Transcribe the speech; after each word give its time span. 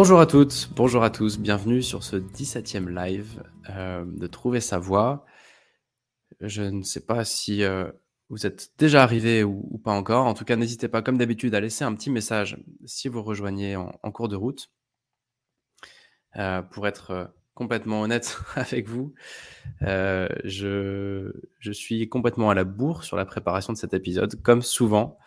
Bonjour 0.00 0.20
à 0.20 0.26
toutes, 0.26 0.70
bonjour 0.76 1.02
à 1.02 1.10
tous, 1.10 1.40
bienvenue 1.40 1.82
sur 1.82 2.04
ce 2.04 2.14
17e 2.14 2.88
live 2.88 3.42
euh, 3.70 4.04
de 4.06 4.28
Trouver 4.28 4.60
sa 4.60 4.78
voix. 4.78 5.26
Je 6.40 6.62
ne 6.62 6.84
sais 6.84 7.04
pas 7.04 7.24
si 7.24 7.64
euh, 7.64 7.90
vous 8.28 8.46
êtes 8.46 8.70
déjà 8.78 9.02
arrivé 9.02 9.42
ou, 9.42 9.80
pas 9.82 9.90
encore. 9.90 10.26
En 10.26 10.34
tout 10.34 10.44
cas, 10.44 10.54
n'hésitez 10.54 10.86
pas, 10.86 11.02
comme 11.02 11.18
d'habitude, 11.18 11.52
à 11.56 11.58
laisser 11.58 11.82
un 11.82 11.92
petit 11.96 12.10
message 12.10 12.58
si 12.84 13.08
vous 13.08 13.24
rejoignez 13.24 13.74
en, 13.74 14.12
cours 14.12 14.28
de 14.28 14.36
route. 14.36 14.70
Euh, 16.36 16.62
pour 16.62 16.86
être 16.86 17.34
complètement 17.54 18.02
honnête 18.02 18.38
avec 18.54 18.86
vous, 18.86 19.14
je, 19.80 21.32
je, 21.58 21.72
suis 21.72 22.08
complètement 22.08 22.50
à 22.50 22.54
la 22.54 22.62
bourre 22.62 23.02
sur 23.02 23.16
la 23.16 23.24
préparation 23.24 23.72
de 23.72 23.78
cet 23.78 23.94
épisode, 23.94 24.40
comme 24.42 24.62
souvent. 24.62 25.18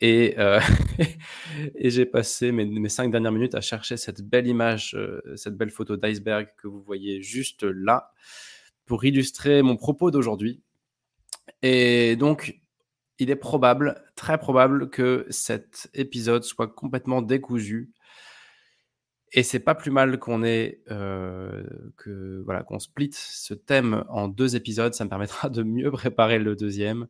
Et, 0.00 0.34
euh, 0.38 0.60
et 1.74 1.90
j'ai 1.90 2.06
passé 2.06 2.52
mes, 2.52 2.88
cinq 2.88 3.10
dernières 3.10 3.32
minutes 3.32 3.54
à 3.54 3.60
chercher 3.60 3.96
cette 3.96 4.22
belle 4.22 4.46
image, 4.46 4.94
euh, 4.94 5.20
cette 5.36 5.56
belle 5.56 5.70
photo 5.70 5.96
d'iceberg 5.96 6.48
que 6.56 6.68
vous 6.68 6.80
voyez 6.80 7.22
juste 7.22 7.64
là, 7.64 8.12
pour 8.86 9.04
illustrer 9.04 9.62
mon 9.62 9.76
propos 9.76 10.10
d'aujourd'hui. 10.10 10.62
Et 11.62 12.16
donc, 12.16 12.60
il 13.18 13.30
est 13.30 13.36
probable, 13.36 14.02
très 14.16 14.38
probable, 14.38 14.88
que 14.90 15.26
cet 15.30 15.90
épisode 15.94 16.44
soit 16.44 16.68
complètement 16.68 17.20
décousu. 17.20 17.92
Et 19.32 19.42
c'est 19.42 19.60
pas 19.60 19.74
plus 19.74 19.92
mal 19.92 20.18
qu'on 20.18 20.42
ait 20.42 20.82
euh, 20.90 21.62
que 21.96 22.42
voilà 22.44 22.64
qu'on 22.64 22.80
split 22.80 23.10
ce 23.12 23.54
thème 23.54 24.04
en 24.08 24.26
deux 24.26 24.56
épisodes. 24.56 24.94
Ça 24.94 25.04
me 25.04 25.10
permettra 25.10 25.50
de 25.50 25.62
mieux 25.62 25.90
préparer 25.92 26.38
le 26.38 26.56
deuxième 26.56 27.06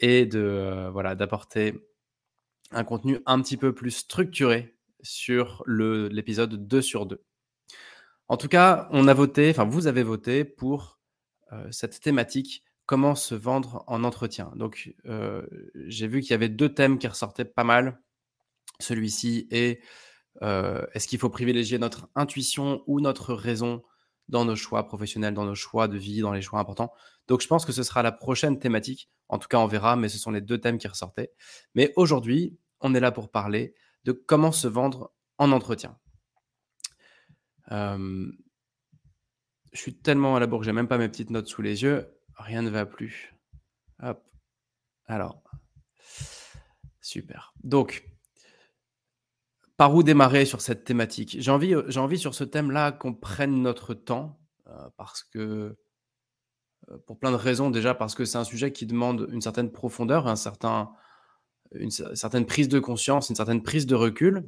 et 0.00 0.26
de 0.26 0.88
voilà 0.92 1.14
d'apporter 1.14 1.74
un 2.70 2.84
contenu 2.84 3.18
un 3.26 3.40
petit 3.40 3.56
peu 3.56 3.74
plus 3.74 3.90
structuré 3.90 4.76
sur 5.02 5.62
l'épisode 5.66 6.66
2 6.66 6.82
sur 6.82 7.06
2. 7.06 7.22
En 8.28 8.36
tout 8.36 8.48
cas, 8.48 8.88
on 8.92 9.08
a 9.08 9.14
voté, 9.14 9.50
enfin 9.50 9.64
vous 9.64 9.86
avez 9.86 10.02
voté 10.02 10.44
pour 10.44 11.00
euh, 11.52 11.66
cette 11.72 12.00
thématique 12.00 12.62
comment 12.86 13.14
se 13.14 13.34
vendre 13.34 13.84
en 13.86 14.04
entretien. 14.04 14.52
Donc 14.56 14.94
euh, 15.06 15.46
j'ai 15.74 16.06
vu 16.06 16.20
qu'il 16.20 16.30
y 16.30 16.34
avait 16.34 16.48
deux 16.48 16.72
thèmes 16.72 16.98
qui 16.98 17.08
ressortaient 17.08 17.44
pas 17.44 17.64
mal. 17.64 18.00
Celui-ci 18.78 19.48
est 19.50 19.80
euh, 20.42 20.86
est-ce 20.94 21.08
qu'il 21.08 21.18
faut 21.18 21.30
privilégier 21.30 21.78
notre 21.78 22.08
intuition 22.14 22.82
ou 22.86 23.00
notre 23.00 23.34
raison 23.34 23.82
dans 24.30 24.44
nos 24.44 24.56
choix 24.56 24.86
professionnels, 24.86 25.34
dans 25.34 25.44
nos 25.44 25.54
choix 25.54 25.88
de 25.88 25.98
vie, 25.98 26.20
dans 26.20 26.32
les 26.32 26.40
choix 26.40 26.60
importants. 26.60 26.92
Donc 27.28 27.42
je 27.42 27.48
pense 27.48 27.66
que 27.66 27.72
ce 27.72 27.82
sera 27.82 28.02
la 28.02 28.12
prochaine 28.12 28.58
thématique. 28.58 29.10
En 29.28 29.38
tout 29.38 29.48
cas, 29.48 29.58
on 29.58 29.66
verra, 29.66 29.96
mais 29.96 30.08
ce 30.08 30.18
sont 30.18 30.30
les 30.30 30.40
deux 30.40 30.58
thèmes 30.58 30.78
qui 30.78 30.88
ressortaient. 30.88 31.32
Mais 31.74 31.92
aujourd'hui, 31.96 32.56
on 32.80 32.94
est 32.94 33.00
là 33.00 33.12
pour 33.12 33.30
parler 33.30 33.74
de 34.04 34.12
comment 34.12 34.52
se 34.52 34.68
vendre 34.68 35.12
en 35.38 35.52
entretien. 35.52 35.98
je 37.70 38.32
suis 39.74 39.94
tellement 39.94 40.36
à 40.36 40.40
la 40.40 40.46
bourre 40.46 40.60
que 40.60 40.66
j'ai 40.66 40.72
même 40.72 40.88
pas 40.88 40.98
mes 40.98 41.08
petites 41.08 41.30
notes 41.30 41.46
sous 41.46 41.62
les 41.62 41.82
yeux. 41.82 42.08
Rien 42.36 42.62
ne 42.62 42.70
va 42.70 42.86
plus. 42.86 43.34
Hop. 44.02 44.24
Alors. 45.06 45.42
Super. 47.00 47.52
Donc, 47.62 48.04
par 49.80 49.94
où 49.94 50.02
démarrer 50.02 50.44
sur 50.44 50.60
cette 50.60 50.84
thématique? 50.84 51.38
J'ai 51.40 51.50
envie, 51.50 51.74
euh, 51.74 51.84
j'ai 51.88 52.00
envie 52.00 52.18
sur 52.18 52.34
ce 52.34 52.44
thème-là 52.44 52.92
qu'on 52.92 53.14
prenne 53.14 53.62
notre 53.62 53.94
temps 53.94 54.38
euh, 54.66 54.72
parce 54.98 55.22
que, 55.22 55.74
euh, 56.90 56.98
pour 57.06 57.18
plein 57.18 57.30
de 57.30 57.36
raisons, 57.36 57.70
déjà 57.70 57.94
parce 57.94 58.14
que 58.14 58.26
c'est 58.26 58.36
un 58.36 58.44
sujet 58.44 58.72
qui 58.72 58.84
demande 58.84 59.26
une 59.32 59.40
certaine 59.40 59.72
profondeur, 59.72 60.28
un 60.28 60.36
certain, 60.36 60.90
une 61.72 61.90
certaine 61.90 62.44
prise 62.44 62.68
de 62.68 62.78
conscience, 62.78 63.30
une 63.30 63.36
certaine 63.36 63.62
prise 63.62 63.86
de 63.86 63.94
recul, 63.94 64.46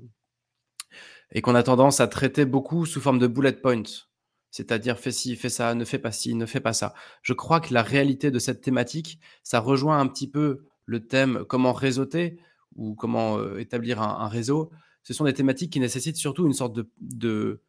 et 1.31 1.41
qu'on 1.41 1.54
a 1.54 1.62
tendance 1.62 2.00
à 2.00 2.09
traiter 2.09 2.44
beaucoup 2.44 2.84
sous 2.84 3.00
forme 3.00 3.19
de 3.19 3.26
bullet 3.26 3.53
points, 3.53 4.04
c'est-à-dire 4.50 4.98
fais 4.98 5.12
ci, 5.12 5.34
fais 5.37 5.48
ça, 5.48 5.75
ne 5.75 5.87
fais 5.87 5.98
pas 5.98 6.12
ci, 6.12 6.34
ne 6.34 6.44
fais 6.44 6.60
pas 6.60 6.75
ça. 6.75 6.92
Je 7.22 7.32
crois 7.32 7.60
que 7.60 7.72
la 7.72 7.82
réalité 7.82 8.31
de 8.31 8.38
cette 8.38 8.60
thématique, 8.60 9.19
ça 9.44 9.60
rejoint 9.60 9.98
un 9.98 10.09
petit 10.09 10.28
peu 10.28 10.66
le 10.84 11.06
thème 11.06 11.47
comment 11.48 11.72
réseauter 11.72 12.38
ou 12.76 12.94
comment 12.94 13.56
établir 13.56 14.03
un 14.03 14.28
réseau 14.28 14.71
ce 15.02 15.14
sont 15.14 15.24
des 15.24 15.34
thématiques 15.34 15.72
qui 15.72 15.80
nécessitent 15.80 16.16
surtout 16.16 16.46
une 16.46 16.52
sorte 16.52 16.74
de, 16.74 16.88
de, 17.00 17.62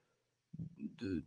de, 0.99 1.23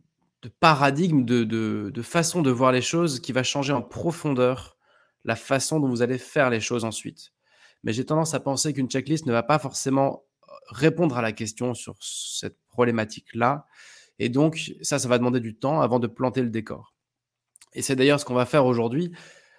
paradigme, 0.59 1.25
de, 1.25 1.43
de, 1.43 2.01
façon 2.01 2.41
de 2.41 2.49
voir 2.49 2.71
les 2.71 2.81
choses 2.81 3.19
qui 3.19 3.31
va 3.31 3.43
changer 3.43 3.73
en 3.73 3.81
profondeur 3.81 4.77
la 5.25 5.35
façon 5.35 5.79
dont 5.79 5.89
vous 5.89 6.01
allez 6.01 6.17
faire 6.17 6.49
les 6.49 6.61
choses 6.61 6.85
ensuite. 6.85 7.33
Mais 7.83 7.91
j'ai 7.91 8.05
tendance 8.05 8.33
à 8.33 8.39
penser 8.39 8.73
qu'une 8.73 8.89
checklist 8.89 9.25
ne 9.25 9.33
va 9.33 9.43
pas 9.43 9.59
forcément 9.59 10.23
répondre 10.69 11.17
à 11.17 11.21
la 11.21 11.31
question 11.31 11.73
sur 11.73 11.95
cette 12.01 12.57
problématique-là. 12.69 13.65
Et 14.19 14.29
donc, 14.29 14.71
ça, 14.81 14.99
ça 14.99 15.07
va 15.07 15.17
demander 15.17 15.39
du 15.39 15.55
temps 15.55 15.81
avant 15.81 15.99
de 15.99 16.07
planter 16.07 16.41
le 16.41 16.49
décor. 16.49 16.93
Et 17.73 17.81
c'est 17.81 17.95
d'ailleurs 17.95 18.19
ce 18.19 18.25
qu'on 18.25 18.33
va 18.33 18.45
faire 18.45 18.65
aujourd'hui. 18.65 19.11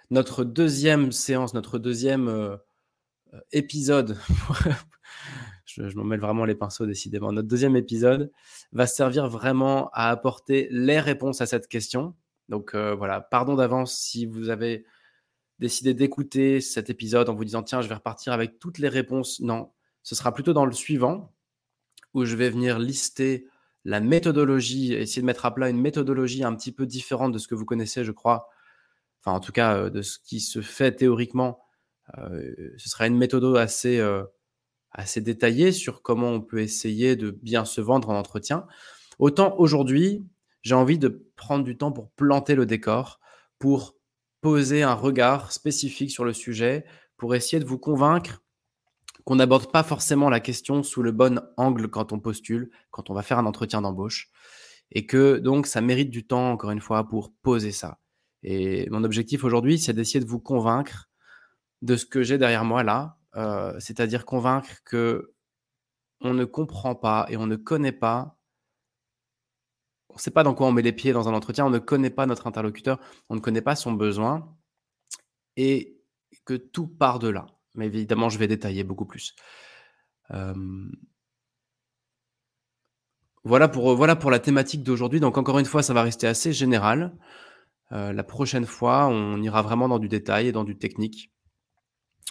Notre 0.09 0.43
deuxième 0.43 1.11
séance, 1.11 1.53
notre 1.53 1.77
deuxième 1.77 2.27
euh, 2.27 2.57
euh, 3.33 3.39
épisode 3.51 4.17
je, 5.69 5.95
m'en 5.95 6.03
mêle 6.03 6.19
vraiment 6.19 6.45
les 6.45 6.55
pinceaux 6.55 6.85
décidément. 6.85 7.31
Notre 7.31 7.47
deuxième 7.47 7.75
épisode 7.75 8.31
va 8.71 8.87
servir 8.87 9.27
vraiment 9.27 9.89
à 9.93 10.09
apporter 10.09 10.67
les 10.71 10.99
réponses 10.99 11.41
à 11.41 11.45
cette 11.45 11.67
question. 11.67 12.15
Donc 12.47 12.73
euh, 12.73 12.95
voilà, 12.95 13.21
pardon 13.21 13.55
d'avance 13.55 13.97
si 13.97 14.25
vous 14.25 14.49
avez 14.49 14.85
décidé 15.59 15.93
d'écouter 15.93 16.61
cet 16.61 16.89
épisode 16.89 17.29
en 17.29 17.35
vous 17.35 17.45
disant 17.45 17.63
tiens, 17.63 17.81
je 17.81 17.87
vais 17.87 17.95
repartir 17.95 18.33
avec 18.33 18.59
toutes 18.59 18.79
les 18.79 18.87
réponses. 18.87 19.39
Non, 19.41 19.71
ce 20.03 20.15
sera 20.15 20.33
plutôt 20.33 20.53
dans 20.53 20.65
le 20.65 20.71
suivant 20.71 21.33
où 22.13 22.25
je 22.25 22.35
vais 22.35 22.49
venir 22.49 22.79
lister 22.79 23.47
la 23.85 23.99
méthodologie, 23.99 24.93
essayer 24.93 25.21
de 25.21 25.27
mettre 25.27 25.45
à 25.45 25.53
plat 25.53 25.69
une 25.69 25.79
méthodologie 25.79 26.43
un 26.43 26.55
petit 26.55 26.71
peu 26.71 26.85
différente 26.85 27.31
de 27.31 27.37
ce 27.37 27.47
que 27.47 27.55
vous 27.55 27.65
connaissez, 27.65 28.03
je 28.03 28.11
crois. 28.11 28.49
Enfin, 29.21 29.35
en 29.35 29.39
tout 29.39 29.51
cas, 29.51 29.75
euh, 29.75 29.89
de 29.89 30.01
ce 30.01 30.17
qui 30.17 30.39
se 30.39 30.61
fait 30.61 30.93
théoriquement. 30.93 31.59
Euh, 32.17 32.73
ce 32.77 32.89
sera 32.89 33.05
une 33.05 33.17
méthode 33.17 33.55
assez 33.55 33.99
assez 34.91 35.21
détaillé 35.21 35.71
sur 35.71 36.01
comment 36.01 36.29
on 36.29 36.41
peut 36.41 36.59
essayer 36.59 37.15
de 37.15 37.31
bien 37.31 37.65
se 37.65 37.81
vendre 37.81 38.09
en 38.09 38.17
entretien. 38.17 38.65
Autant 39.19 39.55
aujourd'hui, 39.57 40.25
j'ai 40.61 40.75
envie 40.75 40.97
de 40.97 41.29
prendre 41.35 41.63
du 41.63 41.77
temps 41.77 41.91
pour 41.91 42.09
planter 42.11 42.55
le 42.55 42.65
décor, 42.65 43.19
pour 43.59 43.95
poser 44.41 44.83
un 44.83 44.93
regard 44.93 45.51
spécifique 45.51 46.11
sur 46.11 46.25
le 46.25 46.33
sujet, 46.33 46.85
pour 47.17 47.35
essayer 47.35 47.59
de 47.59 47.67
vous 47.67 47.77
convaincre 47.77 48.41
qu'on 49.25 49.35
n'aborde 49.35 49.71
pas 49.71 49.83
forcément 49.83 50.29
la 50.29 50.39
question 50.39 50.81
sous 50.81 51.03
le 51.03 51.11
bon 51.11 51.41
angle 51.57 51.89
quand 51.89 52.13
on 52.13 52.19
postule, 52.19 52.71
quand 52.89 53.09
on 53.09 53.13
va 53.13 53.21
faire 53.21 53.37
un 53.37 53.45
entretien 53.45 53.81
d'embauche, 53.81 54.31
et 54.91 55.05
que 55.05 55.37
donc 55.37 55.67
ça 55.67 55.81
mérite 55.81 56.09
du 56.09 56.25
temps, 56.25 56.51
encore 56.51 56.71
une 56.71 56.81
fois, 56.81 57.07
pour 57.07 57.31
poser 57.41 57.71
ça. 57.71 57.99
Et 58.41 58.89
mon 58.89 59.03
objectif 59.03 59.43
aujourd'hui, 59.43 59.77
c'est 59.77 59.93
d'essayer 59.93 60.19
de 60.19 60.29
vous 60.29 60.39
convaincre 60.39 61.09
de 61.81 61.95
ce 61.95 62.05
que 62.05 62.23
j'ai 62.23 62.37
derrière 62.37 62.65
moi 62.65 62.83
là, 62.83 63.18
euh, 63.35 63.79
c'est-à-dire 63.79 64.25
convaincre 64.25 64.69
que 64.85 65.33
on 66.21 66.33
ne 66.33 66.45
comprend 66.45 66.95
pas 66.95 67.25
et 67.29 67.37
on 67.37 67.47
ne 67.47 67.55
connaît 67.55 67.91
pas 67.91 68.35
on 70.09 70.15
ne 70.15 70.19
sait 70.19 70.31
pas 70.31 70.43
dans 70.43 70.55
quoi 70.55 70.67
on 70.67 70.71
met 70.71 70.81
les 70.81 70.91
pieds 70.91 71.13
dans 71.13 71.29
un 71.29 71.33
entretien, 71.33 71.65
on 71.65 71.69
ne 71.69 71.79
connaît 71.79 72.09
pas 72.09 72.25
notre 72.25 72.47
interlocuteur, 72.47 72.99
on 73.29 73.35
ne 73.35 73.39
connaît 73.39 73.61
pas 73.61 73.75
son 73.75 73.93
besoin 73.93 74.57
et 75.55 76.01
que 76.45 76.55
tout 76.55 76.87
part 76.87 77.19
de 77.19 77.29
là. 77.29 77.45
Mais 77.75 77.85
évidemment, 77.85 78.27
je 78.29 78.39
vais 78.39 78.47
détailler 78.47 78.83
beaucoup 78.83 79.05
plus. 79.05 79.35
Voilà 83.43 83.67
pour, 83.67 84.31
la 84.31 84.39
thématique 84.39 84.83
d'aujourd'hui. 84.83 85.19
Donc 85.19 85.37
encore 85.37 85.59
une 85.59 85.65
fois, 85.65 85.81
ça 85.81 85.93
va 85.93 86.03
rester 86.03 86.27
assez 86.27 86.53
général. 86.53 87.17
Euh, 87.91 88.13
la 88.13 88.23
prochaine 88.23 88.65
fois, 88.65 89.07
on 89.07 89.41
ira 89.41 89.61
vraiment 89.61 89.87
dans 89.87 89.99
du 89.99 90.09
détail 90.09 90.47
et 90.47 90.51
dans 90.51 90.63
du 90.63 90.77
technique 90.77 91.31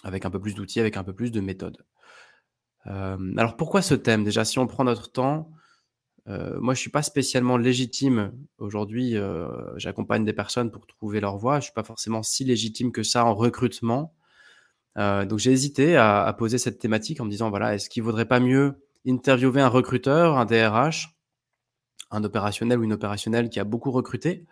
avec 0.03 0.25
un 0.25 0.29
peu 0.29 0.39
plus 0.39 0.55
d'outils, 0.55 0.79
avec 0.79 0.97
un 0.97 1.03
peu 1.03 1.13
plus 1.13 1.31
de 1.31 1.41
méthodes. 1.41 1.85
alors 2.85 3.57
pourquoi 3.57 3.81
ce 3.81 3.93
thème? 3.93 4.23
Déjà, 4.23 4.45
si 4.45 4.59
on 4.59 4.67
prend 4.67 4.83
notre 4.83 5.11
temps, 5.11 5.51
moi 6.27 6.73
je 6.73 6.79
suis 6.79 6.89
pas 6.89 7.03
spécialement 7.03 7.57
légitime 7.57 8.31
aujourd'hui. 8.57 9.15
J'accompagne 9.77 10.25
des 10.25 10.33
personnes 10.33 10.71
pour 10.71 10.87
trouver 10.87 11.19
leur 11.19 11.37
voie. 11.37 11.59
Je 11.59 11.65
suis 11.65 11.73
pas 11.73 11.83
forcément 11.83 12.23
si 12.23 12.45
légitime 12.45 12.91
que 12.91 13.03
ça 13.03 13.25
en 13.25 13.35
recrutement. 13.35 14.15
donc 14.95 15.39
j'ai 15.39 15.51
hésité 15.51 15.97
à, 15.97 16.33
poser 16.37 16.57
cette 16.57 16.79
thématique 16.79 17.19
en 17.21 17.25
me 17.25 17.31
disant 17.31 17.49
voilà, 17.49 17.75
est-ce 17.75 17.89
qu'il 17.89 18.03
vaudrait 18.03 18.27
pas 18.27 18.39
mieux 18.39 18.81
interviewer 19.07 19.61
un 19.61 19.69
recruteur, 19.69 20.37
un 20.37 20.45
DRH, 20.45 21.17
un 22.11 22.23
opérationnel 22.23 22.79
ou 22.79 22.83
une 22.83 22.93
opérationnelle 22.93 23.49
qui 23.49 23.59
a 23.59 23.63
beaucoup 23.63 23.91
recruté? 23.91 24.47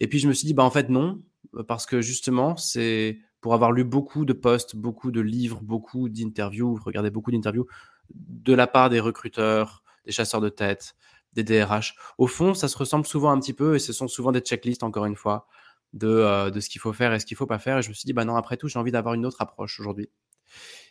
Et 0.00 0.08
puis 0.08 0.18
je 0.18 0.28
me 0.28 0.32
suis 0.32 0.46
dit: 0.46 0.54
«Bah, 0.54 0.64
en 0.64 0.70
fait 0.70 0.88
non», 0.88 1.22
parce 1.68 1.86
que 1.86 2.00
justement, 2.00 2.56
c'est 2.56 3.20
pour 3.42 3.54
avoir 3.54 3.72
lu 3.72 3.84
beaucoup 3.84 4.24
de 4.24 4.32
posts, 4.32 4.76
beaucoup 4.76 5.10
de 5.10 5.20
livres, 5.20 5.60
beaucoup 5.62 6.08
d'interviews, 6.08 6.78
regardé 6.82 7.10
beaucoup 7.10 7.32
d'interviews 7.32 7.66
de 8.14 8.54
la 8.54 8.68
part 8.68 8.88
des 8.88 9.00
recruteurs, 9.00 9.82
des 10.06 10.12
chasseurs 10.12 10.40
de 10.40 10.48
tête, 10.48 10.94
des 11.32 11.42
DRH. 11.42 11.96
Au 12.18 12.28
fond, 12.28 12.54
ça 12.54 12.68
se 12.68 12.78
ressemble 12.78 13.04
souvent 13.04 13.32
un 13.32 13.40
petit 13.40 13.52
peu 13.52 13.74
et 13.74 13.80
ce 13.80 13.92
sont 13.92 14.06
souvent 14.06 14.30
des 14.30 14.40
checklists, 14.40 14.84
encore 14.84 15.06
une 15.06 15.16
fois, 15.16 15.48
de, 15.92 16.06
euh, 16.06 16.50
de 16.50 16.60
ce 16.60 16.68
qu'il 16.68 16.80
faut 16.80 16.92
faire 16.92 17.12
et 17.12 17.18
ce 17.18 17.26
qu'il 17.26 17.36
faut 17.36 17.46
pas 17.46 17.58
faire. 17.58 17.78
Et 17.78 17.82
je 17.82 17.88
me 17.88 17.94
suis 17.94 18.06
dit: 18.06 18.12
«Bah, 18.12 18.24
non, 18.24 18.36
après 18.36 18.56
tout, 18.56 18.68
j'ai 18.68 18.78
envie 18.78 18.92
d'avoir 18.92 19.14
une 19.14 19.26
autre 19.26 19.42
approche 19.42 19.80
aujourd'hui». 19.80 20.08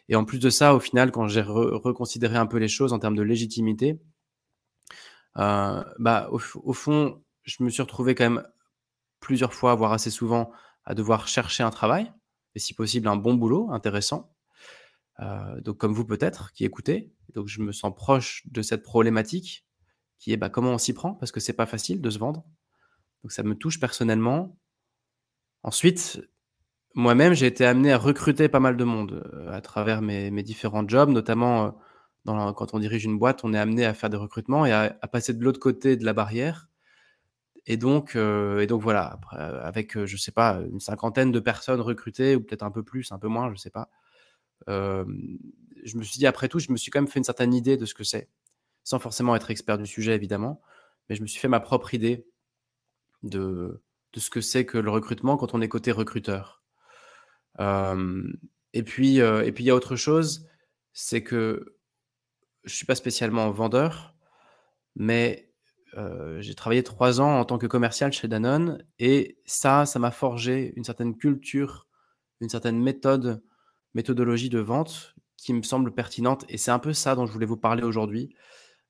Et 0.09 0.15
en 0.18 0.25
plus 0.25 0.39
de 0.39 0.50
ça, 0.50 0.75
au 0.75 0.81
final, 0.81 1.12
quand 1.12 1.27
j'ai 1.30 1.42
reconsidéré 1.42 2.36
un 2.36 2.48
peu 2.48 2.57
les 2.57 2.68
choses 2.68 2.92
en 2.92 3.00
termes 3.00 3.15
de 3.15 3.21
légitimité, 3.21 4.01
euh, 5.38 5.83
bah, 6.00 6.27
au, 6.31 6.42
au, 6.63 6.74
fond, 6.74 7.24
je 7.44 7.63
me 7.63 7.69
suis 7.69 7.81
retrouvé 7.81 8.13
quand 8.13 8.30
même 8.30 8.44
plusieurs 9.21 9.53
fois, 9.53 9.74
voire 9.75 9.94
assez 9.94 10.09
souvent, 10.09 10.51
à 10.83 10.95
devoir 10.95 11.27
chercher 11.30 11.63
un 11.63 11.69
travail, 11.69 12.12
et 12.56 12.59
si 12.59 12.74
possible 12.74 13.07
un 13.07 13.15
bon 13.15 13.33
boulot, 13.33 13.71
intéressant. 13.71 14.33
Euh, 15.19 15.62
donc 15.62 15.77
comme 15.77 15.94
vous 15.94 16.06
peut-être, 16.06 16.51
qui 16.53 16.65
écoutez. 16.65 17.12
Donc 17.33 17.48
je 17.48 17.62
me 17.62 17.71
sens 17.71 17.94
proche 17.95 18.44
de 18.48 18.62
cette 18.62 18.83
problématique, 18.83 19.65
qui 20.19 20.33
est 20.33 20.38
bah, 20.38 20.50
comment 20.50 20.71
on 20.71 20.77
s'y 20.77 20.94
prend, 20.94 21.13
parce 21.13 21.31
que 21.31 21.39
c'est 21.39 21.53
pas 21.53 21.65
facile 21.65 22.01
de 22.01 22.09
se 22.09 22.19
vendre. 22.19 22.44
Donc 23.24 23.31
ça 23.31 23.44
me 23.44 23.56
touche 23.56 23.80
personnellement. 23.80 24.57
Ensuite, 25.63 26.21
moi-même, 26.95 27.33
j'ai 27.33 27.45
été 27.45 27.65
amené 27.65 27.92
à 27.94 27.98
recruter 27.98 28.50
pas 28.50 28.59
mal 28.59 28.77
de 28.77 28.83
monde 28.83 29.24
euh, 29.33 29.51
à 29.51 29.62
travers 29.62 30.01
mes, 30.01 30.44
différents 30.44 30.88
jobs, 30.88 31.09
notamment 31.09 31.77
euh, 32.27 32.51
quand 32.53 32.74
on 32.74 32.80
dirige 32.80 33.06
une 33.06 33.18
boîte, 33.18 33.44
on 33.44 33.53
est 33.53 33.59
amené 33.59 33.86
à 33.86 33.94
faire 33.94 34.09
des 34.09 34.18
recrutements 34.18 34.65
et 34.65 34.71
à 34.71 35.07
passer 35.12 35.33
de 35.33 35.44
l'autre 35.44 35.59
côté 35.59 35.98
de 35.98 36.06
la 36.06 36.13
barrière. 36.13 36.70
Et 37.68 37.78
donc, 37.78 38.16
euh, 38.16 38.60
et 38.60 38.68
donc 38.68 38.81
voilà, 38.81 39.06
après, 39.06 39.38
avec, 39.38 40.06
je 40.06 40.18
sais 40.18 40.31
pas, 40.31 40.62
une 40.72 40.80
cinquantaine 40.80 41.31
de 41.31 41.40
personnes 41.40 41.81
recrutées, 41.81 42.36
ou 42.36 42.42
peut-être 42.42 42.63
un 42.63 42.72
peu 42.72 42.84
plus, 42.84 43.12
un 43.12 43.19
peu 43.19 43.28
moins, 43.28 43.52
je 43.52 43.58
sais 43.58 43.69
pas. 43.69 43.90
je 44.68 45.98
me 45.98 46.04
suis 46.04 46.18
dit, 46.18 46.28
après 46.28 46.48
tout, 46.48 46.60
je 46.60 46.72
me 46.72 46.78
suis 46.78 46.92
quand 46.92 47.02
même 47.02 47.08
fait 47.08 47.19
une 47.19 47.24
certaine 47.25 47.54
idée 47.54 47.78
de 47.78 47.86
ce 47.86 47.94
que 47.94 48.04
c'est, 48.04 48.30
sans 48.84 49.00
forcément 49.00 49.36
être 49.36 49.52
expert 49.52 49.78
du 49.78 49.86
sujet, 49.86 50.16
évidemment, 50.16 50.62
mais 51.10 51.16
je 51.16 51.22
me 51.22 51.28
suis 51.28 51.40
fait 51.40 51.48
ma 51.48 51.60
propre 51.60 51.94
idée 51.94 52.28
de, 53.24 53.84
de 54.13 54.19
ce 54.19 54.30
que 54.30 54.42
c'est 54.42 54.66
que 54.66 54.78
le 54.78 54.90
recrutement 54.90 55.38
quand 55.38 55.54
on 55.54 55.62
est 55.62 55.69
côté 55.69 55.92
recruteur 55.92 56.62
et 58.74 58.84
puis, 58.84 59.19
et 59.19 59.54
il 59.56 59.62
y 59.66 59.69
a 59.69 59.75
autre 59.75 59.96
chose, 59.96 60.48
c'est 60.94 61.24
que 61.24 61.78
je 62.63 62.74
suis 62.74 62.86
pas 62.86 62.96
spécialement 62.96 63.50
vendeur, 63.52 64.16
mais 64.96 65.50
j'ai 66.39 66.55
travaillé 66.55 66.83
trois 66.83 67.19
ans 67.21 67.39
en 67.39 67.45
tant 67.45 67.57
que 67.57 67.67
commercial 67.67 68.11
chez 68.13 68.27
Danone 68.27 68.83
et 68.99 69.38
ça, 69.45 69.85
ça 69.85 69.99
m'a 69.99 70.11
forgé 70.11 70.73
une 70.75 70.83
certaine 70.83 71.17
culture, 71.17 71.88
une 72.39 72.49
certaine 72.49 72.79
méthode, 72.79 73.43
méthodologie 73.93 74.49
de 74.49 74.59
vente 74.59 75.15
qui 75.38 75.53
me 75.53 75.63
semble 75.63 75.93
pertinente 75.93 76.45
et 76.49 76.57
c'est 76.57 76.71
un 76.71 76.79
peu 76.79 76.93
ça 76.93 77.15
dont 77.15 77.25
je 77.25 77.33
voulais 77.33 77.45
vous 77.45 77.57
parler 77.57 77.83
aujourd'hui. 77.83 78.35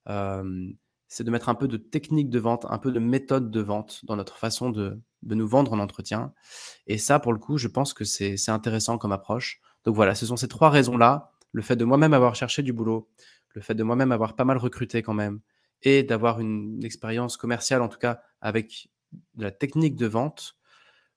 c'est 0.06 1.24
de 1.24 1.30
mettre 1.30 1.48
un 1.48 1.54
peu 1.54 1.68
de 1.68 1.76
technique 1.76 2.30
de 2.30 2.38
vente, 2.38 2.66
un 2.70 2.78
peu 2.78 2.92
de 2.92 2.98
méthode 2.98 3.50
de 3.50 3.60
vente 3.60 4.04
dans 4.04 4.16
notre 4.16 4.36
façon 4.36 4.70
de 4.70 5.02
nous 5.22 5.48
vendre 5.48 5.72
en 5.72 5.78
entretien. 5.78 6.32
Et 6.86 6.98
ça, 6.98 7.18
pour 7.18 7.32
le 7.32 7.38
coup, 7.38 7.58
je 7.58 7.68
pense 7.68 7.94
que 7.94 8.04
c'est 8.04 8.48
intéressant 8.48 8.98
comme 8.98 9.12
approche. 9.12 9.60
Donc 9.84 9.94
voilà, 9.94 10.14
ce 10.14 10.26
sont 10.26 10.36
ces 10.36 10.48
trois 10.48 10.70
raisons-là. 10.70 11.32
Le 11.52 11.62
fait 11.62 11.76
de 11.76 11.84
moi-même 11.84 12.14
avoir 12.14 12.34
cherché 12.34 12.62
du 12.62 12.72
boulot, 12.72 13.10
le 13.54 13.60
fait 13.60 13.74
de 13.74 13.82
moi-même 13.82 14.12
avoir 14.12 14.36
pas 14.36 14.44
mal 14.44 14.56
recruté 14.56 15.02
quand 15.02 15.12
même, 15.12 15.40
et 15.82 16.02
d'avoir 16.02 16.40
une 16.40 16.84
expérience 16.84 17.36
commerciale, 17.36 17.82
en 17.82 17.88
tout 17.88 17.98
cas 17.98 18.22
avec 18.40 18.88
de 19.34 19.44
la 19.44 19.50
technique 19.50 19.96
de 19.96 20.06
vente, 20.06 20.56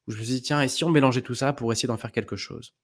où 0.07 0.11
je 0.11 0.17
me 0.17 0.23
suis 0.23 0.35
dit, 0.35 0.41
tiens, 0.41 0.61
et 0.61 0.67
si 0.67 0.83
on 0.83 0.89
mélangeait 0.89 1.21
tout 1.21 1.35
ça 1.35 1.53
pour 1.53 1.71
essayer 1.71 1.87
d'en 1.87 1.97
faire 1.97 2.11
quelque 2.11 2.35
chose? 2.35 2.75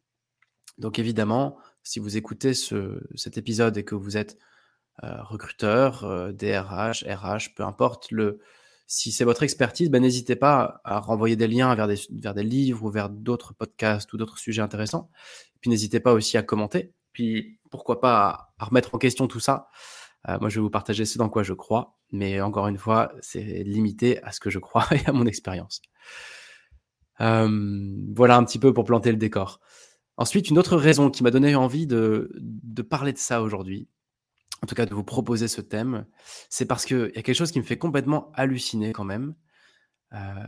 Donc 0.78 1.00
évidemment, 1.00 1.58
si 1.84 2.00
vous 2.00 2.18
écoutez 2.18 2.54
ce, 2.54 3.02
cet 3.16 3.38
épisode 3.38 3.78
et 3.78 3.84
que 3.84 3.96
vous 3.96 4.18
êtes 4.18 4.38
euh, 5.04 5.22
recruteur, 5.24 6.34
DRH, 6.34 7.04
euh, 7.04 7.16
RH, 7.16 7.54
peu 7.56 7.64
importe 7.64 8.12
le, 8.12 8.40
si 8.92 9.14
c'est 9.14 9.24
votre 9.24 9.44
expertise, 9.44 9.90
ben, 9.90 10.02
n'hésitez 10.02 10.36
pas 10.36 10.82
à 10.84 11.00
renvoyer 11.00 11.38
des 11.38 11.48
liens 11.48 11.74
vers 11.76 11.88
des, 11.88 11.96
vers 12.12 12.34
des 12.34 12.44
livres 12.44 12.84
ou 12.84 12.90
vers 12.90 13.10
d'autres 13.10 13.54
podcasts 13.54 14.12
ou 14.12 14.18
d'autres 14.18 14.38
sujets 14.38 14.62
intéressants. 14.62 15.10
puis 15.62 15.70
n'hésitez 15.70 16.02
pas 16.02 16.12
aussi 16.12 16.38
à 16.38 16.44
commenter. 16.44 16.94
Puis 17.14 17.60
pourquoi 17.70 18.02
pas 18.02 18.54
à, 18.58 18.66
remettre 18.66 18.94
en 18.94 18.98
question 18.98 19.28
tout 19.28 19.40
ça. 19.40 19.70
Euh, 20.30 20.38
moi, 20.40 20.50
je 20.50 20.56
vais 20.56 20.62
vous 20.62 20.70
partager 20.70 21.06
ce 21.06 21.18
dans 21.18 21.30
quoi 21.30 21.44
je 21.44 21.54
crois, 21.54 21.98
mais 22.12 22.42
encore 22.42 22.68
une 22.68 22.78
fois, 22.78 23.12
c'est 23.22 23.64
limité 23.64 24.22
à 24.24 24.32
ce 24.32 24.40
que 24.40 24.50
je 24.50 24.60
crois 24.60 24.86
et 24.92 25.08
à 25.08 25.12
mon 25.12 25.26
expérience. 25.26 25.82
Euh, 27.22 27.96
voilà 28.16 28.38
un 28.38 28.44
petit 28.44 28.60
peu 28.60 28.74
pour 28.74 28.86
planter 28.86 29.12
le 29.12 29.18
décor. 29.18 29.60
Ensuite, 30.18 30.50
une 30.50 30.60
autre 30.60 30.78
raison 30.78 31.10
qui 31.10 31.24
m'a 31.24 31.32
donné 31.32 31.56
envie 31.56 31.88
de, 31.88 32.32
de 32.36 32.82
parler 32.82 33.14
de 33.14 33.18
ça 33.18 33.42
aujourd'hui, 33.42 33.88
en 34.64 34.68
tout 34.68 34.76
cas 34.76 34.86
de 34.86 34.94
vous 34.94 35.04
proposer 35.04 35.48
ce 35.48 35.62
thème, 35.62 36.06
c'est 36.50 36.66
parce 36.66 36.86
qu'il 36.86 37.12
y 37.16 37.20
a 37.20 37.22
quelque 37.24 37.34
chose 37.34 37.52
qui 37.52 37.60
me 37.60 37.66
fait 37.66 37.78
complètement 37.78 38.32
halluciner 38.36 38.92
quand 38.92 39.04
même. 39.04 39.36
Euh, 40.14 40.48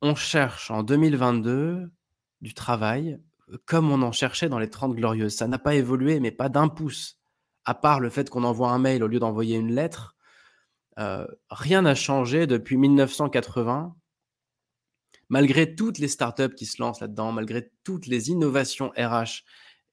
on 0.00 0.14
cherche 0.14 0.70
en 0.70 0.82
2022 0.82 1.92
du 2.40 2.54
travail 2.54 3.20
comme 3.66 3.90
on 3.90 4.02
en 4.02 4.12
cherchait 4.12 4.48
dans 4.48 4.58
les 4.58 4.70
30 4.70 4.94
glorieuses. 4.94 5.34
Ça 5.34 5.46
n'a 5.46 5.58
pas 5.58 5.74
évolué, 5.74 6.20
mais 6.20 6.30
pas 6.30 6.48
d'un 6.48 6.68
pouce. 6.68 7.21
À 7.64 7.74
part 7.74 8.00
le 8.00 8.10
fait 8.10 8.28
qu'on 8.28 8.44
envoie 8.44 8.70
un 8.70 8.78
mail 8.78 9.02
au 9.04 9.06
lieu 9.06 9.18
d'envoyer 9.18 9.56
une 9.56 9.72
lettre, 9.72 10.16
euh, 10.98 11.26
rien 11.50 11.82
n'a 11.82 11.94
changé 11.94 12.46
depuis 12.46 12.76
1980. 12.76 13.94
Malgré 15.28 15.74
toutes 15.74 15.98
les 15.98 16.08
startups 16.08 16.54
qui 16.54 16.66
se 16.66 16.82
lancent 16.82 17.00
là-dedans, 17.00 17.32
malgré 17.32 17.70
toutes 17.84 18.06
les 18.06 18.30
innovations 18.30 18.92
RH 18.98 19.44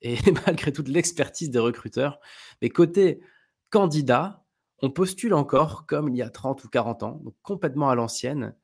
et 0.01 0.17
malgré 0.45 0.73
toute 0.73 0.87
l'expertise 0.87 1.49
des 1.49 1.59
recruteurs. 1.59 2.19
Mais 2.61 2.69
côté 2.69 3.21
candidat, 3.69 4.43
on 4.81 4.89
postule 4.89 5.33
encore 5.33 5.85
comme 5.85 6.09
il 6.09 6.17
y 6.17 6.21
a 6.21 6.29
30 6.29 6.63
ou 6.63 6.69
40 6.69 7.03
ans, 7.03 7.21
donc 7.23 7.35
complètement 7.41 7.89
à 7.89 7.95
l'ancienne, 7.95 8.55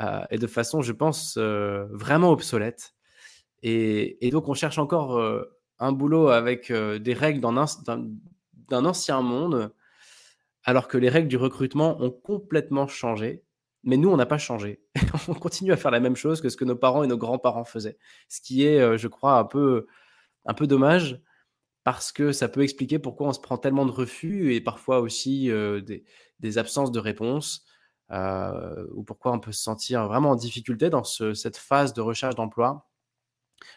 euh, 0.00 0.24
et 0.30 0.38
de 0.38 0.46
façon, 0.46 0.80
je 0.80 0.92
pense, 0.92 1.36
euh, 1.36 1.86
vraiment 1.90 2.30
obsolète. 2.30 2.94
Et, 3.62 4.30
donc, 4.32 4.48
on 4.48 4.54
cherche 4.54 4.78
encore 4.78 5.20
un 5.80 5.92
boulot 5.92 6.28
avec 6.28 6.72
des 6.72 7.14
règles 7.14 7.40
d'un 7.40 8.84
ancien 8.84 9.20
monde, 9.22 9.74
alors 10.64 10.88
que 10.88 10.98
les 10.98 11.08
règles 11.08 11.28
du 11.28 11.36
recrutement 11.36 12.00
ont 12.00 12.10
complètement 12.10 12.86
changé. 12.86 13.42
Mais 13.82 13.96
nous, 13.96 14.10
on 14.10 14.16
n'a 14.16 14.26
pas 14.26 14.38
changé. 14.38 14.82
on 15.28 15.34
continue 15.34 15.72
à 15.72 15.76
faire 15.76 15.90
la 15.90 16.00
même 16.00 16.16
chose 16.16 16.42
que 16.42 16.50
ce 16.50 16.56
que 16.56 16.66
nos 16.66 16.76
parents 16.76 17.02
et 17.02 17.06
nos 17.06 17.16
grands-parents 17.16 17.64
faisaient. 17.64 17.96
Ce 18.28 18.42
qui 18.42 18.64
est, 18.64 18.98
je 18.98 19.08
crois, 19.08 19.38
un 19.38 19.44
peu 19.44 19.86
un 20.46 20.54
peu 20.54 20.66
dommage 20.66 21.20
parce 21.84 22.12
que 22.12 22.32
ça 22.32 22.48
peut 22.48 22.62
expliquer 22.62 22.98
pourquoi 22.98 23.28
on 23.28 23.32
se 23.32 23.40
prend 23.40 23.56
tellement 23.58 23.86
de 23.86 23.90
refus 23.90 24.54
et 24.54 24.60
parfois 24.60 25.00
aussi 25.00 25.50
des, 26.40 26.58
absences 26.58 26.92
de 26.92 27.00
réponse 27.00 27.64
ou 28.10 29.02
pourquoi 29.04 29.32
on 29.32 29.40
peut 29.40 29.52
se 29.52 29.62
sentir 29.62 30.06
vraiment 30.06 30.30
en 30.30 30.36
difficulté 30.36 30.90
dans 30.90 31.04
cette 31.04 31.56
phase 31.56 31.94
de 31.94 32.00
recherche 32.00 32.34
d'emploi. 32.34 32.90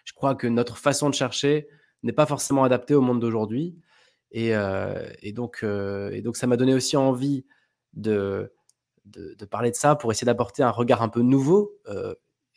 Je 0.06 0.14
crois 0.14 0.36
que 0.36 0.48
notre 0.48 0.78
façon 0.78 1.10
de 1.10 1.16
chercher 1.16 1.68
n'est 2.04 2.14
pas 2.14 2.26
forcément 2.26 2.64
adaptée 2.64 2.96
au 2.96 3.02
monde 3.02 3.20
d'aujourd'hui. 3.20 3.76
Et, 4.32 4.54
donc, 5.34 5.64
et 5.64 6.22
donc, 6.22 6.38
ça 6.38 6.48
m'a 6.48 6.58
donné 6.58 6.74
aussi 6.74 6.98
envie 6.98 7.46
de, 7.94 8.52
de, 9.06 9.46
parler 9.46 9.70
de 9.72 9.76
ça 9.76 9.96
pour 9.96 10.12
essayer 10.12 10.26
d'apporter 10.26 10.64
un 10.64 10.72
regard 10.72 11.02
un 11.02 11.10
peu 11.10 11.22
nouveau 11.22 11.78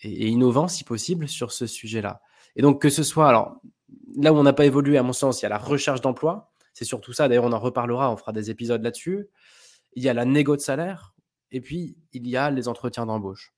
et, 0.03 0.29
innovant, 0.29 0.69
si 0.69 0.85
possible, 0.85 1.29
sur 1.29 1.53
ce 1.53 1.67
sujet-là. 1.67 2.21
Et 2.57 2.63
donc, 2.63 2.81
que 2.81 2.89
ce 2.89 3.03
soit, 3.03 3.29
alors, 3.29 3.61
là 4.17 4.33
où 4.33 4.37
on 4.37 4.43
n'a 4.43 4.53
pas 4.53 4.65
évolué, 4.65 4.99
à 4.99 5.03
mon 5.03 5.13
sens, 5.13 5.41
il 5.41 5.45
y 5.45 5.47
a 5.47 5.51
la 5.51 5.59
recherche 5.59 6.01
d'emploi. 6.01 6.51
C'est 6.73 6.85
surtout 6.85 7.13
ça. 7.13 7.29
D'ailleurs, 7.29 7.45
on 7.45 7.53
en 7.53 7.59
reparlera, 7.59 8.11
on 8.11 8.17
fera 8.17 8.33
des 8.33 8.51
épisodes 8.51 8.83
là-dessus. 8.83 9.29
Il 9.95 10.03
y 10.03 10.09
a 10.09 10.15
la 10.15 10.25
négo 10.25 10.57
de 10.57 10.61
salaire. 10.61 11.15
Et 11.53 11.61
puis, 11.61 11.97
il 12.13 12.27
y 12.29 12.37
a 12.37 12.51
les 12.51 12.69
entretiens 12.69 13.07
d'embauche. 13.07 13.56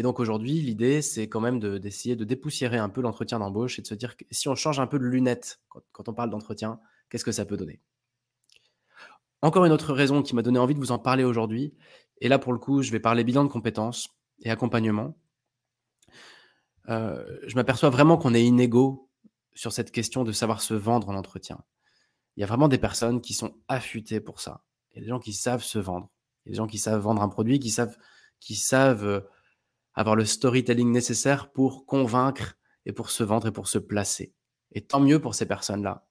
Et 0.00 0.02
donc 0.02 0.18
aujourd'hui, 0.18 0.62
l'idée, 0.62 1.02
c'est 1.02 1.28
quand 1.28 1.42
même 1.42 1.60
d'essayer 1.78 2.16
de, 2.16 2.24
dépoussiérer 2.24 2.78
un 2.78 2.88
peu 2.88 3.02
l'entretien 3.02 3.38
d'embauche 3.38 3.78
et 3.78 3.82
de 3.82 3.86
se 3.86 3.92
dire 3.92 4.14
si 4.30 4.48
on 4.48 4.54
change 4.54 4.80
un 4.80 4.86
peu 4.86 4.98
de 4.98 5.04
lunettes 5.04 5.60
quand, 5.92 6.08
on 6.08 6.14
parle 6.14 6.30
d'entretien, 6.30 6.80
qu'est-ce 7.10 7.22
que 7.22 7.32
ça 7.32 7.44
peut 7.44 7.58
donner? 7.58 7.82
Encore 9.42 9.66
une 9.66 9.72
autre 9.72 9.92
raison 9.92 10.22
qui 10.22 10.34
m'a 10.34 10.40
donné 10.40 10.58
envie 10.58 10.72
de 10.72 10.78
vous 10.78 10.90
en 10.90 10.98
parler 10.98 11.22
aujourd'hui, 11.22 11.74
et 12.22 12.28
là 12.28 12.38
pour 12.38 12.54
le 12.54 12.58
coup, 12.58 12.80
je 12.80 12.90
vais 12.92 12.98
parler 12.98 13.24
bilan 13.24 13.44
de 13.44 13.50
compétences 13.50 14.08
et 14.40 14.50
accompagnement. 14.50 15.18
Euh, 16.88 17.38
je 17.46 17.54
m'aperçois 17.56 17.90
vraiment 17.90 18.16
qu'on 18.16 18.32
est 18.32 18.42
inégaux 18.42 19.10
sur 19.54 19.70
cette 19.70 19.92
question 19.92 20.24
de 20.24 20.32
savoir 20.32 20.62
se 20.62 20.72
vendre 20.72 21.10
en 21.10 21.14
entretien. 21.14 21.62
Il 22.38 22.40
y 22.40 22.44
a 22.44 22.46
vraiment 22.46 22.68
des 22.68 22.78
personnes 22.78 23.20
qui 23.20 23.34
sont 23.34 23.54
affûtées 23.68 24.20
pour 24.20 24.40
ça. 24.40 24.64
Il 24.92 24.96
y 24.96 24.98
a 25.00 25.02
des 25.02 25.10
gens 25.10 25.20
qui 25.20 25.34
savent 25.34 25.62
se 25.62 25.78
vendre. 25.78 26.08
Il 26.46 26.48
y 26.48 26.52
a 26.52 26.52
des 26.52 26.56
gens 26.56 26.66
qui 26.66 26.78
savent 26.78 27.02
vendre 27.02 27.20
un 27.20 27.28
produit, 27.28 27.58
qui 27.58 27.68
savent, 27.68 27.98
qui 28.40 28.54
savent 28.54 29.04
euh, 29.04 29.20
avoir 29.94 30.16
le 30.16 30.24
storytelling 30.24 30.90
nécessaire 30.90 31.50
pour 31.50 31.86
convaincre 31.86 32.54
et 32.86 32.92
pour 32.92 33.10
se 33.10 33.22
vendre 33.22 33.48
et 33.48 33.52
pour 33.52 33.68
se 33.68 33.78
placer. 33.78 34.34
Et 34.72 34.82
tant 34.82 35.00
mieux 35.00 35.20
pour 35.20 35.34
ces 35.34 35.46
personnes-là. 35.46 36.06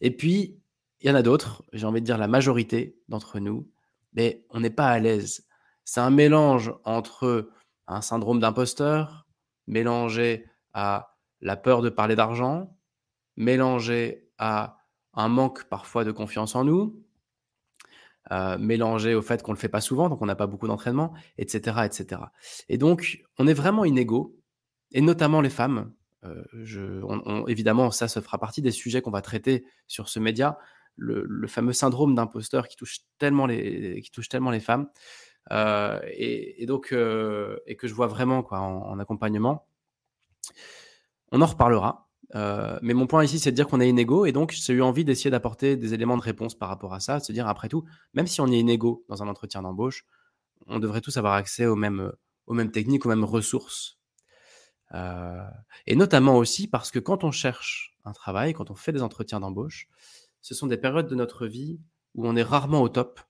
Et 0.00 0.10
puis, 0.16 0.58
il 1.00 1.08
y 1.08 1.10
en 1.10 1.14
a 1.14 1.22
d'autres, 1.22 1.64
j'ai 1.72 1.86
envie 1.86 2.00
de 2.00 2.06
dire 2.06 2.18
la 2.18 2.28
majorité 2.28 2.96
d'entre 3.08 3.38
nous, 3.38 3.68
mais 4.12 4.44
on 4.50 4.60
n'est 4.60 4.70
pas 4.70 4.88
à 4.88 4.98
l'aise. 4.98 5.46
C'est 5.84 6.00
un 6.00 6.10
mélange 6.10 6.72
entre 6.84 7.50
un 7.86 8.02
syndrome 8.02 8.40
d'imposteur, 8.40 9.26
mélangé 9.66 10.46
à 10.72 11.16
la 11.40 11.56
peur 11.56 11.82
de 11.82 11.90
parler 11.90 12.14
d'argent, 12.14 12.76
mélangé 13.36 14.30
à 14.38 14.78
un 15.14 15.28
manque 15.28 15.64
parfois 15.64 16.04
de 16.04 16.12
confiance 16.12 16.54
en 16.54 16.64
nous, 16.64 17.01
euh, 18.32 18.56
mélangé 18.58 19.14
au 19.14 19.22
fait 19.22 19.42
qu'on 19.42 19.52
ne 19.52 19.56
le 19.56 19.60
fait 19.60 19.68
pas 19.68 19.82
souvent, 19.82 20.08
donc 20.08 20.22
on 20.22 20.26
n'a 20.26 20.34
pas 20.34 20.46
beaucoup 20.46 20.66
d'entraînement, 20.66 21.12
etc., 21.38 21.82
etc. 21.84 22.22
Et 22.68 22.78
donc, 22.78 23.22
on 23.38 23.46
est 23.46 23.54
vraiment 23.54 23.84
inégaux, 23.84 24.34
et 24.92 25.02
notamment 25.02 25.40
les 25.40 25.50
femmes. 25.50 25.92
Euh, 26.24 27.44
évidemment, 27.46 27.90
ça, 27.90 28.08
ça 28.08 28.22
fera 28.22 28.38
partie 28.38 28.62
des 28.62 28.70
sujets 28.70 29.02
qu'on 29.02 29.10
va 29.10 29.22
traiter 29.22 29.66
sur 29.86 30.08
ce 30.08 30.18
média, 30.18 30.58
le, 30.96 31.46
fameux 31.46 31.72
syndrome 31.72 32.14
d'imposteur 32.14 32.68
qui 32.68 32.76
touche 32.76 33.00
tellement 33.18 33.46
les, 33.46 34.00
qui 34.02 34.10
touche 34.10 34.28
tellement 34.28 34.50
les 34.50 34.60
femmes, 34.60 34.88
euh, 35.50 36.00
et, 36.06 36.64
donc 36.66 36.92
et 36.92 37.76
que 37.76 37.86
je 37.86 37.94
vois 37.94 38.06
vraiment 38.06 38.42
quoi 38.42 38.60
en 38.60 38.98
accompagnement. 38.98 39.66
On 41.32 41.42
en 41.42 41.46
reparlera. 41.46 42.08
Euh, 42.34 42.78
mais 42.82 42.94
mon 42.94 43.06
point 43.06 43.24
ici, 43.24 43.38
c'est 43.38 43.50
de 43.50 43.56
dire 43.56 43.68
qu'on 43.68 43.80
est 43.80 43.88
inégaux, 43.88 44.24
et 44.24 44.32
donc 44.32 44.52
j'ai 44.52 44.72
eu 44.72 44.82
envie 44.82 45.04
d'essayer 45.04 45.30
d'apporter 45.30 45.76
des 45.76 45.94
éléments 45.94 46.16
de 46.16 46.22
réponse 46.22 46.54
par 46.54 46.68
rapport 46.68 46.94
à 46.94 47.00
ça, 47.00 47.18
de 47.18 47.24
se 47.24 47.32
dire 47.32 47.46
après 47.46 47.68
tout, 47.68 47.84
même 48.14 48.26
si 48.26 48.40
on 48.40 48.46
est 48.46 48.58
inégaux 48.58 49.04
dans 49.08 49.22
un 49.22 49.28
entretien 49.28 49.62
d'embauche, 49.62 50.06
on 50.66 50.78
devrait 50.78 51.00
tous 51.00 51.16
avoir 51.16 51.34
accès 51.34 51.66
aux 51.66 51.76
mêmes, 51.76 52.12
techniques, 52.72 53.04
aux 53.04 53.08
mêmes 53.08 53.24
ressources. 53.24 53.98
Euh, 54.94 55.42
et 55.86 55.96
notamment 55.96 56.36
aussi 56.36 56.68
parce 56.68 56.90
que 56.90 56.98
quand 56.98 57.24
on 57.24 57.30
cherche 57.30 57.96
un 58.04 58.12
travail, 58.12 58.52
quand 58.52 58.70
on 58.70 58.74
fait 58.74 58.92
des 58.92 59.02
entretiens 59.02 59.40
d'embauche, 59.40 59.88
ce 60.40 60.54
sont 60.54 60.66
des 60.66 60.76
périodes 60.76 61.08
de 61.08 61.14
notre 61.14 61.46
vie 61.46 61.80
où 62.14 62.26
on 62.26 62.36
est 62.36 62.42
rarement 62.42 62.82
au 62.82 62.88
top. 62.88 63.20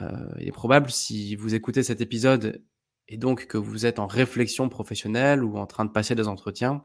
Euh, 0.00 0.34
il 0.38 0.48
est 0.48 0.52
probable, 0.52 0.90
si 0.90 1.36
vous 1.36 1.54
écoutez 1.54 1.82
cet 1.82 2.00
épisode 2.00 2.64
et 3.06 3.16
donc 3.16 3.46
que 3.46 3.58
vous 3.58 3.86
êtes 3.86 3.98
en 3.98 4.06
réflexion 4.06 4.68
professionnelle 4.68 5.44
ou 5.44 5.56
en 5.56 5.66
train 5.66 5.84
de 5.84 5.90
passer 5.90 6.14
des 6.14 6.26
entretiens, 6.26 6.84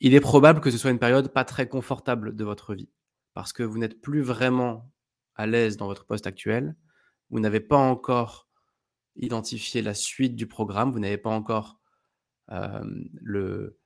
il 0.00 0.14
est 0.14 0.20
probable 0.20 0.60
que 0.60 0.70
ce 0.70 0.78
soit 0.78 0.90
une 0.90 0.98
période 0.98 1.32
pas 1.32 1.44
très 1.44 1.68
confortable 1.68 2.34
de 2.34 2.44
votre 2.44 2.74
vie, 2.74 2.90
parce 3.34 3.52
que 3.52 3.62
vous 3.62 3.78
n'êtes 3.78 4.00
plus 4.00 4.20
vraiment 4.20 4.90
à 5.34 5.46
l'aise 5.46 5.76
dans 5.76 5.86
votre 5.86 6.04
poste 6.04 6.26
actuel, 6.26 6.76
vous 7.30 7.40
n'avez 7.40 7.60
pas 7.60 7.78
encore 7.78 8.48
identifié 9.16 9.82
la 9.82 9.94
suite 9.94 10.36
du 10.36 10.46
programme, 10.46 10.92
vous 10.92 11.00
n'avez 11.00 11.18
pas 11.18 11.30
encore 11.30 11.80
le, 12.48 13.78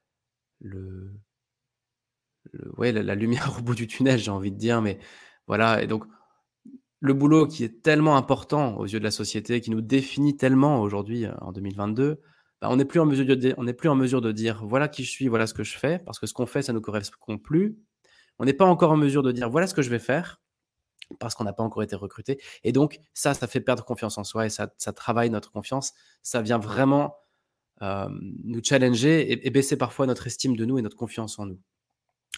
le, 0.60 1.12
la, 2.78 3.02
la, 3.02 3.14
lumière 3.14 3.56
au 3.58 3.62
bout 3.62 3.74
du 3.74 3.86
tunnel, 3.86 4.18
j'ai 4.18 4.30
envie 4.30 4.50
de 4.52 4.58
dire, 4.58 4.82
mais 4.82 4.98
voilà, 5.46 5.82
et 5.82 5.86
donc 5.86 6.04
le 7.00 7.14
boulot 7.14 7.46
qui 7.46 7.64
est 7.64 7.82
tellement 7.82 8.16
important 8.16 8.76
aux 8.78 8.86
yeux 8.86 8.98
de 8.98 9.04
la 9.04 9.10
société, 9.10 9.60
qui 9.60 9.70
nous 9.70 9.80
définit 9.80 10.36
tellement 10.36 10.80
aujourd'hui 10.80 11.26
en 11.40 11.52
2022, 11.52 12.20
bah, 12.60 12.68
on 12.70 12.76
n'est 12.76 12.84
plus, 12.84 13.00
en 13.00 13.06
mesure 13.06 13.26
de 13.26 13.54
on 13.58 13.66
plus 13.74 13.88
en 13.88 13.94
mesure 13.94 14.20
de 14.20 14.32
dire 14.32 14.64
voilà 14.64 14.88
qui 14.88 15.04
je 15.04 15.10
suis, 15.10 15.28
voilà 15.28 15.46
ce 15.46 15.54
que 15.54 15.64
je 15.64 15.76
fais, 15.78 15.98
parce 15.98 16.18
que 16.18 16.26
ce 16.26 16.32
qu'on 16.32 16.46
fait, 16.46 16.62
ça 16.62 16.72
ne 16.72 16.78
nous 16.78 16.82
correspond 16.82 17.38
plus. 17.38 17.78
On 18.38 18.44
n'est 18.44 18.54
pas 18.54 18.64
encore 18.66 18.92
en 18.92 18.96
mesure 18.96 19.22
de 19.22 19.32
dire 19.32 19.50
voilà 19.50 19.66
ce 19.66 19.74
que 19.74 19.82
je 19.82 19.90
vais 19.90 19.98
faire, 19.98 20.40
parce 21.18 21.34
qu'on 21.34 21.44
n'a 21.44 21.52
pas 21.52 21.62
encore 21.62 21.82
été 21.82 21.96
recruté. 21.96 22.40
Et 22.64 22.72
donc, 22.72 22.98
ça, 23.14 23.34
ça 23.34 23.46
fait 23.46 23.60
perdre 23.60 23.84
confiance 23.84 24.18
en 24.18 24.24
soi 24.24 24.46
et 24.46 24.50
ça, 24.50 24.68
travaille 24.94 25.30
notre 25.30 25.52
confiance. 25.52 25.92
Ça 26.22 26.42
vient 26.42 26.58
vraiment 26.58 27.16
euh, 27.82 28.08
nous 28.44 28.62
challenger 28.62 29.32
et, 29.32 29.46
et, 29.46 29.50
baisser 29.50 29.76
parfois 29.76 30.06
notre 30.06 30.26
estime 30.26 30.56
de 30.56 30.64
nous 30.64 30.78
et 30.78 30.82
notre 30.82 30.96
confiance 30.96 31.38
en 31.38 31.46
nous. 31.46 31.60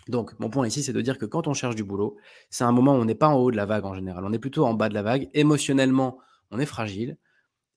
Donc, 0.08 0.38
mon 0.40 0.50
point 0.50 0.66
ici, 0.66 0.82
c'est 0.82 0.92
de 0.92 1.00
dire 1.00 1.18
que 1.18 1.26
quand 1.26 1.46
on 1.48 1.54
cherche 1.54 1.75
du 1.75 1.84
boulot, 1.84 2.16
c'est 2.50 2.64
un 2.64 2.72
moment 2.72 2.94
où 2.94 3.00
on 3.00 3.04
n'est 3.04 3.14
pas 3.14 3.28
en 3.28 3.34
haut 3.34 3.50
de 3.50 3.56
la 3.56 3.66
vague 3.66 3.84
en 3.84 3.94
général. 3.94 4.25
On 4.25 4.32
est 4.32 4.38
plutôt 4.38 4.64
en 4.64 4.75
bas 4.75 4.88
de 4.88 4.94
la 4.94 5.02
vague. 5.02 5.28
Émotionnellement, 5.34 6.18
on 6.50 6.58
est 6.58 6.66
fragile. 6.66 7.18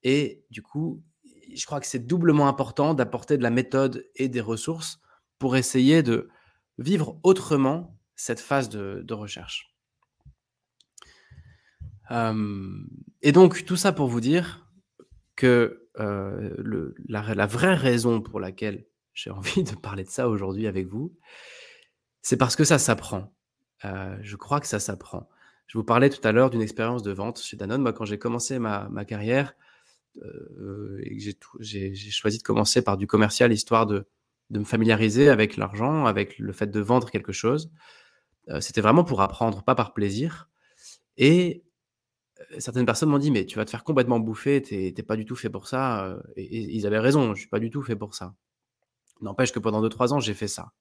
Et 0.03 0.43
du 0.49 0.61
coup, 0.61 1.03
je 1.53 1.65
crois 1.65 1.79
que 1.79 1.87
c'est 1.87 2.05
doublement 2.05 2.47
important 2.47 2.93
d'apporter 2.93 3.37
de 3.37 3.43
la 3.43 3.49
méthode 3.49 4.07
et 4.15 4.29
des 4.29 4.41
ressources 4.41 4.99
pour 5.39 5.55
essayer 5.55 6.03
de 6.03 6.29
vivre 6.77 7.19
autrement 7.23 7.97
cette 8.15 8.39
phase 8.39 8.69
de, 8.69 9.13
recherche. 9.13 9.75
et 13.21 13.31
donc, 13.31 13.65
tout 13.65 13.77
ça 13.77 13.91
pour 13.91 14.07
vous 14.07 14.21
dire 14.21 14.67
que 15.35 15.89
euh, 15.99 16.93
la, 17.07 17.45
vraie 17.45 17.73
raison 17.73 18.21
pour 18.21 18.39
laquelle 18.39 18.85
j'ai 19.13 19.29
envie 19.31 19.63
de 19.63 19.75
parler 19.75 20.03
de 20.03 20.09
ça 20.09 20.29
aujourd'hui 20.29 20.67
avec 20.67 20.87
vous, 20.87 21.15
c'est 22.21 22.37
parce 22.37 22.55
que 22.55 22.63
ça 22.63 22.79
s'apprend. 22.79 23.33
Euh, 23.85 24.17
je 24.21 24.35
crois 24.35 24.59
que 24.59 24.67
ça 24.67 24.79
s'apprend. 24.79 25.27
Je 25.67 25.77
vous 25.77 25.83
parlais 25.83 26.09
tout 26.09 26.25
à 26.27 26.31
l'heure 26.31 26.49
d'une 26.49 26.61
expérience 26.61 27.01
de 27.01 27.11
vente 27.11 27.39
chez 27.41 27.57
Danone. 27.57 27.81
Moi, 27.81 27.93
quand 27.93 28.05
j'ai 28.05 28.19
commencé 28.19 28.59
ma, 28.59 29.05
carrière, 29.05 29.53
euh, 29.53 29.70
et 30.15 31.17
que 31.17 31.33
j'ai 31.59 31.93
choisi 32.11 32.37
de 32.37 32.43
commencer 32.43 32.81
par 32.81 32.97
du 32.97 33.07
commercial 33.07 33.51
histoire 33.53 33.85
de, 33.85 34.05
de 34.51 34.59
me 34.59 34.65
familiariser 34.65 35.29
avec 35.29 35.57
l'argent, 35.57 36.05
avec 36.05 36.37
le 36.37 36.51
fait 36.51 36.67
de 36.67 36.79
vendre 36.79 37.09
quelque 37.09 37.31
chose. 37.31 37.71
Euh, 38.49 38.59
c'était 38.59 38.81
vraiment 38.81 39.03
pour 39.03 39.21
apprendre, 39.21 39.63
pas 39.63 39.75
par 39.75 39.93
plaisir. 39.93 40.49
Et 41.17 41.63
euh, 42.39 42.59
certaines 42.59 42.85
personnes 42.85 43.09
m'ont 43.09 43.17
dit, 43.17 43.31
mais 43.31 43.45
tu 43.45 43.55
vas 43.55 43.65
te 43.65 43.71
faire 43.71 43.85
complètement 43.85 44.19
bouffer, 44.19 44.61
tu 44.61 44.75
n'es 44.75 45.03
pas 45.03 45.15
du 45.15 45.25
tout 45.25 45.37
fait 45.37 45.49
pour 45.49 45.67
ça. 45.67 46.17
Et, 46.35 46.75
ils 46.75 46.85
avaient 46.85 46.99
raison, 46.99 47.33
je 47.33 47.39
suis 47.39 47.49
pas 47.49 47.59
du 47.59 47.69
tout 47.69 47.81
fait 47.81 47.95
pour 47.95 48.13
ça. 48.13 48.35
N'empêche 49.21 49.53
que 49.53 49.59
pendant 49.59 49.81
2-3 49.81 50.13
ans, 50.13 50.19
j'ai 50.19 50.33
fait 50.33 50.49
ça. 50.49 50.73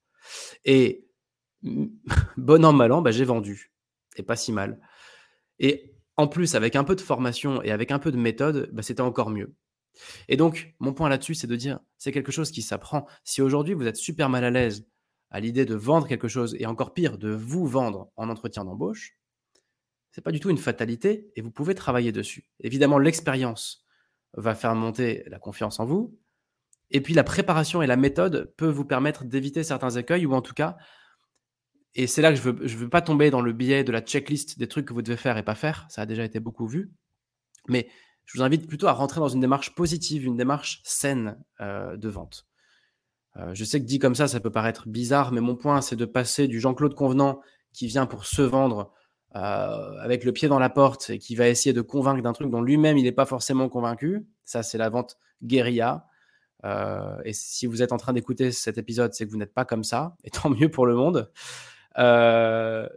Et 0.64 1.06
bon 2.36 2.64
an, 2.64 2.72
mal 2.72 2.90
an, 2.90 3.02
bah, 3.02 3.12
j'ai 3.12 3.24
vendu. 3.24 3.72
Et 4.16 4.24
pas 4.24 4.36
si 4.36 4.52
mal. 4.52 4.80
Et 5.60 5.89
en 6.20 6.28
plus, 6.28 6.54
avec 6.54 6.76
un 6.76 6.84
peu 6.84 6.94
de 6.94 7.00
formation 7.00 7.62
et 7.62 7.70
avec 7.70 7.90
un 7.90 7.98
peu 7.98 8.12
de 8.12 8.18
méthode, 8.18 8.68
bah, 8.72 8.82
c'était 8.82 9.00
encore 9.00 9.30
mieux. 9.30 9.54
Et 10.28 10.36
donc, 10.36 10.74
mon 10.78 10.92
point 10.92 11.08
là-dessus, 11.08 11.34
c'est 11.34 11.46
de 11.46 11.56
dire, 11.56 11.80
c'est 11.96 12.12
quelque 12.12 12.30
chose 12.30 12.50
qui 12.50 12.60
s'apprend. 12.60 13.06
Si 13.24 13.40
aujourd'hui, 13.40 13.72
vous 13.72 13.86
êtes 13.86 13.96
super 13.96 14.28
mal 14.28 14.44
à 14.44 14.50
l'aise 14.50 14.86
à 15.30 15.40
l'idée 15.40 15.64
de 15.64 15.74
vendre 15.74 16.08
quelque 16.08 16.28
chose, 16.28 16.56
et 16.58 16.66
encore 16.66 16.92
pire, 16.92 17.16
de 17.16 17.30
vous 17.30 17.66
vendre 17.66 18.10
en 18.16 18.28
entretien 18.28 18.64
d'embauche, 18.64 19.16
c'est 20.10 20.22
pas 20.22 20.32
du 20.32 20.40
tout 20.40 20.50
une 20.50 20.58
fatalité, 20.58 21.30
et 21.36 21.40
vous 21.40 21.52
pouvez 21.52 21.74
travailler 21.74 22.12
dessus. 22.12 22.50
Évidemment, 22.58 22.98
l'expérience 22.98 23.86
va 24.34 24.54
faire 24.54 24.74
monter 24.74 25.22
la 25.28 25.38
confiance 25.38 25.80
en 25.80 25.86
vous, 25.86 26.18
et 26.90 27.00
puis 27.00 27.14
la 27.14 27.24
préparation 27.24 27.80
et 27.80 27.86
la 27.86 27.96
méthode 27.96 28.52
peuvent 28.56 28.74
vous 28.74 28.84
permettre 28.84 29.24
d'éviter 29.24 29.62
certains 29.62 29.90
écueils, 29.90 30.26
ou 30.26 30.34
en 30.34 30.42
tout 30.42 30.54
cas 30.54 30.76
et 31.94 32.06
c'est 32.06 32.22
là 32.22 32.30
que 32.30 32.36
je 32.36 32.42
veux, 32.42 32.52
veux 32.52 32.88
pas 32.88 33.02
tomber 33.02 33.30
dans 33.30 33.40
le 33.40 33.52
biais 33.52 33.82
de 33.84 33.92
la 33.92 34.00
checklist 34.00 34.58
des 34.58 34.68
trucs 34.68 34.86
que 34.86 34.92
vous 34.92 35.02
devez 35.02 35.16
faire 35.16 35.36
et 35.36 35.42
pas 35.42 35.54
faire. 35.54 35.86
Ça 35.88 36.02
a 36.02 36.06
déjà 36.06 36.24
été 36.24 36.38
beaucoup 36.38 36.66
vu. 36.66 36.92
Mais 37.68 37.88
je 38.24 38.38
vous 38.38 38.44
invite 38.44 38.68
plutôt 38.68 38.86
à 38.86 38.92
rentrer 38.92 39.18
dans 39.18 39.28
une 39.28 39.40
démarche 39.40 39.74
positive, 39.74 40.24
une 40.24 40.36
démarche 40.36 40.80
saine 40.84 41.36
euh, 41.60 41.96
de 41.96 42.08
vente. 42.08 42.46
Euh, 43.36 43.54
je 43.54 43.64
sais 43.64 43.80
que 43.80 43.86
dit 43.86 43.98
comme 43.98 44.14
ça, 44.14 44.28
ça 44.28 44.38
peut 44.38 44.52
paraître 44.52 44.88
bizarre, 44.88 45.32
mais 45.32 45.40
mon 45.40 45.56
point, 45.56 45.80
c'est 45.80 45.96
de 45.96 46.04
passer 46.04 46.46
du 46.46 46.60
Jean-Claude 46.60 46.94
Convenant 46.94 47.40
qui 47.72 47.88
vient 47.88 48.06
pour 48.06 48.24
se 48.24 48.42
vendre 48.42 48.92
euh, 49.34 49.98
avec 50.00 50.24
le 50.24 50.32
pied 50.32 50.48
dans 50.48 50.58
la 50.60 50.70
porte 50.70 51.10
et 51.10 51.18
qui 51.18 51.34
va 51.34 51.48
essayer 51.48 51.72
de 51.72 51.80
convaincre 51.80 52.22
d'un 52.22 52.32
truc 52.32 52.50
dont 52.50 52.62
lui-même 52.62 52.98
il 52.98 53.04
n'est 53.04 53.12
pas 53.12 53.26
forcément 53.26 53.68
convaincu. 53.68 54.26
Ça, 54.44 54.62
c'est 54.62 54.78
la 54.78 54.90
vente 54.90 55.16
guérilla. 55.42 56.06
et 57.24 57.32
si 57.32 57.66
vous 57.66 57.82
êtes 57.82 57.92
en 57.92 57.96
train 57.96 58.12
d'écouter 58.12 58.52
cet 58.52 58.78
épisode, 58.78 59.12
c'est 59.12 59.26
que 59.26 59.30
vous 59.30 59.38
n'êtes 59.38 59.54
pas 59.54 59.64
comme 59.64 59.82
ça, 59.82 60.16
et 60.22 60.30
tant 60.30 60.50
mieux 60.50 60.70
pour 60.70 60.86
le 60.86 60.94
monde. 60.94 61.32
Euh, 61.98 62.88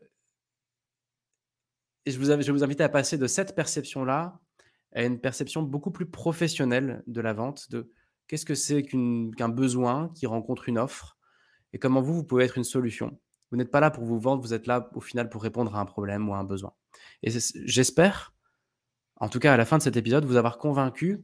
et 2.05 2.12
je, 2.12 2.19
vous 2.19 2.25
je 2.41 2.51
vous 2.51 2.63
inviter 2.63 2.83
à 2.83 2.89
passer 2.89 3.17
de 3.17 3.27
cette 3.27 3.55
perception-là 3.55 4.39
à 4.93 5.03
une 5.03 5.19
perception 5.19 5.63
beaucoup 5.63 5.91
plus 5.91 6.05
professionnelle 6.05 7.03
de 7.07 7.21
la 7.21 7.33
vente, 7.33 7.71
de 7.71 7.91
qu'est-ce 8.27 8.45
que 8.45 8.55
c'est 8.55 8.83
qu'un 8.83 9.50
besoin 9.50 10.12
qui 10.15 10.27
rencontre 10.27 10.69
une 10.69 10.77
offre 10.77 11.17
et 11.73 11.79
comment 11.79 12.01
vous, 12.01 12.13
vous 12.13 12.23
pouvez 12.23 12.45
être 12.45 12.57
une 12.57 12.63
solution. 12.63 13.19
Vous 13.50 13.57
n'êtes 13.57 13.71
pas 13.71 13.79
là 13.79 13.91
pour 13.91 14.03
vous 14.03 14.19
vendre, 14.19 14.41
vous 14.41 14.53
êtes 14.53 14.67
là 14.67 14.89
au 14.93 15.01
final 15.01 15.29
pour 15.29 15.41
répondre 15.41 15.75
à 15.75 15.79
un 15.79 15.85
problème 15.85 16.29
ou 16.29 16.33
à 16.33 16.38
un 16.38 16.43
besoin. 16.43 16.73
Et 17.23 17.31
j'espère, 17.65 18.33
en 19.17 19.29
tout 19.29 19.39
cas 19.39 19.53
à 19.53 19.57
la 19.57 19.65
fin 19.65 19.77
de 19.77 19.83
cet 19.83 19.97
épisode, 19.97 20.25
vous 20.25 20.38
avoir 20.38 20.57
convaincu 20.57 21.23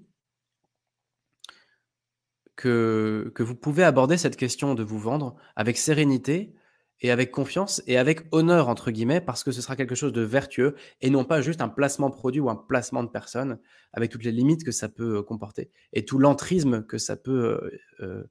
que 2.55 3.31
vous 3.39 3.55
pouvez 3.55 3.83
aborder 3.83 4.17
cette 4.17 4.35
question 4.35 4.75
de 4.75 4.83
vous 4.83 4.99
vendre 4.99 5.37
avec 5.55 5.77
sérénité, 5.77 6.53
et 7.01 7.11
avec 7.11 7.31
confiance 7.31 7.81
et 7.87 7.97
avec 7.97 8.27
honneur, 8.31 8.67
entre 8.67 8.91
guillemets, 8.91 9.21
parce 9.21 9.43
que 9.43 9.51
ce 9.51 9.61
sera 9.61 9.75
quelque 9.75 9.95
chose 9.95 10.11
de 10.11 10.21
vertueux 10.21 10.75
et 11.01 11.09
non 11.09 11.23
pas 11.23 11.41
juste 11.41 11.61
un 11.61 11.69
placement 11.69 12.11
produit 12.11 12.41
ou 12.41 12.49
un 12.49 12.55
placement 12.55 13.03
de 13.03 13.09
personne 13.09 13.59
avec 13.93 14.11
toutes 14.11 14.23
les 14.23 14.31
limites 14.31 14.63
que 14.63 14.71
ça 14.71 14.89
peut 14.89 15.17
euh, 15.17 15.23
comporter 15.23 15.71
et 15.93 16.05
tout 16.05 16.19
l'entrisme 16.19 16.83
que 16.83 16.97
ça 16.97 17.15
peut 17.15 17.59
euh, 18.01 18.05
euh, 18.05 18.23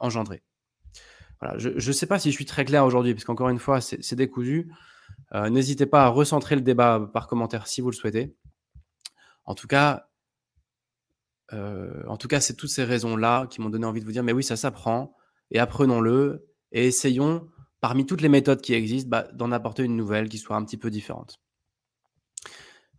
engendrer. 0.00 0.42
Voilà, 1.40 1.56
je 1.58 1.70
ne 1.70 1.92
sais 1.92 2.06
pas 2.06 2.18
si 2.18 2.30
je 2.30 2.36
suis 2.36 2.44
très 2.44 2.66
clair 2.66 2.84
aujourd'hui, 2.84 3.14
parce 3.14 3.24
qu'encore 3.24 3.48
une 3.48 3.58
fois, 3.58 3.80
c'est 3.80 4.14
décousu. 4.14 4.70
N'hésitez 5.32 5.86
pas 5.86 6.04
à 6.04 6.08
recentrer 6.08 6.54
le 6.54 6.60
débat 6.60 7.08
par 7.14 7.28
commentaire 7.28 7.66
si 7.66 7.80
vous 7.80 7.90
le 7.90 7.96
souhaitez. 7.96 8.36
En 9.46 9.54
tout 9.54 9.66
cas, 9.66 10.10
en 11.50 12.18
tout 12.18 12.28
cas, 12.28 12.40
c'est 12.40 12.56
toutes 12.56 12.68
ces 12.68 12.84
raisons-là 12.84 13.46
qui 13.46 13.62
m'ont 13.62 13.70
donné 13.70 13.86
envie 13.86 14.00
de 14.00 14.04
vous 14.04 14.12
dire, 14.12 14.22
mais 14.22 14.32
oui, 14.32 14.44
ça 14.44 14.56
s'apprend, 14.56 15.16
et 15.50 15.58
apprenons-le, 15.58 16.46
et 16.72 16.86
essayons 16.86 17.48
parmi 17.80 18.06
toutes 18.06 18.20
les 18.20 18.28
méthodes 18.28 18.60
qui 18.60 18.74
existent, 18.74 19.08
bah, 19.08 19.28
d'en 19.32 19.52
apporter 19.52 19.84
une 19.84 19.96
nouvelle 19.96 20.28
qui 20.28 20.38
soit 20.38 20.56
un 20.56 20.64
petit 20.64 20.76
peu 20.76 20.90
différente. 20.90 21.40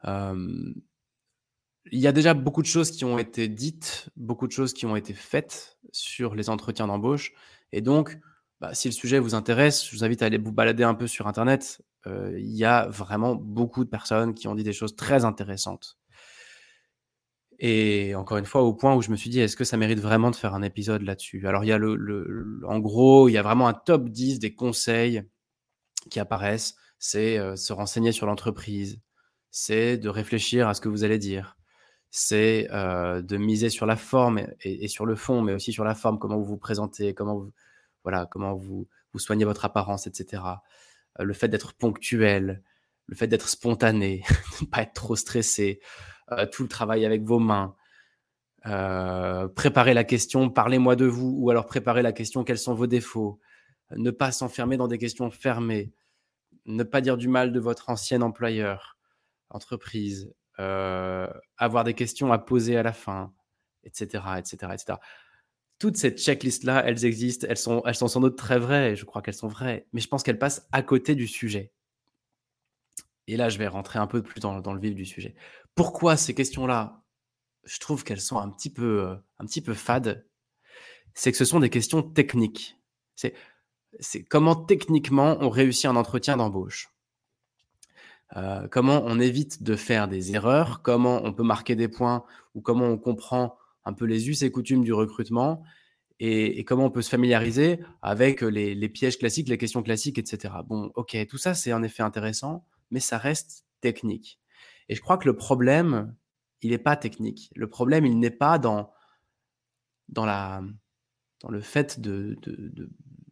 Il 0.05 2.00
y 2.00 2.07
a 2.07 2.11
déjà 2.11 2.33
beaucoup 2.33 2.61
de 2.61 2.67
choses 2.67 2.91
qui 2.91 3.05
ont 3.05 3.17
été 3.17 3.47
dites, 3.47 4.09
beaucoup 4.15 4.47
de 4.47 4.51
choses 4.51 4.73
qui 4.73 4.85
ont 4.85 4.95
été 4.95 5.13
faites 5.13 5.77
sur 5.91 6.35
les 6.35 6.50
entretiens 6.50 6.88
d'embauche 6.88 7.33
et 7.71 7.81
donc, 7.81 8.19
bah, 8.59 8.73
si 8.73 8.88
le 8.88 8.93
sujet 8.93 9.19
vous 9.19 9.35
intéresse, 9.35 9.85
je 9.88 9.95
vous 9.95 10.03
invite 10.03 10.21
à 10.21 10.25
aller 10.25 10.38
vous 10.38 10.51
balader 10.51 10.83
un 10.83 10.93
peu 10.93 11.07
sur 11.07 11.27
internet. 11.27 11.81
Il 12.05 12.55
y 12.55 12.65
a 12.65 12.88
vraiment 12.88 13.35
beaucoup 13.35 13.83
de 13.83 13.89
personnes 13.89 14.33
qui 14.33 14.47
ont 14.47 14.55
dit 14.55 14.63
des 14.63 14.73
choses 14.73 14.95
très 14.95 15.25
intéressantes. 15.25 15.97
Et 17.62 18.15
encore 18.15 18.38
une 18.39 18.46
fois, 18.46 18.63
au 18.63 18.74
point 18.74 18.96
où 18.96 19.01
je 19.03 19.12
me 19.12 19.15
suis 19.18 19.30
dit: 19.32 19.39
«Est-ce 19.39 19.56
que 19.58 19.63
ça 19.65 19.77
mérite 19.77 20.00
vraiment 20.01 20.32
de 20.32 20.36
faire 20.38 20.56
un 20.56 20.63
épisode 20.63 21.03
là-dessus?» 21.03 21.48
alors 21.48 21.63
il 21.63 21.68
y 21.68 21.72
a 21.74 21.77
le 21.77 21.96
le 21.96 22.62
en 22.68 22.80
gros, 22.80 23.30
il 23.30 23.34
y 23.34 23.38
a 23.38 23.44
vraiment 23.44 23.68
un 23.70 23.74
top 23.75 24.10
10 24.10 24.39
des 24.39 24.56
conseils 24.56 25.24
qui 26.10 26.20
apparaissent. 26.20 26.75
C'est, 27.00 27.38
heu, 27.39 27.56
se 27.56 27.74
renseigner 27.74 28.12
sur 28.12 28.27
l'entreprise, 28.27 29.00
c'est 29.51 29.98
de 29.98 30.10
réfléchir 30.10 30.68
à 30.70 30.74
ce 30.75 30.82
que 30.82 30.89
vous 30.89 31.03
allez 31.03 31.18
dire, 31.20 31.58
c'est, 32.12 32.68
heu, 32.74 33.24
de 33.24 33.38
miser 33.38 33.70
sur 33.70 33.86
la 33.88 33.96
forme 33.98 34.41
et 34.63 34.88
sur 34.88 35.06
le 35.08 35.15
fond, 35.15 35.41
mais 35.41 35.53
aussi 35.53 35.74
sur 35.74 35.84
la 35.86 35.96
forme, 35.96 36.20
comment 36.20 36.38
vous 36.38 36.46
vous 36.46 36.58
présentez, 36.58 37.13
comment 37.15 37.36
vous 37.38 37.51
voilà, 38.03 38.27
comment 38.32 38.56
vous 38.56 38.88
soignez 39.18 39.46
votre 39.46 39.65
apparence 39.65 40.08
et 40.08 40.12
cetera. 40.13 40.63
Heu, 41.20 41.25
le 41.25 41.34
fait 41.34 41.48
d'être 41.50 41.74
ponctuel, 41.75 42.63
le 43.08 43.15
fait 43.15 43.27
d'être 43.27 43.50
spontané, 43.50 44.24
ne 44.62 44.68
pas 44.68 44.84
être 44.84 44.94
trop 44.94 45.15
stressé, 45.15 45.82
heu, 46.33 46.47
tout 46.51 46.63
le 46.63 46.69
travail 46.69 47.05
avec 47.05 47.23
vos 47.23 47.39
mains, 47.39 47.75
heu, 48.67 49.50
préparer 49.55 49.93
la 49.95 50.03
question: 50.05 50.50
«Parlez-moi 50.50 50.95
de 50.95 51.05
vous» 51.05 51.35
ou 51.39 51.50
alors 51.51 51.65
préparer 51.67 52.01
la 52.03 52.13
question: 52.13 52.43
«Quels 52.43 52.59
sont 52.59 52.73
vos 52.75 52.88
défauts?» 52.88 53.39
ne 53.97 54.11
pas 54.11 54.31
s'enfermer 54.33 54.77
dans 54.77 54.88
des 54.89 54.97
questions 55.00 55.31
fermées, 55.31 55.93
ne 56.67 56.83
pas 56.83 57.01
dire 57.01 57.17
du 57.17 57.27
mal 57.29 57.51
de 57.53 57.59
votre 57.61 57.89
ancien 57.89 58.21
employeur, 58.23 58.97
entreprise, 59.51 60.33
heu, 60.59 61.27
avoir 61.57 61.83
des 61.85 61.93
questions 61.95 62.31
à 62.33 62.39
poser 62.39 62.77
à 62.77 62.83
la 62.83 62.93
fin 62.93 63.33
et 63.85 63.91
cetera 63.93 64.39
et 64.39 64.43
cetera 64.45 64.75
et 64.75 64.79
cetera. 64.79 65.00
Toutes 65.79 65.97
ces 65.97 66.11
checklists-là, 66.11 66.83
elles 66.88 67.05
existent, 67.05 67.47
elles 67.50 67.57
sont 67.57 67.83
elles 67.85 67.95
sont 67.95 68.07
sans 68.09 68.21
doute 68.21 68.38
très 68.38 68.59
vraies 68.59 68.95
je 68.97 69.05
crois 69.05 69.21
qu'elles 69.23 69.33
sont 69.35 69.47
vraies, 69.50 69.88
mais 69.93 70.01
je 70.01 70.07
pense 70.09 70.23
qu'elles 70.23 70.39
passent 70.39 70.67
à 70.73 70.83
côté 70.83 71.15
du 71.15 71.27
sujet. 71.27 71.71
Et 73.28 73.38
là, 73.38 73.50
je 73.50 73.58
vais 73.58 73.68
rentrer 73.68 74.00
un 74.00 74.08
peu 74.08 74.22
plus 74.22 74.40
dans 74.40 74.74
le 74.74 74.80
vif 74.80 74.96
du 74.96 75.06
sujet. 75.06 75.36
Pourquoi 75.75 76.18
ces 76.18 76.34
questions-là, 76.34 77.04
je 77.63 77.80
trouve 77.80 78.04
qu'elles 78.04 78.22
sont 78.22 78.40
un 78.40 78.50
petit 78.50 78.72
peu, 78.72 79.01
heu, 79.01 79.18
un 79.40 79.46
petit 79.46 79.62
peu 79.62 79.74
fades? 79.74 80.25
C'est 81.13 81.32
que 81.32 81.38
ce 81.38 81.46
sont 81.46 81.60
des 81.60 81.70
questions 81.70 82.01
techniques. 82.04 82.78
C'est 83.16 84.24
comment 84.24 84.56
techniquement 84.56 85.38
on 85.42 85.50
réussit 85.50 85.86
un 85.86 85.96
entretien 85.96 86.38
d'embauche. 86.38 86.90
Heu, 88.36 88.68
comment 88.72 89.04
on 89.06 89.20
évite 89.20 89.62
de 89.62 89.75
faire 89.75 90.08
des 90.08 90.34
erreurs, 90.34 90.82
comment 90.82 91.22
on 91.24 91.34
peut 91.34 91.44
marquer 91.44 91.75
des 91.75 91.90
points 91.90 92.24
ou 92.56 92.62
comment 92.62 92.86
on 92.86 92.98
comprend 92.98 93.58
un 93.84 93.94
peu 93.94 94.06
les 94.06 94.30
us 94.30 94.42
et 94.42 94.51
coutumes 94.51 94.84
du 94.84 94.94
recrutement 94.94 95.63
et 96.24 96.63
comment 96.66 96.86
on 96.86 96.92
peut 96.92 97.01
se 97.01 97.10
familiariser 97.10 97.80
avec, 98.04 98.42
les 98.42 98.75
les 98.75 98.90
pièges 98.90 99.18
classiques, 99.18 99.50
les 99.50 99.58
questions 99.58 99.82
classiques 99.82 100.20
et 100.20 100.25
cetera. 100.25 100.62
Bon, 100.62 100.92
OK, 100.94 101.18
tout 101.28 101.40
ça, 101.40 101.56
c'est 101.56 101.74
en 101.74 101.82
effet 101.82 102.04
intéressant, 102.04 102.63
mais 102.91 103.00
ça 103.00 103.17
reste 103.17 103.65
technique 103.81 104.41
et 104.91 104.95
je 104.95 105.01
crois 105.01 105.17
que 105.17 105.25
le 105.25 105.38
problème, 105.38 106.13
il 106.62 106.74
est 106.74 106.77
pas 106.77 106.98
technique. 106.98 107.50
Le 107.55 107.69
problème, 107.69 108.05
il 108.05 108.19
n'est 108.19 108.29
pas 108.29 108.60
dans 108.60 108.91
dans 110.10 110.25
la 110.25 110.62
dans 111.39 111.50
le 111.50 111.62
fait 111.62 112.01
de 112.01 112.38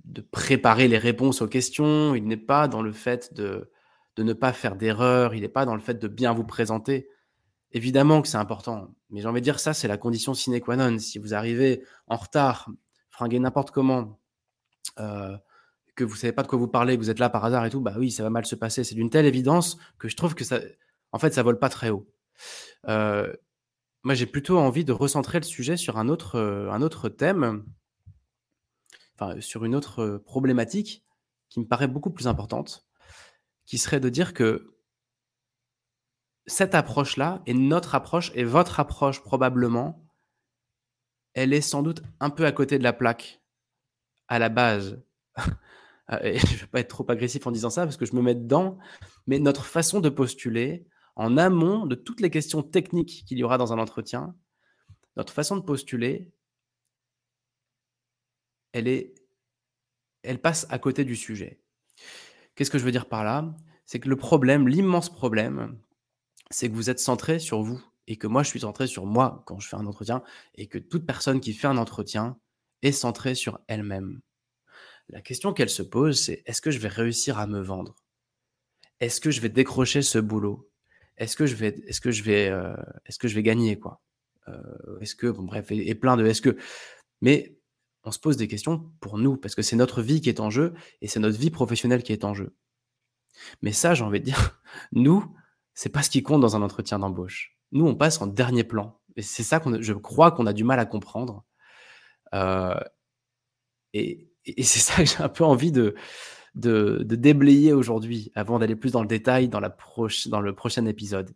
de 0.05 0.21
préparer 0.21 0.87
les 0.87 0.97
réponses 0.97 1.41
aux 1.41 1.49
questions, 1.49 2.15
il 2.15 2.25
n'est 2.25 2.37
pas 2.37 2.69
dans 2.69 2.81
le 2.81 2.93
fait 2.93 3.33
de 3.33 3.71
de 4.15 4.23
ne 4.23 4.31
pas 4.33 4.53
faire 4.53 4.77
d'erreurs, 4.77 5.35
il 5.35 5.41
n'est 5.41 5.49
pas 5.49 5.65
dans 5.65 5.75
le 5.75 5.81
fait 5.81 5.95
de 5.99 6.07
bien 6.07 6.33
vous 6.33 6.45
présenter. 6.45 7.09
Évidemment 7.73 8.21
que 8.21 8.29
c'est 8.29 8.37
important, 8.37 8.95
mais 9.09 9.19
j'ai 9.21 9.27
envie 9.27 9.41
de 9.41 9.43
dire 9.43 9.59
ça, 9.59 9.73
c'est 9.73 9.89
la 9.89 9.97
condition 9.97 10.33
sine 10.33 10.61
qua 10.61 10.77
non. 10.77 10.97
Si 10.97 11.19
vous 11.19 11.33
arrivez 11.33 11.83
en 12.07 12.15
retard, 12.15 12.69
fringué 13.09 13.37
n'importe 13.39 13.71
comment, 13.71 14.19
heu, 14.99 15.37
que 15.99 16.05
vous 16.05 16.15
savez 16.15 16.31
pas 16.33 16.43
de 16.43 16.47
quoi 16.47 16.57
vous 16.57 16.67
parlez, 16.67 16.95
que 16.97 17.01
vous 17.01 17.09
êtes 17.09 17.19
là 17.19 17.29
par 17.29 17.43
hasard 17.45 17.65
et 17.65 17.69
tout, 17.69 17.81
bah 17.81 17.93
oui, 17.97 18.09
ça 18.11 18.23
va 18.23 18.29
mal 18.29 18.45
se 18.45 18.55
passer. 18.55 18.83
C'est 18.83 18.95
d'une 18.95 19.09
telle 19.09 19.25
évidence 19.25 19.77
que 19.97 20.07
je 20.07 20.15
trouve 20.15 20.33
que 20.33 20.43
ça 20.43 20.59
en 21.11 21.19
fait, 21.19 21.33
ça 21.33 21.43
vole 21.43 21.59
pas 21.59 21.69
très 21.69 21.89
haut. 21.89 22.07
Heu, 22.87 23.37
moi, 24.03 24.15
j'ai 24.15 24.25
plutôt 24.25 24.59
envie 24.59 24.85
de 24.85 24.93
recentrer 24.93 25.39
le 25.39 25.45
sujet 25.45 25.77
sur 25.77 25.97
un 25.97 26.09
autre, 26.09 26.37
heu, 26.37 26.69
un 26.71 26.81
autre 26.81 27.09
thème 27.09 27.65
enfin, 29.15 29.39
sur 29.41 29.65
une 29.65 29.75
autre, 29.75 30.01
heu, 30.01 30.19
problématique 30.23 31.05
qui 31.49 31.59
me 31.59 31.65
paraît 31.65 31.87
beaucoup 31.87 32.11
plus 32.11 32.27
importante, 32.27 32.87
qui 33.65 33.77
serait 33.77 33.99
de 33.99 34.09
dire 34.09 34.33
que 34.33 34.75
cette 36.45 36.75
approche-là 36.75 37.41
est 37.45 37.53
notre 37.53 37.95
approche 37.95 38.31
et 38.35 38.43
votre 38.43 38.79
approche 38.79 39.21
probablement, 39.21 40.05
elle 41.33 41.53
est 41.53 41.61
sans 41.61 41.83
doute 41.83 42.01
un 42.19 42.29
peu 42.29 42.45
à 42.45 42.51
côté 42.51 42.77
de 42.77 42.83
la 42.83 42.93
plaque, 42.93 43.41
à 44.27 44.39
la 44.39 44.49
base. 44.49 45.03
Et 46.23 46.37
je 46.39 46.61
vais 46.61 46.67
pas 46.67 46.79
être 46.79 46.89
trop 46.89 47.09
agressif 47.09 47.45
en 47.47 47.51
disant 47.51 47.69
ça 47.69 47.83
parce 47.83 47.97
que 47.97 48.05
je 48.05 48.15
me 48.15 48.21
mets 48.21 48.35
dedans, 48.35 48.77
mais 49.27 49.39
notre 49.39 49.65
façon 49.65 49.99
de 49.99 50.09
postuler, 50.09 50.85
en 51.15 51.37
amont 51.37 51.85
de 51.85 51.95
toutes 51.95 52.21
les 52.21 52.29
questions 52.29 52.63
techniques 52.63 53.25
qu'il 53.27 53.37
y 53.37 53.43
aura 53.43 53.57
dans 53.57 53.73
un 53.73 53.79
entretien, 53.79 54.35
notre 55.17 55.33
façon 55.33 55.57
de 55.57 55.61
postuler 55.61 56.31
elle 58.71 58.87
est 58.87 59.15
elle 60.23 60.41
passe 60.41 60.67
à 60.69 60.79
côté 60.79 61.05
du 61.05 61.15
sujet. 61.15 61.61
Qu'est-ce 62.55 62.71
que 62.71 62.77
je 62.77 62.83
veux 62.83 62.91
dire 62.91 63.07
par 63.07 63.23
là? 63.23 63.55
C'est 63.85 63.99
que 63.99 64.09
le 64.09 64.17
problème, 64.17 64.67
l'immense 64.67 65.09
problème, 65.09 65.79
c'est 66.51 66.69
que 66.69 66.75
vous 66.75 66.89
êtes 66.89 66.99
centré 66.99 67.39
sur 67.39 67.61
vous 67.61 67.81
et 68.07 68.17
que 68.17 68.27
moi, 68.27 68.43
je 68.43 68.49
suis 68.49 68.61
centré 68.61 68.87
sur 68.87 69.05
moi 69.05 69.43
quand 69.45 69.59
je 69.59 69.67
fais 69.67 69.77
un 69.77 69.85
entretien 69.85 70.23
et 70.55 70.67
que 70.67 70.77
toute 70.77 71.05
personne 71.05 71.39
qui 71.39 71.53
fait 71.53 71.67
un 71.67 71.77
entretien 71.77 72.37
est 72.81 72.91
centrée 72.91 73.35
sur 73.35 73.59
elle-même. 73.67 74.21
La 75.09 75.21
question 75.21 75.53
qu'elle 75.53 75.69
se 75.71 75.81
pose, 75.81 76.19
c'est: 76.19 76.43
«Est-ce 76.45 76.61
que 76.61 76.69
je 76.71 76.77
vais 76.79 76.87
réussir 76.87 77.39
à 77.39 77.47
me 77.47 77.61
vendre? 77.61 77.95
Est-ce 78.99 79.21
que 79.21 79.31
je 79.31 79.41
vais 79.41 79.49
décrocher 79.49 80.01
ce 80.01 80.19
boulot? 80.19 80.69
Est-ce 81.17 81.35
que 81.35 81.45
je 81.45 81.55
vais 81.55 81.75
est-ce 81.87 82.01
que 82.01 82.11
je 82.11 82.23
vais, 82.23 82.49
heu, 82.49 82.75
est-ce 83.05 83.17
que 83.19 83.27
je 83.27 83.35
vais 83.35 83.43
gagner 83.43 83.77
quoi? 83.79 84.01
Heu, 84.47 84.99
est-ce 85.01 85.15
que» 85.15 85.27
bon 85.27 85.43
bref 85.43 85.71
et 85.71 85.89
et 85.89 85.95
plein 85.95 86.17
de 86.17 86.25
«est-ce 86.25 86.41
que». 86.41 86.57
Mais 87.21 87.57
on 88.05 88.11
se 88.11 88.19
pose 88.19 88.37
des 88.37 88.47
questions 88.47 88.91
pour 89.01 89.17
nous, 89.17 89.37
parce 89.37 89.55
que 89.55 89.61
c'est 89.63 89.75
notre 89.77 90.01
vie 90.01 90.21
qui 90.21 90.29
est 90.29 90.39
en 90.41 90.49
jeu 90.51 90.73
et 91.01 91.07
c'est 91.07 91.19
notre 91.21 91.39
vie 91.39 91.51
professionnelle 91.51 92.03
qui 92.03 92.13
est 92.13 92.25
en 92.25 92.33
jeu. 92.33 92.55
Mais 93.61 93.71
ça, 93.71 93.93
j'ai 93.93 94.03
envie 94.03 94.19
de 94.19 94.25
dire, 94.25 94.61
nous, 94.91 95.23
c'est 95.73 95.89
pas 95.89 96.03
ce 96.03 96.09
qui 96.09 96.23
compte 96.23 96.41
dans 96.41 96.55
un 96.55 96.61
entretien 96.61 96.99
d'embauche. 96.99 97.57
Nous, 97.71 97.85
on 97.85 97.95
passe 97.95 98.21
en 98.21 98.27
dernier 98.27 98.63
plan 98.63 98.99
et 99.15 99.21
c'est 99.21 99.43
ça 99.43 99.59
qu'on 99.59 99.81
je 99.81 99.93
crois 99.93 100.31
qu'on 100.31 100.45
a 100.47 100.53
du 100.53 100.63
mal 100.63 100.79
à 100.79 100.85
comprendre. 100.85 101.43
Heu 102.33 102.75
et 103.93 104.28
et 104.57 104.63
c'est 104.63 104.79
ça 104.79 104.95
que 105.03 105.05
j'ai 105.05 105.21
un 105.23 105.29
peu 105.29 105.43
envie 105.43 105.71
de 105.71 105.95
de 106.55 107.15
déblayer 107.15 107.73
aujourd'hui, 107.73 108.31
avant 108.35 108.59
d'aller 108.59 108.75
plus 108.75 108.91
dans 108.91 109.01
le 109.01 109.07
détail 109.07 109.49
dans 109.49 109.59
la 109.59 109.75
dans 110.27 110.41
le 110.41 110.55
prochain 110.55 110.85
épisode. 110.85 111.31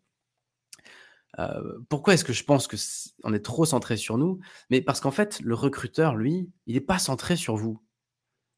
Heu, 1.40 1.86
pourquoi 1.90 2.14
est-ce 2.14 2.24
que 2.24 2.34
je 2.34 2.44
pense 2.44 2.68
que 2.68 2.78
on 3.24 3.34
est 3.34 3.44
trop 3.44 3.66
centré 3.66 3.98
sur 3.98 4.18
nous? 4.18 4.40
Mais 4.70 4.82
parce 4.82 5.00
qu'en 5.00 5.12
fait, 5.12 5.40
le 5.42 5.56
recruteur, 5.56 6.16
lui, 6.16 6.52
il 6.68 6.76
est 6.76 6.82
pas 6.82 7.00
centré 7.00 7.36
sur 7.36 7.56
vous. 7.56 7.80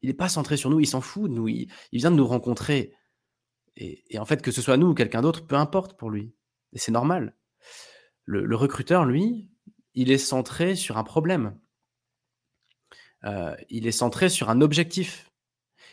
Il 0.02 0.10
est 0.10 0.14
pas 0.14 0.28
centré 0.28 0.56
sur 0.56 0.70
nous, 0.70 0.80
il 0.80 0.86
s'en 0.86 1.00
fout 1.00 1.30
de 1.30 1.34
nous, 1.34 1.48
il 1.48 1.68
vient 1.92 2.10
de 2.10 2.16
nous 2.16 2.26
rencontrer 2.26 2.92
et 3.76 4.18
en 4.18 4.24
fait, 4.24 4.40
que 4.40 4.50
ce 4.50 4.62
soit 4.62 4.76
nous 4.76 4.88
ou 4.88 4.94
quelqu'un 4.94 5.20
d'autre, 5.20 5.46
peu 5.46 5.56
importe 5.56 5.98
pour 5.98 6.10
lui 6.10 6.34
et 6.72 6.78
c'est 6.78 6.92
normal. 6.92 7.34
Le 8.24 8.56
recruteur, 8.56 9.04
lui, 9.04 9.48
il 9.94 10.10
est 10.10 10.18
centré 10.18 10.74
sur 10.74 10.98
un 10.98 11.04
problème. 11.04 11.56
Heu, 13.26 13.56
il 13.70 13.86
est 13.86 13.92
centré 13.92 14.28
sur 14.28 14.50
un 14.50 14.60
objectif 14.60 15.30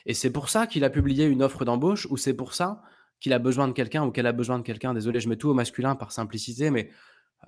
et 0.06 0.14
c'est 0.14 0.32
pour 0.32 0.50
ça 0.50 0.68
qu'il 0.68 0.84
a 0.84 0.90
publié 0.90 1.26
une 1.26 1.44
offre 1.44 1.66
d'embauche 1.66 2.08
ou 2.10 2.18
c'est 2.18 2.34
pour 2.34 2.54
ça 2.54 2.82
qu'il 3.20 3.34
a 3.34 3.40
besoin 3.40 3.68
de 3.68 3.74
quelqu'un 3.74 4.06
ou 4.06 4.12
qu'elle 4.12 4.28
a 4.28 4.34
besoin 4.34 4.60
de 4.60 4.64
quelqu'un. 4.64 4.94
Désolé, 4.94 5.20
je 5.22 5.30
mets 5.30 5.38
tout 5.38 5.50
au 5.50 5.54
masculin 5.54 5.96
par 5.96 6.12
simplicité, 6.12 6.72
mais 6.72 6.90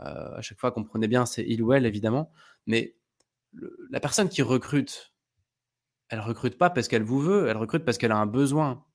heu, 0.01 0.05
à 0.05 0.41
chaque 0.41 0.59
fois 0.59 0.71
comprenez 0.71 1.07
bien, 1.07 1.25
c'est 1.25 1.45
il 1.47 1.63
ou 1.63 1.73
elle 1.73 1.85
évidemment. 1.85 2.31
Mais 2.67 2.95
la 3.89 3.99
personne 3.99 4.29
qui 4.29 4.41
recrute, 4.41 5.13
elle 6.09 6.19
recrute 6.19 6.57
pas 6.57 6.69
parce 6.69 6.87
qu'elle 6.87 7.03
vous 7.03 7.19
veut, 7.21 7.47
elle 7.49 7.57
recrute 7.57 7.85
parce 7.85 7.97
qu'elle 7.97 8.11
a 8.11 8.17
un 8.17 8.25
besoin. 8.27 8.85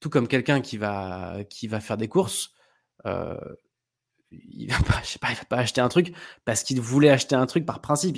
Tout 0.00 0.10
comme 0.10 0.28
quelqu'un 0.28 0.60
qui 0.60 0.78
va 0.78 1.44
qui 1.50 1.68
va 1.68 1.80
faire 1.80 1.96
des 1.98 2.08
courses, 2.08 2.52
heu, 3.06 3.38
il 4.32 4.64
il 4.64 4.68
va 4.72 4.78
pas 5.48 5.56
acheter 5.58 5.80
un 5.80 5.88
truc 5.88 6.14
parce 6.44 6.62
qu'il 6.64 6.80
voulait 6.80 7.10
acheter 7.10 7.36
un 7.36 7.46
truc 7.46 7.66
par 7.66 7.80
principe. 7.80 8.16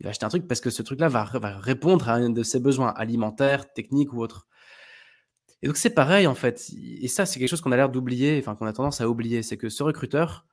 Il 0.00 0.04
va 0.04 0.10
acheter 0.10 0.24
un 0.24 0.30
truc 0.30 0.48
parce 0.48 0.60
que 0.60 0.70
ce 0.70 0.82
truc-là 0.82 1.08
va 1.08 1.24
répondre 1.24 2.08
à 2.08 2.14
un 2.14 2.30
de 2.30 2.42
ses 2.42 2.58
besoins 2.58 2.88
alimentaires, 2.88 3.72
techniques 3.72 4.12
ou 4.12 4.20
autres. 4.22 4.48
Et 5.62 5.66
donc 5.66 5.76
c'est 5.76 5.90
pareil 5.90 6.26
en 6.26 6.34
fait, 6.34 6.70
et 6.74 7.06
ça 7.06 7.26
c'est 7.26 7.38
quelque 7.38 7.50
chose 7.50 7.60
qu'on 7.60 7.72
a 7.72 7.76
l'air 7.76 7.90
d'oublier, 7.90 8.38
enfin 8.38 8.56
qu'on 8.56 8.64
a 8.66 8.72
tendance 8.72 9.02
à 9.02 9.08
oublier, 9.10 9.42
c'est 9.42 9.58
que 9.58 9.68
ce 9.68 9.82
recruteur, 9.82 10.46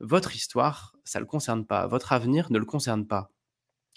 votre 0.00 0.34
histoire, 0.34 0.96
ça 1.04 1.20
le 1.20 1.26
concerne 1.26 1.64
pas, 1.64 1.86
votre 1.86 2.12
avenir 2.12 2.50
ne 2.50 2.58
le 2.58 2.64
concerne 2.64 3.06
pas. 3.06 3.30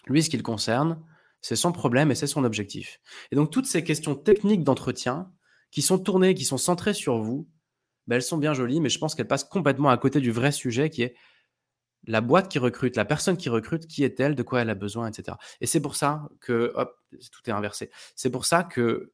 Lui, 0.05 0.21
ce 0.21 0.29
qui 0.29 0.37
le 0.37 0.43
concerne, 0.43 1.03
c'est 1.41 1.55
son 1.55 1.71
problème 1.71 2.11
et 2.11 2.15
c'est 2.15 2.27
son 2.27 2.43
objectif. 2.43 2.99
Et 3.31 3.35
donc 3.35 3.49
toutes 3.49 3.65
ces 3.65 3.83
questions 3.83 4.13
techniques 4.13 4.63
d'entretien 4.63 5.31
qui 5.71 5.81
sont 5.81 5.97
tournées, 5.97 6.35
qui 6.35 6.45
sont 6.45 6.59
centrées 6.59 6.93
sur 6.93 7.17
vous, 7.17 7.49
bah, 8.05 8.15
elles 8.15 8.21
sont 8.21 8.37
bien 8.37 8.53
jolies, 8.53 8.81
mais 8.81 8.89
je 8.89 8.99
pense 8.99 9.15
qu'elles 9.15 9.27
passent 9.27 9.43
complètement 9.43 9.89
à 9.89 9.97
côté 9.97 10.19
du 10.19 10.31
vrai 10.31 10.51
sujet 10.51 10.91
qui 10.91 11.01
est 11.01 11.15
la 12.07 12.21
boîte 12.21 12.49
qui 12.49 12.59
recrute, 12.59 12.95
la 12.95 13.05
personne 13.05 13.37
qui 13.37 13.49
recrute, 13.49 13.87
qui 13.87 14.03
est-elle, 14.03 14.35
de 14.35 14.43
quoi 14.43 14.61
elle 14.61 14.69
a 14.69 14.75
besoin, 14.75 15.07
etc. 15.07 15.37
Et 15.61 15.65
c'est 15.65 15.81
pour 15.81 15.95
ça 15.95 16.29
que, 16.39 16.71
hop, 16.75 16.97
tout 17.31 17.49
est 17.49 17.53
inversé. 17.53 17.89
C'est 18.15 18.29
pour 18.29 18.45
ça 18.45 18.63
que 18.63 19.11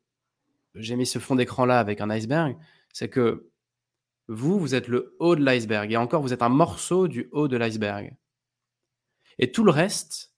j'ai 0.75 0.95
mis 0.95 1.05
ce 1.05 1.19
fond 1.19 1.35
d'écran 1.35 1.65
là 1.65 1.79
avec 1.79 2.01
un 2.01 2.09
iceberg. 2.09 2.57
C'est 2.93 3.09
que 3.09 3.49
vous, 4.27 4.59
vous 4.59 4.75
êtes 4.75 4.87
le 4.87 5.15
haut 5.19 5.35
de 5.35 5.43
l'iceberg. 5.43 5.91
Et 5.91 5.97
encore, 5.97 6.21
vous 6.21 6.33
êtes 6.33 6.41
un 6.41 6.49
morceau 6.49 7.07
du 7.07 7.29
haut 7.31 7.47
de 7.47 7.57
l'iceberg. 7.57 8.15
Et 9.39 9.51
tout 9.51 9.63
le 9.63 9.71
reste, 9.71 10.33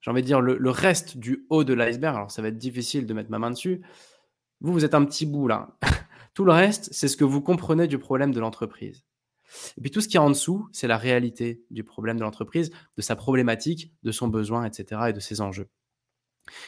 j'ai 0.00 0.10
envie 0.10 0.22
de 0.22 0.26
dire 0.26 0.40
le, 0.40 0.70
reste 0.70 1.16
du 1.16 1.46
haut 1.50 1.64
de 1.64 1.74
l'iceberg, 1.74 2.16
alors 2.16 2.30
ça 2.30 2.42
va 2.42 2.48
être 2.48 2.58
difficile 2.58 3.06
de 3.06 3.14
mettre 3.14 3.30
ma 3.30 3.38
main 3.38 3.50
dessus, 3.50 3.82
vous, 4.60 4.72
vous 4.72 4.84
êtes 4.84 4.94
un 4.94 5.04
petit 5.04 5.26
bout 5.26 5.48
là. 5.48 5.78
tout 6.34 6.44
le 6.44 6.52
reste, 6.52 6.88
c'est 6.92 7.08
ce 7.08 7.16
que 7.16 7.24
vous 7.24 7.40
comprenez 7.40 7.86
du 7.86 7.98
problème 7.98 8.32
de 8.32 8.40
l'entreprise. 8.40 9.04
Et 9.76 9.80
puis 9.80 9.90
tout 9.90 10.00
ce 10.00 10.08
qui 10.08 10.16
est 10.16 10.20
en 10.20 10.30
dessous, 10.30 10.68
c'est 10.72 10.86
la 10.86 10.96
réalité 10.96 11.64
du 11.70 11.84
problème 11.84 12.16
de 12.16 12.22
l'entreprise, 12.22 12.70
de 12.96 13.02
sa 13.02 13.16
problématique, 13.16 13.92
de 14.02 14.12
son 14.12 14.28
besoin, 14.28 14.64
etc. 14.64 15.02
et 15.08 15.12
de 15.12 15.20
ses 15.20 15.40
enjeux. 15.40 15.68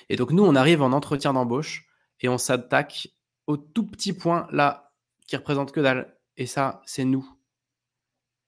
Et 0.08 0.16
donc 0.16 0.32
nous, 0.32 0.44
on 0.44 0.54
arrive 0.54 0.82
en 0.82 0.92
entretien 0.92 1.32
d'embauche 1.32 1.86
et 2.20 2.28
on 2.28 2.38
s'attaque 2.38 3.08
au 3.46 3.56
tout 3.56 3.86
petit 3.86 4.12
point 4.12 4.46
là 4.50 4.92
qui 5.26 5.36
représente 5.36 5.72
que 5.72 5.80
dalle. 5.80 6.16
Et 6.36 6.46
ça, 6.46 6.82
c'est 6.86 7.04
nous. 7.04 7.28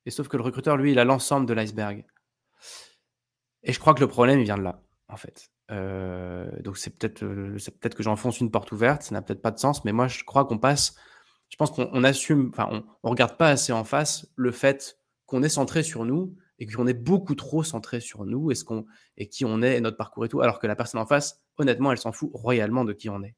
Et 0.07 0.11
sauf 0.11 0.29
que 0.29 0.37
le 0.37 0.43
recruteur, 0.43 0.77
lui, 0.77 0.93
il 0.93 0.99
a 0.99 1.05
l'ensemble 1.05 1.47
de 1.47 1.55
l'iceberg. 1.55 2.05
Et 3.63 3.73
je 3.73 3.79
crois 3.79 3.95
que 3.95 4.01
le 4.01 4.09
problème, 4.09 4.39
il 4.39 4.45
vient 4.45 4.59
de 4.59 4.63
là, 4.63 4.83
en 5.09 5.17
fait. 5.17 5.51
Euh, 5.71 6.51
donc 6.61 6.77
c'est 6.77 6.91
peut-être 6.91 7.23
euh, 7.25 7.57
peut-être 7.81 7.95
que 7.95 8.03
j'enfonce 8.03 8.41
une 8.41 8.51
porte 8.51 8.71
ouverte, 8.73 9.03
ça 9.03 9.15
n'a 9.15 9.23
peut-être 9.23 9.41
pas 9.41 9.51
de 9.51 9.59
sens, 9.59 9.83
mais 9.85 9.93
moi 9.93 10.09
je 10.09 10.23
crois 10.23 10.45
qu'on 10.45 10.59
passe, 10.59 10.95
je 11.55 11.57
pense 11.57 11.71
qu'on 11.71 12.03
assume, 12.03 12.51
enfin 12.53 12.69
on, 12.73 12.83
on 13.05 13.11
regarde 13.11 13.37
pas 13.37 13.49
assez 13.49 13.73
en 13.73 13.85
face 13.85 14.27
le 14.35 14.51
fait 14.51 14.99
qu'on 15.25 15.45
est 15.45 15.49
centré 15.49 15.85
sur 15.85 16.05
nous 16.05 16.35
et 16.59 16.67
qu'on 16.67 16.89
est 16.89 16.95
beaucoup 16.95 17.37
trop 17.37 17.63
centré 17.63 18.01
sur 18.01 18.25
nous 18.25 18.51
et 18.51 18.57
ce 18.57 18.65
et 19.17 19.29
qui 19.29 19.45
on 19.45 19.63
est 19.63 19.77
et 19.77 19.81
notre 19.81 19.97
parcours 19.97 20.25
et 20.25 20.29
tout, 20.29 20.41
alors 20.41 20.59
que 20.59 20.67
la 20.67 20.75
personne 20.75 21.01
en 21.01 21.07
face, 21.07 21.45
honnêtement, 21.57 21.93
elle 21.93 21.99
s'en 21.99 22.11
fout 22.11 22.29
royalement 22.35 22.85
de 22.85 22.93
qui 22.93 23.09
on 23.09 23.23
est. 23.23 23.37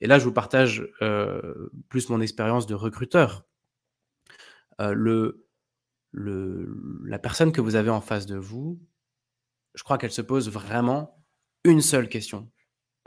Et 0.00 0.08
là, 0.08 0.18
je 0.18 0.24
vous 0.24 0.32
partage 0.32 0.84
euh, 1.00 1.70
plus 1.88 2.08
mon 2.08 2.20
expérience 2.20 2.66
de 2.66 2.74
recruteur. 2.74 3.46
Euh, 4.80 4.92
le, 4.92 5.46
la 7.04 7.20
personne 7.20 7.52
que 7.52 7.60
vous 7.60 7.76
avez 7.76 7.90
en 7.90 8.00
face 8.00 8.26
de 8.26 8.36
vous, 8.36 8.80
je 9.74 9.84
crois 9.84 9.96
qu'elle 9.96 10.10
se 10.10 10.22
pose 10.22 10.50
vraiment 10.50 11.24
une 11.62 11.82
seule 11.82 12.08
question. 12.08 12.50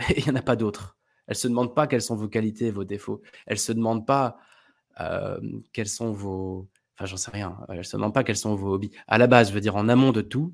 Et 0.10 0.19
il 0.19 0.23
n'y 0.23 0.32
en 0.32 0.39
a 0.39 0.41
pas 0.41 0.56
d'autre. 0.56 0.97
Elle 1.27 1.33
ne 1.33 1.39
se 1.39 1.47
demande 1.47 1.75
pas 1.75 1.88
quelles 1.88 2.01
sont 2.01 2.15
vos 2.15 2.27
qualités 2.27 2.71
vos 2.71 2.83
défauts. 2.83 3.21
Elle 3.45 3.55
ne 3.55 3.59
se 3.59 3.71
demande 3.71 4.05
pas 4.05 4.38
euh, 4.99 5.39
quels 5.73 5.89
sont 5.89 6.11
vos... 6.11 6.69
Enfin, 6.95 7.05
j'en 7.05 7.17
sais 7.17 7.31
rien. 7.31 7.57
Elle 7.69 7.83
se 7.83 7.97
demande 7.97 8.13
pas 8.13 8.23
quels 8.23 8.38
sont 8.38 8.55
vos 8.55 8.73
hobbies. 8.73 8.91
À 9.07 9.17
la 9.17 9.27
base, 9.27 9.49
je 9.49 9.53
veux 9.53 9.61
dire, 9.61 9.75
en 9.75 9.89
amont 9.89 10.11
de 10.11 10.21
tout, 10.21 10.53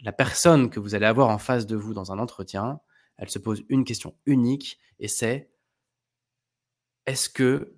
la 0.00 0.12
personne 0.12 0.70
que 0.70 0.80
vous 0.80 0.94
allez 0.94 1.06
avoir 1.06 1.30
en 1.30 1.38
face 1.38 1.66
de 1.66 1.76
vous 1.76 1.94
dans 1.94 2.12
un 2.12 2.18
entretien, 2.18 2.80
elle 3.16 3.30
se 3.30 3.38
pose 3.38 3.64
une 3.68 3.84
question 3.84 4.16
unique 4.26 4.78
et 4.98 5.08
c'est 5.08 5.50
est-ce 7.06 7.28
que 7.28 7.74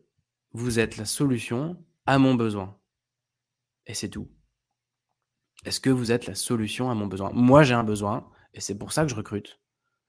vous 0.52 0.78
êtes 0.78 0.96
la 0.96 1.04
solution 1.04 1.84
à 2.06 2.18
mon 2.18 2.34
besoin? 2.34 2.78
Et 3.86 3.94
c'est 3.94 4.08
tout. 4.08 4.30
Est-ce 5.64 5.80
que 5.80 5.90
vous 5.90 6.12
êtes 6.12 6.26
la 6.26 6.34
solution 6.34 6.90
à 6.90 6.94
mon 6.94 7.06
besoin? 7.06 7.30
Moi, 7.32 7.62
j'ai 7.62 7.74
un 7.74 7.84
besoin 7.84 8.28
et 8.54 8.60
c'est 8.60 8.78
pour 8.78 8.92
ça 8.92 9.02
que 9.04 9.10
je 9.10 9.14
recrute. 9.14 9.60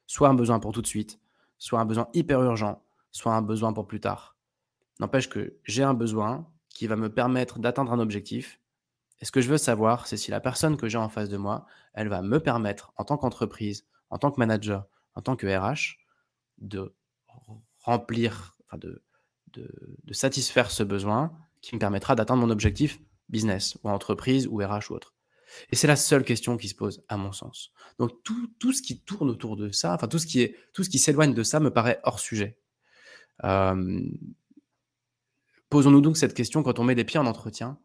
Soit 0.05 0.29
un 0.29 0.33
besoin 0.33 0.59
pour 0.59 0.71
tout 0.71 0.81
de 0.81 0.87
suite, 0.87 1.19
soit 1.57 1.79
un 1.79 1.85
besoin 1.85 2.09
hyper 2.13 2.41
urgent, 2.41 2.83
soit 3.11 3.33
un 3.33 3.41
besoin 3.41 3.73
pour 3.73 3.87
plus 3.87 3.99
tard. 3.99 4.35
N'empêche 4.99 5.29
que 5.29 5.57
j'ai 5.63 5.83
un 5.83 5.93
besoin 5.93 6.47
qui 6.69 6.87
va 6.87 6.95
me 6.95 7.11
permettre 7.11 7.59
d'atteindre 7.59 7.91
un 7.91 7.99
objectif. 7.99 8.59
Et 9.19 9.25
ce 9.25 9.31
que 9.31 9.41
je 9.41 9.49
veux 9.49 9.57
savoir, 9.57 10.07
c'est 10.07 10.17
si 10.17 10.31
la 10.31 10.39
personne 10.39 10.77
que 10.77 10.87
j'ai 10.87 10.97
en 10.97 11.09
face 11.09 11.29
de 11.29 11.37
moi, 11.37 11.65
elle 11.93 12.07
va 12.07 12.21
me 12.21 12.39
permettre, 12.39 12.93
en 12.97 13.03
tant 13.03 13.17
qu'entreprise, 13.17 13.87
en 14.09 14.19
tant 14.19 14.31
que 14.31 14.39
manager, 14.39 14.85
en 15.15 15.21
tant 15.21 15.35
que 15.35 15.47
RH, 15.47 15.97
de 16.59 16.93
remplir, 17.79 18.55
de, 18.73 19.03
de, 19.53 20.13
satisfaire 20.13 20.69
ce 20.69 20.83
besoin 20.83 21.31
qui 21.61 21.73
me 21.73 21.79
permettra 21.79 22.15
d'atteindre 22.15 22.41
mon 22.45 22.51
objectif 22.51 22.99
business 23.29 23.77
ou 23.83 23.89
entreprise 23.89 24.47
ou 24.47 24.57
RH 24.57 24.91
ou 24.91 24.93
autre. 24.93 25.16
Et 25.71 25.75
c'est 25.75 25.87
la 25.87 25.95
seule 25.95 26.23
question 26.23 26.57
qui 26.57 26.67
se 26.67 26.75
pose, 26.75 27.03
à 27.07 27.17
mon 27.17 27.31
sens. 27.31 27.71
Donc 27.99 28.11
tout, 28.23 28.71
ce 28.73 28.81
qui 28.81 29.01
tourne 29.01 29.29
autour 29.29 29.55
de 29.55 29.71
ça, 29.71 29.93
enfin 29.93 30.07
tout 30.07 30.19
ce 30.19 30.27
qui 30.27 30.99
s'éloigne 30.99 31.33
de 31.33 31.43
ça, 31.43 31.59
me 31.59 31.71
paraît 31.71 31.99
hors 32.03 32.19
sujet. 32.19 32.57
Posons-nous 35.69 36.01
donc 36.01 36.17
cette 36.17 36.33
question 36.33 36.63
quand 36.63 36.79
on 36.79 36.83
met 36.83 36.95
des 36.95 37.03
pieds 37.03 37.19
en 37.19 37.25
entretien. 37.25 37.79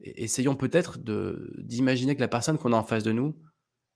Et 0.00 0.24
essayons 0.24 0.54
peut-être 0.54 0.98
d'imaginer 0.98 2.14
que 2.14 2.20
la 2.20 2.28
personne 2.28 2.58
qu'on 2.58 2.72
a 2.72 2.76
en 2.76 2.84
face 2.84 3.02
de 3.02 3.12
nous, 3.12 3.36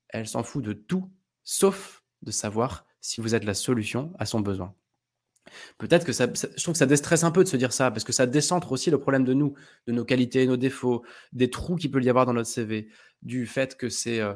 elle 0.08 0.26
s'en 0.26 0.42
fout 0.42 0.64
de 0.64 0.72
tout, 0.72 1.10
sauf 1.44 2.02
de 2.22 2.30
savoir 2.30 2.86
si 3.00 3.20
vous 3.20 3.34
êtes 3.34 3.44
la 3.44 3.54
solution 3.54 4.12
à 4.18 4.26
son 4.26 4.40
besoin. 4.40 4.74
Peut-être 5.78 6.04
que 6.04 6.12
ça, 6.12 6.26
je 6.26 6.62
trouve 6.62 6.74
que 6.74 6.78
ça 6.78 6.86
déstresse 6.86 7.24
un 7.24 7.30
peu 7.30 7.44
de 7.44 7.48
se 7.48 7.56
dire 7.56 7.72
ça, 7.72 7.90
parce 7.90 8.04
que 8.04 8.12
ça 8.12 8.26
décentre 8.26 8.72
aussi 8.72 8.90
le 8.90 8.98
problème 8.98 9.24
de 9.24 9.34
nous, 9.34 9.54
de 9.86 9.92
nos 9.92 10.04
qualités, 10.04 10.46
nos 10.46 10.56
défauts, 10.56 11.04
des 11.32 11.50
trous 11.50 11.76
qu'il 11.76 11.90
peut 11.90 12.02
y 12.02 12.10
avoir 12.10 12.26
dans 12.26 12.32
notre 12.32 12.48
CV, 12.48 12.88
du 13.22 13.46
fait 13.46 13.76
que 13.76 13.88
c'est 13.88 14.20
euh, 14.20 14.34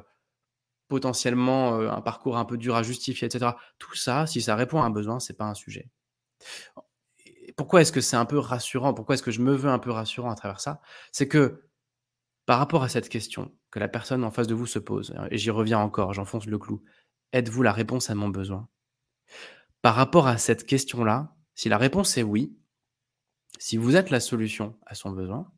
potentiellement 0.89 1.79
euh, 1.79 1.91
un 1.91 2.01
parcours 2.01 2.37
un 2.37 2.45
peu 2.45 2.57
dur 2.57 2.77
à 2.77 2.83
justifier, 2.83 3.27
etc. 3.27 3.53
Tout 3.79 3.95
ça, 3.95 4.27
si 4.27 4.41
ça 4.41 4.57
répond 4.57 4.83
à 4.83 4.87
un 4.87 4.91
besoin, 4.91 5.21
c'est 5.21 5.37
pas 5.37 5.47
un 5.47 5.55
sujet. 5.55 5.89
pourquoi 7.57 7.81
est-ce 7.81 7.93
que 7.93 8.01
c'est 8.01 8.17
un 8.17 8.27
peu 8.27 8.39
rassurant 8.39 8.95
Pourquoi 8.95 9.15
est-ce 9.15 9.23
que 9.23 9.31
je 9.31 9.41
me 9.41 9.55
veux 9.55 9.71
un 9.71 9.79
peu 9.79 9.91
rassurant 9.91 10.31
à 10.31 10.35
travers 10.35 10.61
ça? 10.61 10.81
C'est 11.13 11.29
que 11.29 11.63
par 12.47 12.59
rapport 12.59 12.83
à 12.85 12.89
cette 12.89 13.09
question 13.09 13.53
que 13.71 13.79
la 13.81 13.89
personne 13.89 14.25
en 14.25 14.31
face 14.31 14.47
de 14.47 14.55
vous 14.55 14.67
se 14.67 14.79
pose, 14.79 15.15
et 15.31 15.39
j'y 15.39 15.51
reviens 15.51 15.81
encore, 15.81 16.13
j'enfonce 16.15 16.47
le 16.47 16.59
clou, 16.59 16.83
Êtes-vous 17.33 17.63
la 17.63 17.73
réponse 17.73 18.09
à 18.09 18.15
mon 18.15 18.29
besoin? 18.29 18.69
Par 19.87 19.95
rapport 19.95 20.27
à 20.27 20.37
cette 20.37 20.67
question-là, 20.67 21.33
si 21.55 21.69
la 21.69 21.79
réponse 21.79 22.19
est 22.19 22.25
oui, 22.25 22.59
si 23.57 23.77
vous 23.77 23.95
êtes 23.95 24.11
la 24.11 24.19
solution 24.19 24.77
à 24.85 24.97
son 24.97 25.13
besoin, 25.13 25.49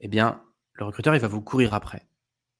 eh 0.00 0.08
bien, 0.08 0.44
le 0.74 0.84
recruteur, 0.84 1.14
il 1.14 1.22
va 1.22 1.26
vous 1.26 1.40
courir 1.40 1.72
après. 1.72 2.06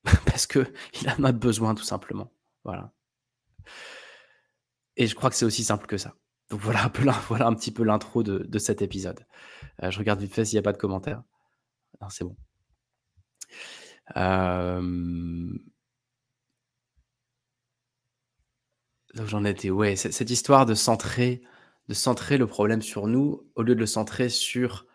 Parce 0.25 0.47
qu'il 0.47 0.71
en 1.19 1.23
a 1.23 1.33
besoin, 1.33 1.75
tout 1.75 1.85
simplement. 1.85 2.33
Voilà. 2.65 2.95
Et 4.97 5.07
je 5.07 5.15
crois 5.15 5.29
que 5.29 5.37
c'est 5.37 5.45
aussi 5.45 5.65
simple 5.65 5.85
que 5.85 5.99
ça. 5.99 6.15
Donc 6.49 6.61
voilà 6.61 6.85
un, 6.85 6.89
peu, 6.89 7.03
petit 7.55 7.71
peu 7.71 7.85
l'intro 7.85 8.23
de, 8.23 8.59
cet 8.59 8.81
épisode. 8.81 9.27
Euh, 9.83 9.91
je 9.91 9.99
regarde 9.99 10.19
vite 10.19 10.33
fait 10.33 10.47
s'il 10.47 10.57
n'y 10.57 10.61
a 10.61 10.63
pas 10.63 10.73
de 10.73 10.79
commentaires. 10.79 11.25
C'est 12.09 12.25
bon. 12.25 12.39
Euh, 14.17 15.59
j'en 19.25 19.45
étais, 19.45 19.71
ouais, 19.71 19.97
cette 19.97 20.31
histoire 20.31 20.67
de 20.67 20.75
centrer, 20.75 21.43
de 21.89 21.95
centrer 21.95 22.39
le 22.39 22.47
problème 22.47 22.83
sur 22.83 23.07
nous 23.07 23.47
au 23.55 23.63
lieu 23.63 23.75
de 23.75 23.81
le 23.81 23.87
centrer 23.87 24.29
sur 24.29 24.87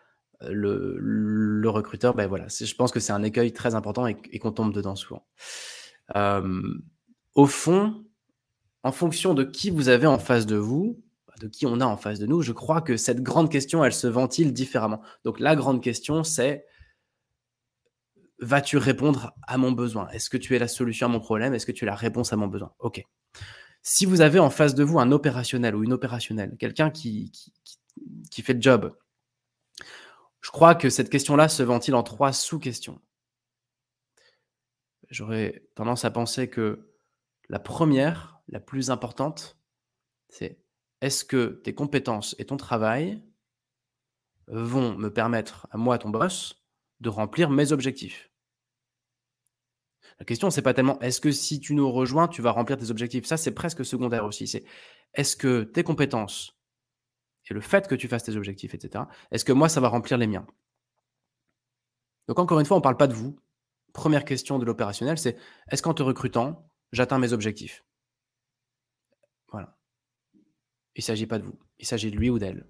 euh, 0.42 0.96
le, 0.98 1.68
recruteur, 1.68 2.14
ben 2.14 2.26
voilà, 2.26 2.46
je 2.48 2.74
pense 2.74 2.92
que 2.92 3.00
c'est 3.00 3.12
un 3.12 3.22
écueil 3.22 3.52
très 3.52 3.74
important 3.74 4.06
et, 4.06 4.38
qu'on 4.38 4.52
tombe 4.52 4.72
dedans 4.72 4.96
souvent. 4.96 5.26
Au 7.34 7.46
fond, 7.46 8.04
en 8.82 8.92
fonction 8.92 9.32
de 9.34 9.44
qui 9.44 9.70
vous 9.70 9.88
avez 9.88 10.06
en 10.06 10.18
face 10.18 10.44
de 10.44 10.56
vous, 10.56 11.00
de 11.40 11.48
qui 11.48 11.66
on 11.66 11.80
a 11.80 11.86
en 11.86 11.96
face 11.96 12.18
de 12.18 12.26
nous, 12.26 12.42
je 12.42 12.52
crois 12.52 12.82
que 12.82 12.96
cette 12.96 13.22
grande 13.22 13.50
question, 13.50 13.84
elle 13.84 13.92
se 13.92 14.06
ventile 14.06 14.52
différemment. 14.52 15.00
Donc 15.24 15.40
la 15.40 15.56
grande 15.56 15.82
question, 15.82 16.24
c'est 16.24 16.66
vas-tu 18.38 18.76
répondre 18.76 19.32
à 19.46 19.56
mon 19.56 19.72
besoin? 19.72 20.08
Est-ce 20.08 20.28
que 20.28 20.36
tu 20.36 20.54
es 20.54 20.58
la 20.58 20.68
solution 20.68 21.06
à 21.06 21.10
mon 21.10 21.20
problème? 21.20 21.54
Est-ce 21.54 21.64
que 21.64 21.72
tu 21.72 21.84
es 21.84 21.86
la 21.86 21.94
réponse 21.94 22.32
à 22.32 22.36
mon 22.36 22.48
besoin? 22.48 22.72
Ok. 22.80 23.04
Si 23.82 24.06
vous 24.06 24.20
avez 24.20 24.38
en 24.38 24.50
face 24.50 24.74
de 24.74 24.84
vous 24.84 25.00
un 25.00 25.10
opérationnel 25.10 25.74
ou 25.74 25.82
une 25.82 25.92
opérationnelle, 25.92 26.56
quelqu'un 26.58 26.90
qui, 26.90 27.32
qui, 28.30 28.42
fait 28.42 28.54
le 28.54 28.62
job, 28.62 28.96
je 30.40 30.50
crois 30.50 30.74
que 30.74 30.88
cette 30.88 31.10
question-là 31.10 31.48
se 31.48 31.62
ventile 31.62 31.96
en 31.96 32.04
trois 32.04 32.32
sous-questions. 32.32 33.00
J'aurais 35.10 35.68
tendance 35.74 36.04
à 36.04 36.10
penser 36.10 36.48
que 36.48 36.94
la 37.48 37.58
première, 37.58 38.40
la 38.48 38.60
plus 38.60 38.90
importante, 38.90 39.58
c'est 40.28 40.62
est-ce 41.00 41.24
que 41.24 41.60
tes 41.64 41.74
compétences 41.74 42.36
et 42.38 42.46
ton 42.46 42.56
travail 42.56 43.20
vont 44.46 44.96
me 44.96 45.12
permettre, 45.12 45.66
à 45.70 45.76
moi, 45.76 45.98
ton 45.98 46.10
boss, 46.10 46.64
de 47.00 47.08
remplir 47.08 47.50
mes 47.50 47.72
objectifs? 47.72 48.31
La 50.22 50.24
question, 50.24 50.50
c'est 50.50 50.62
pas 50.62 50.72
tellement 50.72 51.00
est-ce 51.00 51.20
que 51.20 51.32
si 51.32 51.58
tu 51.58 51.74
nous 51.74 51.90
rejoins, 51.90 52.28
tu 52.28 52.42
vas 52.42 52.52
remplir 52.52 52.76
tes 52.78 52.92
objectifs? 52.92 53.26
Ça, 53.26 53.36
c'est 53.36 53.50
presque 53.50 53.84
secondaire 53.84 54.24
aussi. 54.24 54.46
C'est 54.46 54.62
est-ce 55.14 55.36
que 55.36 55.64
tes 55.64 55.82
compétences 55.82 56.56
et 57.50 57.54
le 57.54 57.60
fait 57.60 57.88
que 57.88 57.96
tu 57.96 58.06
fasses 58.06 58.22
tes 58.22 58.36
objectifs, 58.36 58.72
etc., 58.72 59.04
est-ce 59.32 59.44
que 59.44 59.50
moi, 59.50 59.68
ça 59.68 59.80
va 59.80 59.88
remplir 59.88 60.18
les 60.18 60.28
miens? 60.28 60.46
Donc, 62.28 62.38
encore 62.38 62.60
une 62.60 62.66
fois, 62.66 62.76
on 62.76 62.80
ne 62.80 62.84
parle 62.84 62.96
pas 62.96 63.08
de 63.08 63.14
vous. 63.14 63.36
Première 63.92 64.24
question 64.24 64.60
de 64.60 64.64
l'opérationnel, 64.64 65.18
c'est 65.18 65.36
est-ce 65.68 65.82
qu'en 65.82 65.92
te 65.92 66.04
recrutant, 66.04 66.70
j'atteins 66.92 67.18
mes 67.18 67.32
objectifs? 67.32 67.84
Voilà. 69.50 69.76
Il 70.94 71.00
ne 71.00 71.02
s'agit 71.02 71.26
pas 71.26 71.40
de 71.40 71.44
vous. 71.44 71.58
Il 71.80 71.84
s'agit 71.84 72.12
de 72.12 72.16
lui 72.16 72.30
ou 72.30 72.38
d'elle. 72.38 72.64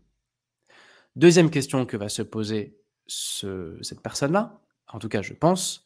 Deuxième 1.17 1.51
question 1.51 1.85
que 1.85 1.99
va 1.99 2.09
se 2.09 2.23
poser 2.23 2.81
ce 3.07 3.79
cette 3.83 4.01
personne-là, 4.01 4.59
en 4.88 4.99
tout 4.99 5.11
cas 5.11 5.21
je 5.21 5.35
pense, 5.35 5.82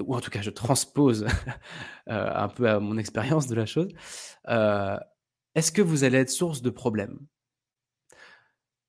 ou 0.00 0.14
en 0.14 0.20
tout 0.20 0.30
cas 0.30 0.42
je 0.42 0.50
transpose, 0.50 1.24
heu, 1.24 1.28
un 2.08 2.48
peu 2.48 2.78
mon 2.78 2.98
expérience 2.98 3.46
de 3.48 3.54
la 3.54 3.66
chose, 3.66 3.88
heu, 4.48 4.96
est-ce 5.54 5.72
que 5.72 5.82
vous 5.82 6.04
allez 6.04 6.18
être 6.18 6.30
source 6.30 6.62
de 6.62 6.70
problèmes? 6.70 7.18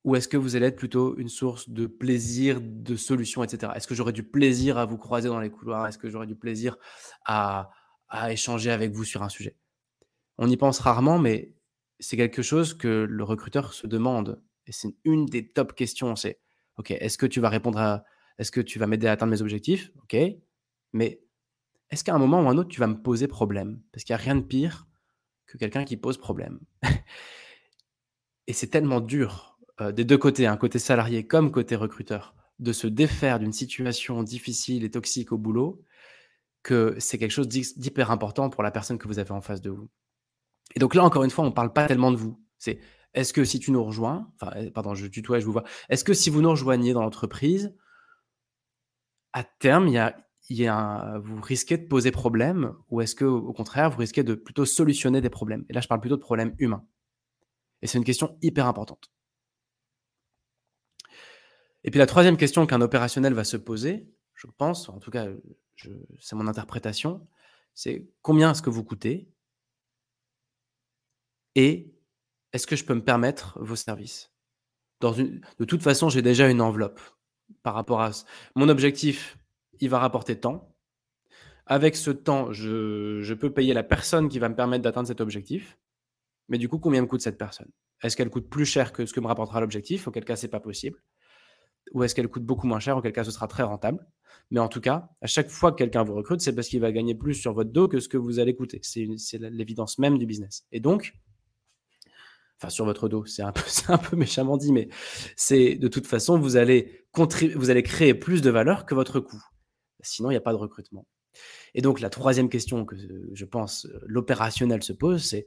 Ou 0.05 0.15
est-ce 0.15 0.27
que 0.29 0.37
vous 0.37 0.55
allez 0.55 0.67
être 0.67 0.77
plutôt 0.77 1.17
une 1.17 1.27
source 1.27 1.69
de 1.69 1.85
plaisir, 1.85 2.59
de 2.61 2.95
solutions, 2.95 3.43
et 3.43 3.49
cetera? 3.49 3.75
Est-ce 3.75 3.87
que 3.87 3.95
j'aurai 3.95 4.13
du 4.13 4.23
plaisir 4.23 4.77
à 4.77 4.85
vous 4.85 4.97
croiser 4.97 5.27
dans 5.27 5.41
les 5.41 5.49
couloirs? 5.51 5.87
Est-ce 5.87 5.97
que 5.97 6.09
j'aurai 6.09 6.27
du 6.27 6.35
plaisir 6.35 6.77
à 7.25 7.71
à 8.11 8.31
échanger 8.31 8.71
avec 8.71 8.91
vous 8.91 9.03
sur 9.03 9.21
un 9.21 9.29
sujet? 9.29 9.55
On 10.39 10.49
y 10.49 10.57
pense 10.57 10.79
rarement, 10.79 11.19
mais 11.19 11.55
c'est 11.99 12.17
quelque 12.17 12.41
chose 12.43 12.73
que 12.75 12.87
le 13.09 13.23
recruteur 13.25 13.73
se 13.73 13.87
demande 13.87 14.43
et 14.67 14.71
c'est 14.73 14.95
une 15.05 15.25
des 15.27 15.47
top 15.51 15.75
questions, 15.75 16.15
c'est: 16.15 16.39
«OK, 16.77 16.91
est-ce 16.91 17.17
que 17.19 17.25
tu 17.27 17.41
vas 17.41 17.49
répondre 17.49 17.79
à 17.79 18.05
est-ce 18.39 18.51
que 18.51 18.61
tu 18.61 18.79
vas 18.79 18.87
m'aider 18.87 19.07
à 19.07 19.13
atteindre 19.13 19.31
mes 19.31 19.41
objectifs? 19.43 19.91
OK, 20.03 20.17
mais 20.93 21.21
est-ce 21.89 22.03
qu'à 22.03 22.13
un 22.15 22.19
moment 22.19 22.41
ou 22.41 22.49
un 22.49 22.57
autre, 22.57 22.69
tu 22.69 22.79
vas 22.79 22.87
me 22.87 23.01
poser 23.01 23.27
problème?» 23.27 23.81
parce 23.91 24.03
qu'il 24.03 24.13
y 24.13 24.15
a 24.15 24.17
rien 24.17 24.35
de 24.35 24.41
pire 24.41 24.87
que 25.47 25.57
quelqu'un 25.57 25.85
qui 25.85 25.97
pose 25.97 26.17
problème 26.17 26.59
et 28.47 28.53
c'est 28.53 28.67
tellement 28.67 29.01
dur, 29.01 29.59
heu, 29.81 29.93
des 29.93 30.05
2 30.05 30.17
côtés, 30.17 30.47
hein, 30.47 30.57
côté 30.57 30.79
salarié 30.79 31.25
comme 31.27 31.51
côté 31.51 31.75
recruteur, 31.75 32.35
de 32.59 32.73
se 32.73 32.87
défaire 32.87 33.39
d'une 33.39 33.53
situation 33.53 34.23
difficile 34.23 34.83
et 34.83 34.91
toxique 34.91 35.31
au 35.31 35.37
boulot, 35.37 35.83
que 36.63 36.95
c'est 36.99 37.17
quelque 37.17 37.31
chose 37.31 37.47
d'hyper 37.47 38.11
important 38.11 38.49
pour 38.49 38.63
la 38.63 38.71
personne 38.71 38.97
que 38.97 39.07
vous 39.07 39.19
avez 39.19 39.31
en 39.31 39.41
face 39.41 39.61
de 39.61 39.69
vous 39.69 39.89
et 40.75 40.79
donc 40.79 40.95
là, 40.95 41.03
encore 41.03 41.23
une 41.23 41.31
fois, 41.31 41.45
on 41.45 41.51
parle 41.51 41.73
pas 41.73 41.87
tellement 41.87 42.11
de 42.11 42.17
vous. 42.17 42.39
C'est 42.57 42.79
est-ce 43.13 43.33
que 43.33 43.43
si 43.43 43.59
tu 43.59 43.71
nous 43.71 43.83
rejoins 43.83 44.31
enfin, 44.39 44.53
eh, 44.55 44.71
pardon, 44.71 44.93
je 44.93 45.07
tutoie, 45.07 45.39
je 45.39 45.45
vous 45.45 45.51
vois. 45.51 45.63
Est-ce 45.89 46.03
que 46.03 46.13
si 46.13 46.29
vous 46.29 46.41
nous 46.41 46.49
rejoignez 46.51 46.93
dans 46.93 47.01
l'entreprise 47.01 47.75
à 49.33 49.43
terme, 49.43 49.87
il 49.87 49.93
y 49.93 49.97
a 49.97 50.15
il 50.49 50.57
y 50.57 50.67
a 50.67 51.19
vous 51.19 51.39
risquez 51.41 51.77
de 51.77 51.87
poser 51.87 52.11
problème 52.11 52.73
ou 52.89 53.01
est-ce 53.01 53.15
qu'au 53.15 53.37
au 53.37 53.53
contraire, 53.53 53.89
vous 53.91 53.99
risquez 53.99 54.23
de 54.23 54.35
plutôt 54.35 54.65
solutionner 54.65 55.21
des 55.21 55.29
problèmes? 55.29 55.65
Et 55.69 55.73
là, 55.73 55.81
je 55.81 55.87
parle 55.87 56.01
plutôt 56.01 56.17
de 56.17 56.21
problèmes 56.21 56.55
humains 56.59 56.85
et 57.81 57.87
c'est 57.87 57.97
une 57.97 58.03
question 58.03 58.37
hyper 58.41 58.67
importante. 58.67 59.11
Et 61.83 61.91
puis 61.91 61.99
la 61.99 62.07
troisième 62.07 62.35
question 62.37 62.65
qu'un 62.67 62.81
opérationnel 62.81 63.33
va 63.33 63.45
se 63.45 63.57
poser, 63.57 64.11
je 64.33 64.47
pense, 64.57 64.89
en 64.89 64.99
tout 64.99 65.11
cas, 65.11 65.27
c'est 66.19 66.35
mon 66.35 66.47
interprétation, 66.47 67.25
c'est: 67.73 68.09
«Combien 68.21 68.51
est-ce 68.51 68.61
que 68.61 68.69
vous 68.69 68.83
coûtez?» 68.83 69.31
«Et 71.55 71.95
est-ce 72.51 72.67
que 72.67 72.75
je 72.75 72.83
peux 72.83 72.95
me 72.95 73.03
permettre 73.03 73.57
vos 73.61 73.77
services?» 73.77 74.31
de 75.01 75.65
toute 75.65 75.81
façon, 75.81 76.09
j'ai 76.09 76.21
déjà 76.21 76.49
une 76.49 76.59
enveloppe 76.59 76.99
par 77.63 77.73
rapport 77.73 78.01
à 78.01 78.11
mon 78.55 78.67
objectif, 78.67 79.38
il 79.79 79.89
va 79.89 79.99
rapporter 79.99 80.39
tant. 80.39 80.75
Avec 81.65 81.95
ce 81.95 82.11
temps, 82.11 82.51
je 82.51 83.33
peux 83.33 83.53
payer 83.53 83.73
la 83.73 83.83
personne 83.83 84.27
qui 84.27 84.39
va 84.39 84.49
me 84.49 84.55
permettre 84.55 84.83
d'atteindre 84.83 85.07
cet 85.07 85.21
objectif. 85.21 85.77
Mais 86.47 86.57
du 86.57 86.67
coup, 86.67 86.79
combien 86.79 87.01
me 87.01 87.07
coûte 87.07 87.21
cette 87.21 87.37
personne? 87.37 87.69
Est-ce 88.01 88.17
qu'elle 88.17 88.29
coûte 88.29 88.49
plus 88.49 88.65
cher 88.65 88.91
que 88.91 89.05
ce 89.05 89.13
que 89.13 89.19
me 89.19 89.27
rapportera 89.27 89.61
l'objectif? 89.61 90.07
Auquel 90.07 90.25
cas, 90.25 90.35
c'est 90.35 90.47
pas 90.47 90.59
possible. 90.59 91.03
Ou 91.93 92.03
est-ce 92.03 92.15
qu'elle 92.15 92.27
coûte 92.27 92.43
beaucoup 92.43 92.65
moins 92.65 92.79
cher? 92.79 92.97
Auquel 92.97 93.13
cas, 93.13 93.23
ce 93.23 93.31
sera 93.31 93.47
très 93.47 93.63
rentable. 93.63 94.05
Mais 94.51 94.59
en 94.59 94.67
tout 94.67 94.81
cas, 94.81 95.09
à 95.21 95.27
chaque 95.27 95.49
fois 95.49 95.71
que 95.71 95.77
quelqu'un 95.77 96.03
vous 96.03 96.15
recrute, 96.15 96.41
c'est 96.41 96.55
parce 96.55 96.67
qu'il 96.67 96.79
va 96.79 96.91
gagner 96.91 97.13
plus 97.13 97.35
sur 97.35 97.53
votre 97.53 97.71
dos 97.71 97.87
que 97.87 97.99
ce 97.99 98.09
que 98.09 98.17
vous 98.17 98.39
allez 98.39 98.55
coûter. 98.55 98.79
C'est 98.81 99.37
l'évidence 99.37 99.99
même 99.99 100.17
du 100.17 100.25
business 100.25 100.65
et 100.71 100.79
donc 100.79 101.13
enfin 102.59 102.69
sur 102.69 102.83
votre 102.83 103.07
dos, 103.07 103.25
c'est 103.25 103.41
un 103.41 103.51
peu 103.53 104.15
méchamment 104.17 104.57
dit, 104.57 104.73
mais 104.73 104.89
c'est 105.37 105.75
de 105.75 105.87
toute 105.87 106.07
façon, 106.07 106.37
vous 106.37 106.57
allez 106.57 107.05
créer 107.83 108.13
plus 108.13 108.41
de 108.41 108.49
valeur 108.49 108.85
que 108.85 108.93
votre 108.95 109.19
coût. 109.19 109.41
Sinon, 110.01 110.31
il 110.31 110.33
y 110.33 110.37
a 110.37 110.41
pas 110.41 110.53
de 110.53 110.57
recrutement 110.57 111.05
et 111.73 111.81
donc 111.81 111.99
la 111.99 112.09
troisième 112.09 112.49
question 112.49 112.85
que 112.85 112.95
je 113.33 113.45
pense, 113.45 113.85
heu, 113.85 114.01
l'opérationnel 114.07 114.83
se 114.83 114.93
pose, 114.93 115.23
c'est: 115.23 115.45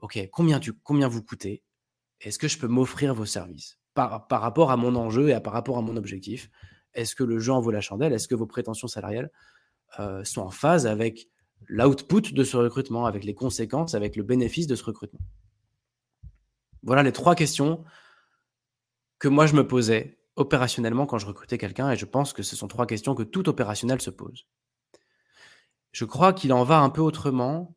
«OK, 0.00 0.18
combien 0.32 1.08
vous 1.08 1.22
coûtez? 1.22 1.62
Est-ce 2.20 2.38
que 2.38 2.48
je 2.48 2.58
peux 2.58 2.66
m'offrir 2.66 3.14
vos 3.14 3.24
services? 3.26 3.78
Par 3.94 4.10
rapport 4.28 4.70
à 4.70 4.76
mon 4.76 4.96
enjeu 4.96 5.30
et 5.30 5.40
par 5.40 5.52
rapport 5.52 5.78
à 5.78 5.82
mon 5.82 5.96
objectif, 5.96 6.50
est-ce 6.94 7.14
que 7.14 7.24
le 7.24 7.38
jeu 7.38 7.52
en 7.52 7.60
vaut 7.60 7.70
la 7.70 7.80
chandelle? 7.80 8.12
Est-ce 8.12 8.28
que 8.28 8.34
vos 8.34 8.46
prétentions 8.46 8.88
salariales, 8.88 9.30
heu, 9.98 10.24
sont 10.24 10.42
en 10.42 10.50
phase 10.50 10.86
avec 10.86 11.28
l'output 11.66 12.32
de 12.32 12.44
ce 12.44 12.56
recrutement, 12.56 13.06
avec 13.06 13.24
les 13.24 13.34
conséquences, 13.34 13.94
avec 13.94 14.16
le 14.16 14.22
bénéfice 14.22 14.66
de 14.66 14.74
ce 14.74 14.84
recrutement?» 14.84 15.20
Voilà 16.82 17.02
les 17.02 17.12
3 17.12 17.34
questions 17.34 17.84
que 19.18 19.28
moi 19.28 19.46
je 19.46 19.54
me 19.54 19.66
posais 19.66 20.19
opérationnellement 20.40 21.06
quand 21.06 21.18
je 21.18 21.26
recrutais 21.26 21.58
quelqu'un 21.58 21.90
et 21.90 21.96
je 21.96 22.06
pense 22.06 22.32
que 22.32 22.42
ce 22.42 22.56
sont 22.56 22.66
3 22.66 22.86
questions 22.86 23.14
que 23.14 23.22
tout 23.22 23.48
opérationnel 23.48 24.00
se 24.00 24.10
pose. 24.10 24.46
Je 25.92 26.04
crois 26.04 26.32
qu'il 26.32 26.52
en 26.52 26.64
va 26.64 26.78
un 26.78 26.90
peu 26.90 27.02
autrement 27.02 27.74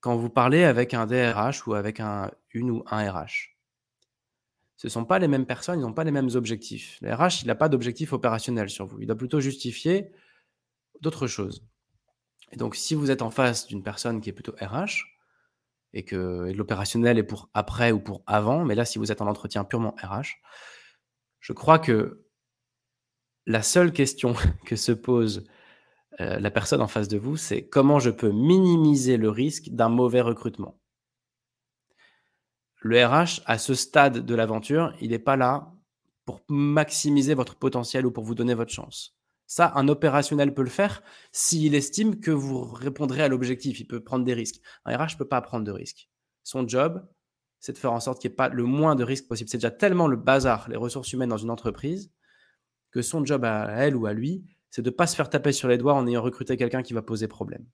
quand 0.00 0.16
vous 0.16 0.30
parlez 0.30 0.64
avec 0.64 0.94
un 0.94 1.06
DRH 1.06 1.66
ou 1.66 1.74
avec 1.74 2.00
un 2.00 2.30
une 2.52 2.70
ou 2.70 2.84
un 2.90 3.10
RH. 3.10 3.56
Ce 4.76 4.88
sont 4.88 5.04
pas 5.04 5.18
les 5.18 5.28
mêmes 5.28 5.46
personnes, 5.46 5.80
ils 5.80 5.84
ont 5.84 5.92
pas 5.92 6.04
les 6.04 6.10
mêmes 6.10 6.30
objectifs. 6.34 6.98
Le 7.00 7.14
RH, 7.14 7.42
il 7.42 7.50
a 7.50 7.54
pas 7.54 7.68
d'objectif 7.68 8.12
opérationnel 8.12 8.68
sur 8.68 8.86
vous. 8.86 9.00
Il 9.00 9.06
doit 9.06 9.16
plutôt 9.16 9.40
justifier 9.40 10.10
d'autres 11.00 11.26
choses 11.26 11.64
et 12.52 12.56
donc 12.56 12.74
si 12.76 12.94
vous 12.94 13.10
êtes 13.10 13.22
en 13.22 13.30
face 13.30 13.66
d'une 13.66 13.82
personne 13.82 14.20
qui 14.20 14.30
est 14.30 14.32
plutôt 14.32 14.54
RH 14.60 15.04
et 15.92 16.04
que 16.04 16.52
l'opérationnel 16.52 17.16
est 17.16 17.22
pour 17.22 17.48
après 17.54 17.92
ou 17.92 18.00
pour 18.00 18.22
avant, 18.26 18.64
mais 18.64 18.74
là, 18.74 18.84
si 18.84 18.98
vous 18.98 19.12
êtes 19.12 19.22
en 19.22 19.26
entretien 19.26 19.64
purement 19.64 19.94
RH, 20.02 20.36
je 21.46 21.52
crois 21.52 21.78
que 21.78 22.24
la 23.46 23.62
seule 23.62 23.92
question 23.92 24.34
que 24.66 24.74
se 24.74 24.90
pose, 24.90 25.44
heu, 26.20 26.40
la 26.40 26.50
personne 26.50 26.82
en 26.82 26.88
face 26.88 27.06
de 27.06 27.18
vous, 27.18 27.36
c'est: 27.36 27.68
«Comment 27.68 28.00
je 28.00 28.10
peux 28.10 28.32
minimiser 28.32 29.16
le 29.16 29.30
risque 29.30 29.68
d'un 29.68 29.88
mauvais 29.88 30.22
recrutement?» 30.22 30.80
Le 32.80 33.06
RH, 33.06 33.42
à 33.46 33.58
ce 33.58 33.74
stade 33.74 34.26
de 34.26 34.34
l'aventure, 34.34 34.92
il 35.00 35.12
est 35.12 35.20
pas 35.20 35.36
là 35.36 35.72
pour 36.24 36.40
maximiser 36.48 37.34
votre 37.34 37.54
potentiel 37.54 38.06
ou 38.06 38.10
pour 38.10 38.24
vous 38.24 38.34
donner 38.34 38.54
votre 38.54 38.72
chance. 38.72 39.16
Ça, 39.46 39.70
un 39.76 39.86
opérationnel 39.86 40.52
peut 40.52 40.64
le 40.64 40.68
faire 40.68 41.00
s'il 41.30 41.76
estime 41.76 42.18
que 42.18 42.32
vous 42.32 42.64
répondrez 42.64 43.22
à 43.22 43.28
l'objectif. 43.28 43.78
Il 43.78 43.86
peut 43.86 44.02
prendre 44.02 44.24
des 44.24 44.34
risques. 44.34 44.60
Un 44.84 44.96
RH 44.96 45.16
peut 45.16 45.28
pas 45.28 45.40
prendre 45.42 45.64
de 45.64 45.70
risques. 45.70 46.08
Son 46.42 46.66
job, 46.66 47.06
c'est 47.60 47.72
de 47.72 47.78
faire 47.78 47.92
en 47.92 48.00
sorte 48.00 48.20
qu'il 48.20 48.30
y 48.30 48.32
ait 48.32 48.36
pas 48.36 48.48
le 48.48 48.64
moins 48.64 48.94
de 48.94 49.04
risques 49.04 49.28
possible. 49.28 49.48
C'est 49.50 49.58
déjà 49.58 49.70
tellement 49.70 50.08
le 50.08 50.16
bazar, 50.16 50.68
les 50.68 50.76
ressources 50.76 51.12
humaines 51.12 51.30
dans 51.30 51.36
une 51.36 51.50
entreprise, 51.50 52.10
que 52.90 53.02
son 53.02 53.24
job 53.24 53.44
à 53.44 53.68
elle 53.76 53.96
ou 53.96 54.06
à 54.06 54.12
lui, 54.12 54.44
c'est 54.70 54.82
de 54.82 54.90
pas 54.90 55.06
se 55.06 55.16
faire 55.16 55.30
taper 55.30 55.52
sur 55.52 55.68
les 55.68 55.78
doigts 55.78 55.94
en 55.94 56.06
ayant 56.06 56.22
recruté 56.22 56.56
quelqu'un 56.56 56.82
qui 56.82 56.92
va 56.92 57.02
poser 57.02 57.28
problème. 57.28 57.64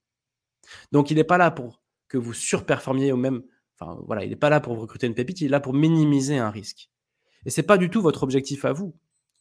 Donc 0.92 1.10
il 1.10 1.18
est 1.18 1.24
pas 1.24 1.38
là 1.38 1.50
pour 1.50 1.82
que 2.08 2.18
vous 2.18 2.32
surperformiez 2.32 3.12
au 3.12 3.16
même 3.16 3.42
enfin 3.78 4.00
voilà, 4.06 4.24
il 4.24 4.32
est 4.32 4.36
pas 4.36 4.50
là 4.50 4.60
pour 4.60 4.78
recruter 4.78 5.06
une 5.06 5.14
pépite, 5.14 5.40
il 5.40 5.46
est 5.46 5.48
là 5.48 5.60
pour 5.60 5.74
minimiser 5.74 6.38
un 6.38 6.50
risque 6.50 6.90
et 7.44 7.50
c'est 7.50 7.62
pas 7.62 7.78
du 7.78 7.90
tout 7.90 8.02
votre 8.02 8.22
objectif 8.22 8.64
à 8.64 8.72
vous. 8.72 8.94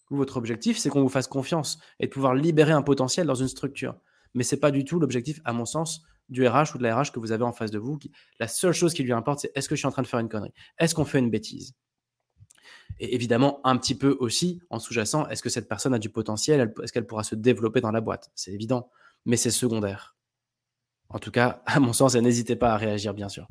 Votre 0.10 0.38
objectif, 0.38 0.78
c'est 0.78 0.90
qu'on 0.90 1.02
vous 1.02 1.10
fasse 1.10 1.28
confiance 1.28 1.80
et 2.00 2.08
de 2.08 2.12
pouvoir 2.12 2.36
libérer 2.36 2.74
un 2.74 2.82
potentiel 2.82 3.28
dans 3.28 3.36
une 3.36 3.48
structure. 3.48 3.96
Mais 4.34 4.44
c'est 4.44 4.60
pas 4.60 4.72
du 4.72 4.84
tout 4.84 5.00
l'objectif, 5.00 5.40
à 5.46 5.54
mon 5.54 5.66
sens, 5.66 6.04
du 6.32 6.48
RH 6.48 6.76
ou 6.76 6.78
de 6.78 6.84
la 6.84 6.96
RH 6.96 7.12
que 7.12 7.20
vous 7.20 7.32
avez 7.32 7.44
en 7.44 7.52
face 7.52 7.70
de 7.70 7.78
vous. 7.78 8.00
La 8.40 8.48
seule 8.48 8.74
chose 8.74 8.94
qui 8.94 9.04
lui 9.04 9.14
importe, 9.14 9.42
c'est 9.42 9.52
est-ce 9.54 9.70
que 9.70 9.76
je 9.76 9.82
suis 9.82 9.88
en 9.88 9.92
train 9.92 10.02
de 10.02 10.08
faire 10.08 10.20
une 10.20 10.30
connerie? 10.30 10.54
Est-ce 10.80 10.96
qu'on 10.96 11.06
fait 11.06 11.20
une 11.20 11.30
bêtise? 11.30 11.76
Et 13.00 13.14
évidemment, 13.14 13.60
un 13.64 13.78
petit 13.78 13.96
peu 13.96 14.18
aussi, 14.20 14.62
en 14.70 14.80
sous-jacent, 14.80 15.28
est-ce 15.28 15.44
que 15.44 15.50
cette 15.50 15.68
personne 15.68 15.94
a 15.94 16.00
du 16.00 16.10
potentiel? 16.10 16.74
Est-ce 16.84 16.94
qu'elle 16.94 17.08
pourra 17.08 17.24
se 17.24 17.36
développer 17.36 17.82
dans 17.82 17.92
la 17.92 18.02
boîte? 18.02 18.32
C'est 18.36 18.52
évident, 18.52 18.90
mais 19.26 19.38
c'est 19.38 19.52
secondaire. 19.52 20.16
En 21.10 21.20
tout 21.20 21.32
cas, 21.32 21.62
à 21.66 21.80
mon 21.80 21.94
sens, 21.94 22.16
n'hésitez 22.16 22.56
pas 22.56 22.74
à 22.74 22.78
réagir, 22.78 23.14
bien 23.14 23.30
sûr. 23.30 23.48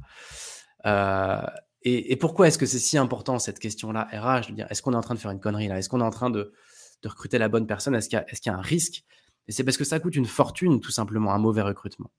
Euh, 0.86 1.42
et, 1.82 2.16
pourquoi 2.16 2.48
est-ce 2.48 2.58
que 2.58 2.66
c'est 2.66 2.78
si 2.78 2.98
important 2.98 3.38
cette 3.38 3.58
question-là, 3.58 4.08
RH, 4.12 4.52
est-ce 4.68 4.82
qu'on 4.82 4.92
est 4.92 4.96
en 4.96 5.02
train 5.02 5.14
de 5.14 5.20
faire 5.20 5.30
une 5.30 5.40
connerie 5.40 5.68
là? 5.68 5.78
Est-ce 5.78 5.88
qu'on 5.88 6.00
est 6.00 6.04
en 6.04 6.10
train 6.10 6.30
de, 6.30 6.52
recruter 7.04 7.38
la 7.38 7.48
bonne 7.48 7.66
personne? 7.66 7.94
Est-ce 7.94 8.08
qu'il 8.08 8.22
y, 8.46 8.48
a 8.50 8.54
un 8.54 8.60
risque? 8.60 9.04
Et 9.48 9.52
c'est 9.52 9.64
parce 9.64 9.78
que 9.78 9.84
ça 9.84 9.98
coûte 9.98 10.14
une 10.14 10.26
fortune, 10.26 10.80
tout 10.80 10.90
simplement, 10.90 11.32
un 11.32 11.38
mauvais 11.38 11.62
recrutement. 11.62 12.10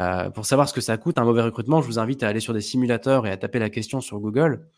Euh, 0.00 0.30
pour 0.30 0.44
savoir 0.44 0.68
ce 0.68 0.74
que 0.74 0.80
ça 0.80 0.96
coûte, 0.98 1.18
un 1.18 1.24
mauvais 1.24 1.42
recrutement, 1.42 1.80
je 1.80 1.86
vous 1.86 1.98
invite 1.98 2.22
à 2.22 2.28
aller 2.28 2.40
sur 2.40 2.52
des 2.52 2.60
simulateurs 2.60 3.26
et 3.26 3.30
à 3.30 3.36
taper 3.36 3.58
la 3.58 3.70
question 3.70 4.00
sur 4.00 4.20
Google. 4.20 4.68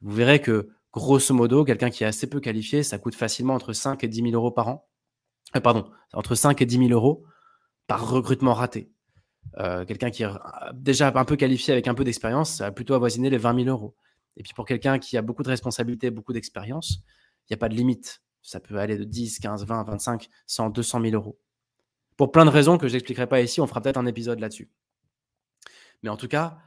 Vous 0.00 0.12
verrez 0.12 0.40
que, 0.40 0.70
grosso 0.92 1.34
modo, 1.34 1.64
quelqu'un 1.64 1.90
qui 1.90 2.04
est 2.04 2.06
assez 2.06 2.28
peu 2.28 2.40
qualifié, 2.40 2.82
ça 2.82 2.98
coûte 2.98 3.14
facilement 3.14 3.54
entre 3.54 3.72
5 3.72 4.02
et 4.04 4.08
10 4.08 4.22
000 4.22 4.34
euros 4.34 4.50
par 4.50 4.68
an. 4.68 4.88
Euh, 5.56 5.60
pardon, 5.60 5.90
entre 6.12 6.34
5 6.34 6.60
et 6.62 6.66
10 6.66 6.88
000 6.88 6.90
euros 6.90 7.24
par 7.86 8.08
recrutement 8.08 8.54
raté. 8.54 8.90
Euh, 9.58 9.84
quelqu'un 9.84 10.10
qui 10.10 10.22
est 10.22 10.28
déjà 10.72 11.12
un 11.14 11.24
peu 11.24 11.36
qualifié 11.36 11.72
avec 11.72 11.86
un 11.86 11.94
peu 11.94 12.02
d'expérience, 12.02 12.56
ça 12.56 12.64
va 12.64 12.72
plutôt 12.72 12.94
avoisiner 12.94 13.30
les 13.30 13.38
20 13.38 13.64
000 13.64 13.68
euros. 13.68 13.94
Et 14.36 14.42
puis 14.42 14.52
pour 14.54 14.64
quelqu'un 14.64 14.98
qui 14.98 15.16
a 15.16 15.22
beaucoup 15.22 15.42
de 15.42 15.48
responsabilités, 15.48 16.10
beaucoup 16.10 16.32
d'expérience, 16.32 16.98
il 17.44 17.52
n'y 17.52 17.54
a 17.54 17.58
pas 17.58 17.68
de 17.68 17.74
limite. 17.74 18.22
Ça 18.42 18.58
peut 18.58 18.78
aller 18.78 18.96
de 18.96 19.04
10, 19.04 19.38
15, 19.38 19.64
20, 19.64 19.84
25, 19.84 20.28
100, 20.46 20.70
200 20.70 21.00
000 21.02 21.14
euros. 21.14 21.38
Pour 22.16 22.32
plein 22.32 22.44
de 22.44 22.50
raisons 22.50 22.78
que 22.78 22.88
je 22.88 22.94
n'expliquerai 22.94 23.26
pas 23.26 23.40
ici, 23.40 23.60
on 23.60 23.66
fera 23.66 23.80
peut-être 23.80 23.96
un 23.96 24.06
épisode 24.06 24.40
là-dessus. 24.40 24.70
Mais 26.02 26.10
en 26.10 26.16
tout 26.16 26.28
cas, 26.28 26.58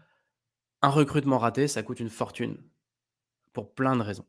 un 0.82 0.90
recrutement 0.90 1.38
raté, 1.38 1.68
ça 1.68 1.84
coûte 1.84 2.00
une 2.00 2.10
fortune. 2.10 2.58
Pour 3.54 3.74
plein 3.74 3.96
de 3.96 4.04
raisons. 4.04 4.26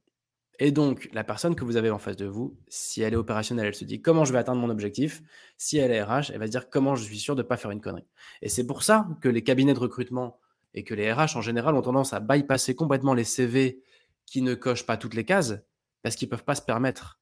Et 0.58 0.72
donc, 0.72 1.08
la 1.12 1.22
personne 1.22 1.54
que 1.54 1.64
vous 1.64 1.76
avez 1.76 1.90
en 1.90 1.98
face 1.98 2.16
de 2.16 2.26
vous, 2.26 2.58
si 2.68 3.02
elle 3.02 3.12
est 3.12 3.16
opérationnelle, 3.16 3.66
elle 3.66 3.74
se 3.74 3.84
dit 3.84 4.02
comment 4.02 4.24
je 4.24 4.32
vais 4.32 4.38
atteindre 4.38 4.60
mon 4.60 4.70
objectif? 4.70 5.22
Si 5.56 5.76
elle 5.76 5.92
est 5.92 6.02
RH, 6.02 6.30
elle 6.32 6.38
va 6.38 6.46
se 6.46 6.50
dire 6.50 6.68
comment 6.68 6.96
je 6.96 7.04
suis 7.04 7.18
sûr 7.18 7.36
de 7.36 7.42
ne 7.42 7.46
pas 7.46 7.56
faire 7.56 7.70
une 7.70 7.80
connerie? 7.80 8.06
Et 8.42 8.48
c'est 8.48 8.66
pour 8.66 8.82
ça 8.82 9.06
que 9.20 9.28
les 9.28 9.44
cabinets 9.44 9.74
de 9.74 9.78
recrutement 9.78 10.40
et 10.74 10.82
que 10.82 10.94
les 10.94 11.12
RH 11.12 11.36
en 11.36 11.42
général 11.42 11.74
ont 11.74 11.82
tendance 11.82 12.12
à 12.12 12.20
bypasser 12.20 12.74
complètement 12.74 13.14
les 13.14 13.24
CV 13.24 13.82
qui 14.26 14.42
ne 14.42 14.54
cochent 14.54 14.86
pas 14.86 14.96
toutes 14.96 15.14
les 15.14 15.24
cases 15.24 15.54
parce 16.02 16.16
qu'ils 16.16 16.26
ne 16.26 16.30
peuvent 16.30 16.44
pas 16.44 16.54
se 16.54 16.62
permettre 16.62 17.20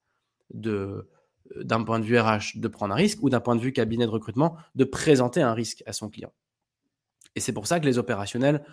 de, 0.55 1.09
d'un 1.57 1.83
point 1.85 1.99
de 1.99 2.05
vue 2.05 2.19
RH 2.19 2.57
de 2.57 2.69
prendre 2.69 2.95
un 2.95 2.97
risque 2.97 3.19
ou 3.23 3.31
d'un 3.31 3.41
point 3.41 3.57
de 3.57 3.61
vue 3.61 3.73
cabinet 3.73 4.05
de 4.05 4.11
recrutement 4.11 4.57
de 4.75 4.85
présenter 4.85 5.43
un 5.43 5.55
risque 5.55 5.83
à 5.87 5.93
son 5.93 6.09
client. 6.09 6.33
Et 7.35 7.41
c'est 7.41 7.53
pour 7.53 7.67
ça 7.67 7.81
que 7.81 7.85
les 7.85 7.99
opérationnels 7.99 8.65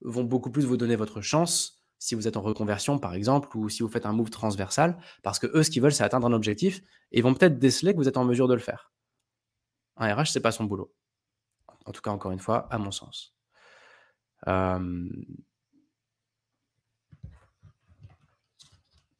vont 0.00 0.24
beaucoup 0.24 0.50
plus 0.50 0.64
vous 0.64 0.76
donner 0.76 0.96
votre 0.96 1.20
chance 1.20 1.76
si 1.98 2.14
vous 2.14 2.28
êtes 2.28 2.36
en 2.36 2.42
reconversion, 2.42 2.98
par 2.98 3.14
exemple, 3.14 3.56
ou 3.56 3.68
si 3.68 3.82
vous 3.82 3.88
faites 3.88 4.06
un 4.06 4.12
move 4.12 4.30
transversal, 4.30 4.98
parce 5.22 5.38
que 5.38 5.46
eux, 5.46 5.62
ce 5.62 5.70
qu'ils 5.70 5.82
veulent, 5.82 5.92
c'est 5.92 6.04
atteindre 6.04 6.26
un 6.26 6.32
objectif, 6.32 6.82
et 7.12 7.18
ils 7.18 7.22
vont 7.22 7.34
peut-être 7.34 7.58
déceler 7.58 7.92
que 7.92 7.98
vous 7.98 8.08
êtes 8.08 8.16
en 8.16 8.24
mesure 8.24 8.48
de 8.48 8.54
le 8.54 8.60
faire. 8.60 8.92
Un 9.96 10.14
RH, 10.14 10.26
c'est 10.26 10.40
pas 10.40 10.52
son 10.52 10.64
boulot. 10.64 10.92
En 11.86 11.92
tout 11.92 12.02
cas, 12.02 12.10
encore 12.10 12.32
une 12.32 12.38
fois, 12.38 12.68
à 12.70 12.78
mon 12.78 12.90
sens. 12.90 13.34
Euh, 14.46 15.08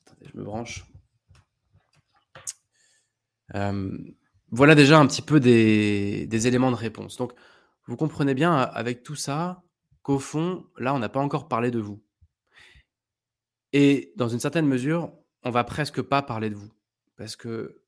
attendez, 0.04 0.28
je 0.32 0.38
me 0.38 0.44
branche. 0.44 0.84
Euh, 3.54 3.96
voilà 4.50 4.74
déjà 4.74 4.98
un 4.98 5.06
petit 5.06 5.22
peu 5.22 5.40
des, 5.40 6.46
éléments 6.46 6.70
de 6.70 6.76
réponse. 6.76 7.16
Donc, 7.16 7.32
vous 7.86 7.96
comprenez 7.96 8.34
bien 8.34 8.54
avec 8.54 9.02
tout 9.02 9.14
ça 9.14 9.62
qu'au 10.02 10.18
fond, 10.18 10.66
là, 10.78 10.94
on 10.94 10.98
n'a 10.98 11.08
pas 11.08 11.20
encore 11.20 11.48
parlé 11.48 11.70
de 11.70 11.80
vous. 11.80 12.02
Et 13.72 14.12
dans 14.16 14.28
une 14.28 14.40
certaine 14.40 14.66
mesure, 14.66 15.12
on 15.42 15.50
va 15.50 15.64
presque 15.64 16.02
pas 16.02 16.22
parler 16.22 16.50
de 16.50 16.54
vous. 16.54 16.70
Parce 17.16 17.36
que 17.36 17.82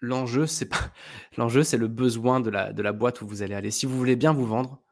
l'enjeu, 0.00 0.46
c'est 0.46 0.66
pas 0.66 0.92
l'enjeu, 1.36 1.62
c'est 1.62 1.76
le 1.76 1.88
besoin 1.88 2.40
de 2.40 2.50
la, 2.50 2.72
de 2.72 2.82
la 2.82 2.92
boîte 2.92 3.22
où 3.22 3.26
vous 3.26 3.42
allez 3.42 3.54
aller. 3.54 3.70
Si 3.70 3.86
vous 3.86 3.96
voulez 3.96 4.16
bien 4.16 4.32
vous 4.32 4.46
vendre, 4.46 4.82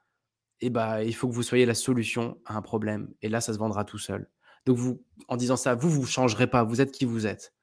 eh 0.61 0.70
ben, 0.70 1.00
il 1.00 1.14
faut 1.14 1.29
que 1.29 1.35
vous 1.35 1.42
soyez 1.42 1.66
la 1.66 1.74
solution 1.74 2.38
à 2.46 2.57
un 2.57 2.62
problème. 2.62 3.12
Et 3.22 3.29
là, 3.29 3.40
ça 3.40 3.53
se 3.53 3.59
vendra 3.59 3.85
tout 3.85 3.98
seul. 3.98 4.31
Donc, 4.66 4.77
vous, 4.77 5.05
en 5.29 5.37
disant 5.37 5.57
ça, 5.57 5.74
vous, 5.74 5.90
vous 5.90 6.03
ne 6.03 6.07
changerez 6.07 6.46
pas. 6.46 6.64
Vous 6.64 6.81
êtes 6.81 6.92
qui 6.92 7.05
vous 7.05 7.27
êtes. 7.27 7.54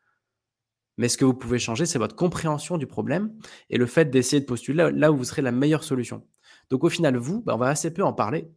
Mais 1.02 1.10
ce 1.10 1.18
que 1.18 1.26
vous 1.26 1.34
pouvez 1.34 1.58
changer, 1.58 1.88
c'est 1.88 1.98
votre 1.98 2.16
compréhension 2.16 2.78
du 2.78 2.86
problème 2.86 3.34
et 3.72 3.80
le 3.80 3.88
fait 3.88 4.12
d'essayer 4.12 4.40
de 4.40 4.46
postuler 4.46 4.92
là, 4.94 5.12
où 5.12 5.18
vous 5.18 5.24
serez 5.24 5.42
la 5.42 5.52
meilleure 5.52 5.84
solution. 5.84 6.28
Donc, 6.70 6.84
au 6.84 6.90
final, 6.90 7.18
vous, 7.18 7.42
ben, 7.42 7.56
on 7.56 7.58
va 7.58 7.70
assez 7.70 7.92
peu 7.92 8.04
en 8.04 8.14
parler 8.14 8.52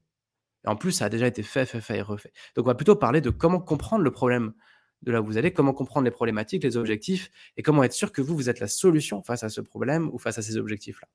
en 0.66 0.76
plus, 0.76 0.92
ça 0.92 1.06
a 1.06 1.08
déjà 1.08 1.26
été 1.26 1.42
fait, 1.42 1.64
fait, 1.64 1.80
fait 1.80 1.96
et 1.96 2.02
refait. 2.02 2.32
Donc, 2.54 2.66
on 2.66 2.68
va 2.68 2.74
plutôt 2.74 2.96
parler 2.96 3.22
de 3.22 3.30
comment 3.30 3.60
comprendre 3.60 4.04
le 4.04 4.10
problème 4.10 4.52
de 5.00 5.10
là 5.10 5.22
où 5.22 5.24
vous 5.24 5.38
allez, 5.38 5.54
comment 5.54 5.72
comprendre 5.72 6.04
les 6.04 6.10
problématiques, 6.10 6.62
les 6.64 6.76
objectifs, 6.76 7.30
et 7.56 7.62
comment 7.62 7.82
être 7.82 7.94
sûr 7.94 8.12
que 8.12 8.20
vous, 8.20 8.36
vous 8.36 8.50
êtes 8.50 8.60
la 8.60 8.68
solution 8.68 9.22
face 9.22 9.42
à 9.42 9.48
ce 9.48 9.62
problème 9.62 10.10
ou 10.12 10.18
face 10.18 10.36
à 10.36 10.42
ces 10.42 10.58
objectifs-là. 10.58 11.08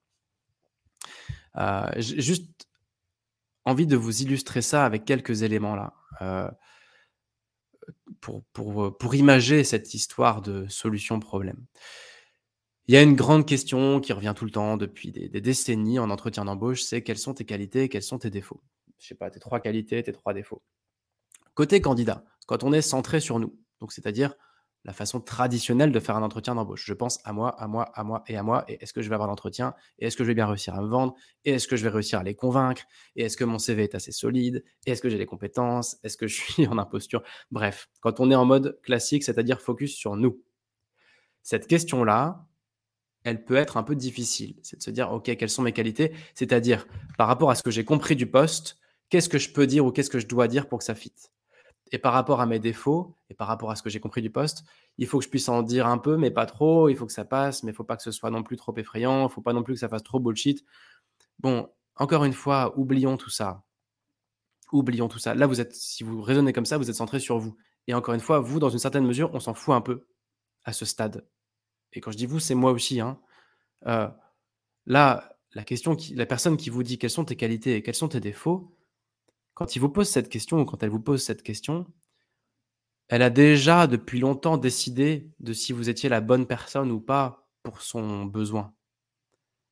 Euh, 1.58 2.02
juste 2.02 2.68
envie 3.66 3.86
de 3.86 3.96
vous 3.96 4.24
illustrer 4.24 4.64
ça 4.64 4.84
avec 4.84 5.06
quelques 5.06 5.44
éléments 5.44 5.76
là. 5.76 5.94
Euh, 6.24 6.50
pour, 8.22 8.44
pour, 8.54 8.98
pour 8.98 9.16
imager 9.16 9.64
cette 9.64 9.94
histoire 9.94 10.42
de 10.42 10.68
solution-problème. 10.68 11.66
Il 12.88 12.94
y 12.94 12.98
a 12.98 13.04
une 13.04 13.16
grande 13.16 13.46
question 13.46 14.00
qui 14.00 14.14
revient 14.14 14.34
tout 14.36 14.46
le 14.46 14.52
temps 14.52 14.78
depuis 14.78 15.12
des, 15.12 15.30
des 15.30 15.42
décennies 15.42 16.00
en 16.00 16.10
entretien 16.10 16.46
d'embauche, 16.46 16.82
c'est 16.82 17.04
quelles 17.04 17.20
sont 17.20 17.36
tes 17.36 17.46
qualités 17.46 17.84
et 17.84 17.90
quels 17.90 18.02
sont 18.04 18.18
tes 18.18 18.32
défauts? 18.32 18.62
Je 19.00 19.08
sais 19.08 19.16
pas, 19.16 19.30
tes 19.30 19.40
trois 19.40 19.60
qualités, 19.60 20.02
tes 20.02 20.12
trois 20.12 20.34
défauts. 20.34 20.62
Côté 21.54 21.82
candidat, 21.82 22.26
quand 22.48 22.64
on 22.64 22.74
est 22.74 22.82
centré 22.82 23.20
sur 23.20 23.40
nous, 23.40 23.56
donc 23.80 23.92
c'est-à-dire 23.92 24.34
la 24.86 24.94
façon 24.94 25.20
traditionnelle 25.20 25.92
de 25.92 26.00
faire 26.00 26.16
un 26.16 26.24
entretien 26.24 26.56
d'embauche. 26.56 26.86
Je 26.86 26.94
pense 26.94 27.20
à 27.26 27.34
moi, 27.34 27.50
à 27.62 27.68
moi, 27.68 27.84
à 27.94 28.04
moi 28.04 28.24
et 28.28 28.38
à 28.38 28.44
moi. 28.44 28.64
Et 28.68 28.82
est-ce 28.82 28.94
que 28.94 29.02
je 29.02 29.10
vais 29.10 29.16
avoir 29.16 29.28
l'entretien 29.28 29.74
Et 30.00 30.08
est-ce 30.08 30.16
que 30.16 30.24
je 30.24 30.30
vais 30.30 30.36
bien 30.36 30.48
réussir 30.48 30.74
à 30.76 30.82
me 30.82 30.88
vendre 30.88 31.16
Et 31.44 31.52
est-ce 31.52 31.68
que 31.68 31.76
je 31.76 31.84
vais 31.84 31.90
réussir 31.90 32.20
à 32.20 32.24
les 32.24 32.36
convaincre 32.36 32.84
Et 33.16 33.24
est-ce 33.24 33.36
que 33.36 33.44
mon 33.44 33.60
CV 33.60 33.84
est 33.84 33.96
assez 33.96 34.12
solide 34.12 34.64
Et 34.86 34.92
est-ce 34.92 35.02
que 35.02 35.10
j'ai 35.10 35.18
les 35.18 35.26
compétences 35.26 35.98
Est-ce 36.04 36.18
que 36.18 36.28
je 36.28 36.36
suis 36.36 36.68
en 36.68 36.78
imposture 36.78 37.24
Bref, 37.52 37.90
quand 38.00 38.20
on 38.20 38.32
est 38.32 38.36
en 38.36 38.46
mode 38.46 38.80
classique, 38.82 39.24
c'est-à-dire 39.24 39.62
focus 39.62 39.96
sur 39.96 40.16
nous. 40.16 40.42
Cette 41.44 41.68
question-là, 41.68 42.46
elle 43.24 43.44
peut 43.44 43.56
être 43.56 43.78
un 43.78 43.84
peu 43.84 43.96
difficile. 43.96 44.56
C'est 44.64 44.78
de 44.78 44.82
se 44.82 44.92
dire, 44.92 45.12
OK, 45.12 45.36
quelles 45.36 45.50
sont 45.50 45.62
mes 45.62 45.74
qualités? 45.74 46.14
C'est-à-dire, 46.36 46.88
par 47.18 47.28
rapport 47.28 47.52
à 47.52 47.56
ce 47.56 47.64
que 47.64 47.72
j'ai 47.72 47.84
compris 47.84 48.16
du 48.16 48.28
poste, 48.28 48.78
qu'est-ce 49.10 49.30
que 49.30 49.38
je 49.38 49.52
peux 49.52 49.68
dire 49.68 49.86
ou 49.86 49.92
qu'est-ce 49.92 50.10
que 50.10 50.20
je 50.20 50.28
dois 50.28 50.48
dire 50.48 50.68
pour 50.68 50.80
que 50.80 50.86
ça 50.86 50.96
fitte? 50.96 51.32
Et 51.92 51.98
par 51.98 52.14
rapport 52.14 52.40
à 52.42 52.46
mes 52.46 52.60
défauts 52.60 53.18
et 53.30 53.34
par 53.34 53.48
rapport 53.48 53.72
à 53.72 53.76
ce 53.76 53.82
que 53.82 53.90
j'ai 53.90 54.00
compris 54.00 54.22
du 54.22 54.30
poste, 54.30 54.64
il 54.98 55.08
faut 55.08 55.20
que 55.20 55.26
je 55.26 55.30
puisse 55.30 55.50
en 55.50 55.64
dire 55.64 55.88
un 55.88 55.98
peu, 55.98 56.18
mais 56.18 56.30
pas 56.32 56.46
trop. 56.46 56.90
Il 56.90 56.96
faut 56.96 57.06
que 57.06 57.12
ça 57.12 57.26
passe, 57.26 57.64
mais 57.64 57.72
il 57.72 57.76
faut 57.76 57.84
pas 57.84 57.98
que 57.98 58.04
ce 58.04 58.12
soit 58.12 58.30
non 58.30 58.44
plus 58.44 58.58
trop 58.58 58.76
effrayant. 58.78 59.28
Il 59.28 59.32
faut 59.32 59.42
pas 59.42 59.54
non 59.54 59.64
plus 59.64 59.74
que 59.74 59.80
ça 59.80 59.90
fasse 59.90 60.04
trop 60.04 60.20
bullshit. 60.20 60.64
Bon, 61.40 61.70
encore 61.96 62.24
une 62.26 62.34
fois, 62.34 62.78
oublions 62.78 63.18
tout 63.18 63.30
ça. 63.30 63.64
Oublions 64.72 65.08
tout 65.08 65.20
ça. 65.20 65.34
Là, 65.34 65.48
vous 65.48 65.62
êtes, 65.62 65.74
si 65.74 66.04
vous 66.04 66.22
raisonnez 66.22 66.54
comme 66.54 66.66
ça, 66.66 66.78
vous 66.78 66.90
êtes 66.90 66.96
centré 66.96 67.20
sur 67.20 67.40
vous. 67.40 67.56
Et 67.88 67.94
encore 67.94 68.14
une 68.14 68.20
fois, 68.20 68.40
vous, 68.40 68.60
dans 68.60 68.70
une 68.70 68.80
certaine 68.80 69.06
mesure, 69.06 69.32
on 69.34 69.40
s'en 69.40 69.56
fout 69.56 69.74
un 69.74 69.82
peu 69.82 70.08
à 70.64 70.74
ce 70.74 70.86
stade. 70.86 71.28
Et 71.94 72.02
quand 72.02 72.12
je 72.12 72.18
dis 72.18 72.28
vous, 72.28 72.40
c'est 72.40 72.56
moi 72.56 72.72
aussi. 72.72 73.00
Hein. 73.00 73.20
Euh, 73.88 74.08
là, 74.86 75.38
la 75.54 75.64
question 75.64 75.96
qui, 75.96 76.14
la 76.14 76.26
personne 76.26 76.58
qui 76.58 76.70
vous 76.70 76.84
dit 76.84 77.00
quelles 77.00 77.10
sont 77.10 77.26
tes 77.26 77.36
qualités 77.36 77.76
et 77.76 77.82
quels 77.82 77.96
sont 77.96 78.10
tes 78.10 78.20
défauts, 78.20 78.76
quand 79.60 79.76
il 79.76 79.80
vous 79.80 79.90
pose 79.90 80.08
cette 80.08 80.30
question 80.30 80.62
ou 80.62 80.66
quand 80.66 80.82
elle 80.84 80.90
vous 80.90 81.02
pose 81.02 81.22
cette 81.22 81.44
question, 81.44 81.86
elle 83.10 83.22
a 83.22 83.30
déjà 83.30 83.88
depuis 83.88 84.22
longtemps 84.22 84.56
décidé 84.58 85.34
de 85.42 85.52
si 85.52 85.74
vous 85.74 85.90
étiez 85.90 86.08
la 86.08 86.22
bonne 86.22 86.48
personne 86.48 86.92
ou 86.92 87.02
pas 87.02 87.46
pour 87.62 87.82
son 87.82 88.24
besoin. 88.24 88.74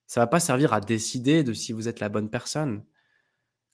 Ça 0.06 0.20
va 0.20 0.28
pas 0.28 0.42
servir 0.42 0.74
à 0.74 0.82
décider 0.82 1.42
de 1.42 1.54
si 1.54 1.72
vous 1.72 1.88
êtes 1.88 2.02
la 2.02 2.10
bonne 2.10 2.30
personne. 2.30 2.84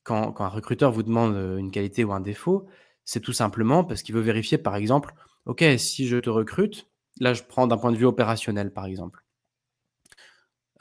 Quand, 0.03 0.33
quand 0.33 0.45
un 0.45 0.49
recruteur 0.49 0.91
vous 0.91 1.01
demande 1.01 1.33
euh, 1.33 1.57
une 1.57 1.71
qualité 1.71 2.03
ou 2.03 2.13
un 2.13 2.19
défaut, 2.19 2.67
c'est 3.05 3.21
tout 3.21 3.33
simplement 3.33 3.83
parce 3.83 4.03
qu'il 4.03 4.13
veut 4.13 4.21
vérifier, 4.21 4.59
par 4.59 4.75
exemple, 4.75 5.15
OK, 5.47 5.63
si 5.79 6.07
je 6.07 6.17
te 6.17 6.29
recrute, 6.29 6.91
là 7.19 7.33
je 7.33 7.41
prends 7.41 7.65
d'un 7.65 7.77
point 7.77 7.91
de 7.91 7.97
vue 7.97 8.05
opérationnel, 8.05 8.71
par 8.71 8.85
exemple. 8.85 9.25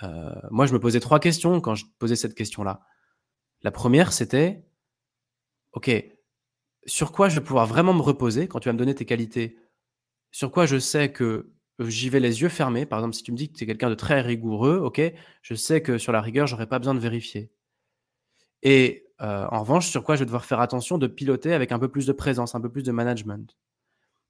Euh, 0.02 0.30
moi, 0.50 0.66
je 0.66 0.74
me 0.74 0.78
posais 0.78 1.00
trois 1.00 1.20
questions 1.20 1.62
quand 1.62 1.74
je 1.74 1.86
posais 1.98 2.16
cette 2.16 2.34
question-là. 2.34 2.82
La 3.62 3.70
première, 3.70 4.12
c'était 4.12 4.66
OK, 5.72 5.90
sur 6.86 7.12
quoi 7.12 7.28
je 7.28 7.36
vais 7.36 7.44
pouvoir 7.44 7.66
vraiment 7.66 7.94
me 7.94 8.02
reposer 8.02 8.48
quand 8.48 8.60
tu 8.60 8.68
vas 8.68 8.72
me 8.72 8.78
donner 8.78 8.94
tes 8.94 9.04
qualités? 9.04 9.58
Sur 10.32 10.50
quoi 10.50 10.66
je 10.66 10.78
sais 10.78 11.12
que, 11.12 11.50
j'y 11.80 12.08
vais 12.10 12.20
les 12.20 12.42
yeux 12.42 12.48
fermés? 12.48 12.86
Par 12.86 12.98
exemple, 13.00 13.14
si 13.14 13.22
tu 13.22 13.32
me 13.32 13.36
dis 13.36 13.50
que 13.50 13.58
tu 13.58 13.64
es 13.64 13.66
quelqu'un 13.66 13.90
de 13.90 13.94
très 13.94 14.20
rigoureux, 14.20 14.78
OK, 14.78 15.00
je 15.42 15.54
sais 15.54 15.82
que 15.82 15.98
sur 15.98 16.12
la 16.12 16.20
rigueur, 16.20 16.46
j'aurais 16.46 16.68
pas 16.68 16.78
besoin 16.78 16.94
de 16.94 17.00
vérifier. 17.00 17.50
Et 18.62 19.06
euh, 19.20 19.46
en 19.50 19.60
revanche, 19.60 19.88
sur 19.88 20.04
quoi 20.04 20.14
je 20.16 20.20
vais 20.20 20.26
devoir 20.26 20.44
faire 20.44 20.60
attention 20.60 20.98
de 20.98 21.06
piloter 21.06 21.52
avec 21.52 21.72
un 21.72 21.78
peu 21.78 21.88
plus 21.88 22.06
de 22.06 22.12
présence, 22.12 22.54
un 22.54 22.60
peu 22.60 22.70
plus 22.70 22.82
de 22.82 22.92
management? 22.92 23.56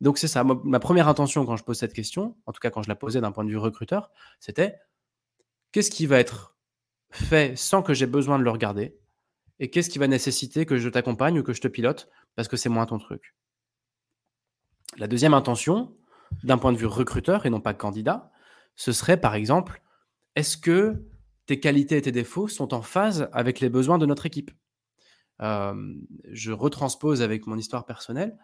Donc 0.00 0.18
c'est 0.18 0.28
ça, 0.28 0.44
ma 0.44 0.81
première 0.81 1.09
intention 1.09 1.46
quand 1.46 1.57
je 1.57 1.64
pose 1.64 1.78
cette 1.78 1.92
question, 1.92 2.37
en 2.46 2.52
tout 2.52 2.61
cas 2.61 2.70
quand 2.70 2.83
je 2.83 2.88
la 2.88 2.96
posais 2.96 3.20
d'un 3.20 3.33
point 3.33 3.44
de 3.44 3.50
vue 3.50 3.59
recruteur, 3.59 4.11
c'était: 4.40 4.76
«Qu'est-ce 5.72 5.90
qui 5.90 6.07
va 6.07 6.18
être 6.18 6.57
fait 7.11 7.57
sans 7.57 7.83
que 7.83 7.94
j'ai 7.94 8.07
besoin 8.07 8.38
de 8.38 8.44
le 8.44 8.50
regarder?» 8.50 8.98
Et 9.62 9.70
qu'est-ce 9.70 9.88
qui 9.88 10.01
va 10.01 10.09
nécessiter 10.09 10.66
que 10.66 10.77
je 10.77 10.88
t'accompagne 10.88 11.38
ou 11.38 11.44
que 11.44 11.53
je 11.53 11.61
te 11.61 11.68
pilote 11.68 12.11
parce 12.35 12.48
que 12.48 12.57
c'est 12.57 12.68
moins 12.68 12.85
ton 12.85 12.98
truc? 12.98 13.37
La 14.98 15.07
deuxième 15.07 15.35
intention, 15.35 15.96
d'un 16.42 16.59
point 16.59 16.72
de 16.72 16.77
vue 16.77 16.87
recruteur 16.87 17.46
et 17.46 17.51
non 17.51 17.61
pas 17.61 17.72
candidat, 17.72 18.33
ce 18.75 18.90
serait 18.90 19.20
par 19.20 19.37
exemple, 19.37 19.81
est-ce 20.35 20.57
que 20.57 21.05
tes 21.46 21.61
qualités 21.61 21.96
et 21.96 22.03
tes 22.03 22.11
défauts 22.11 22.48
sont 22.48 22.75
en 22.75 22.83
phase 22.83 23.29
avec 23.33 23.60
les 23.60 23.69
besoins 23.69 23.98
de 23.98 24.06
notre 24.06 24.27
équipe? 24.27 24.50
Euh, 25.40 25.94
Je 26.29 26.50
retranspose 26.50 27.23
avec 27.23 27.46
mon 27.46 27.56
histoire 27.56 27.87
personnelle. 27.87 28.37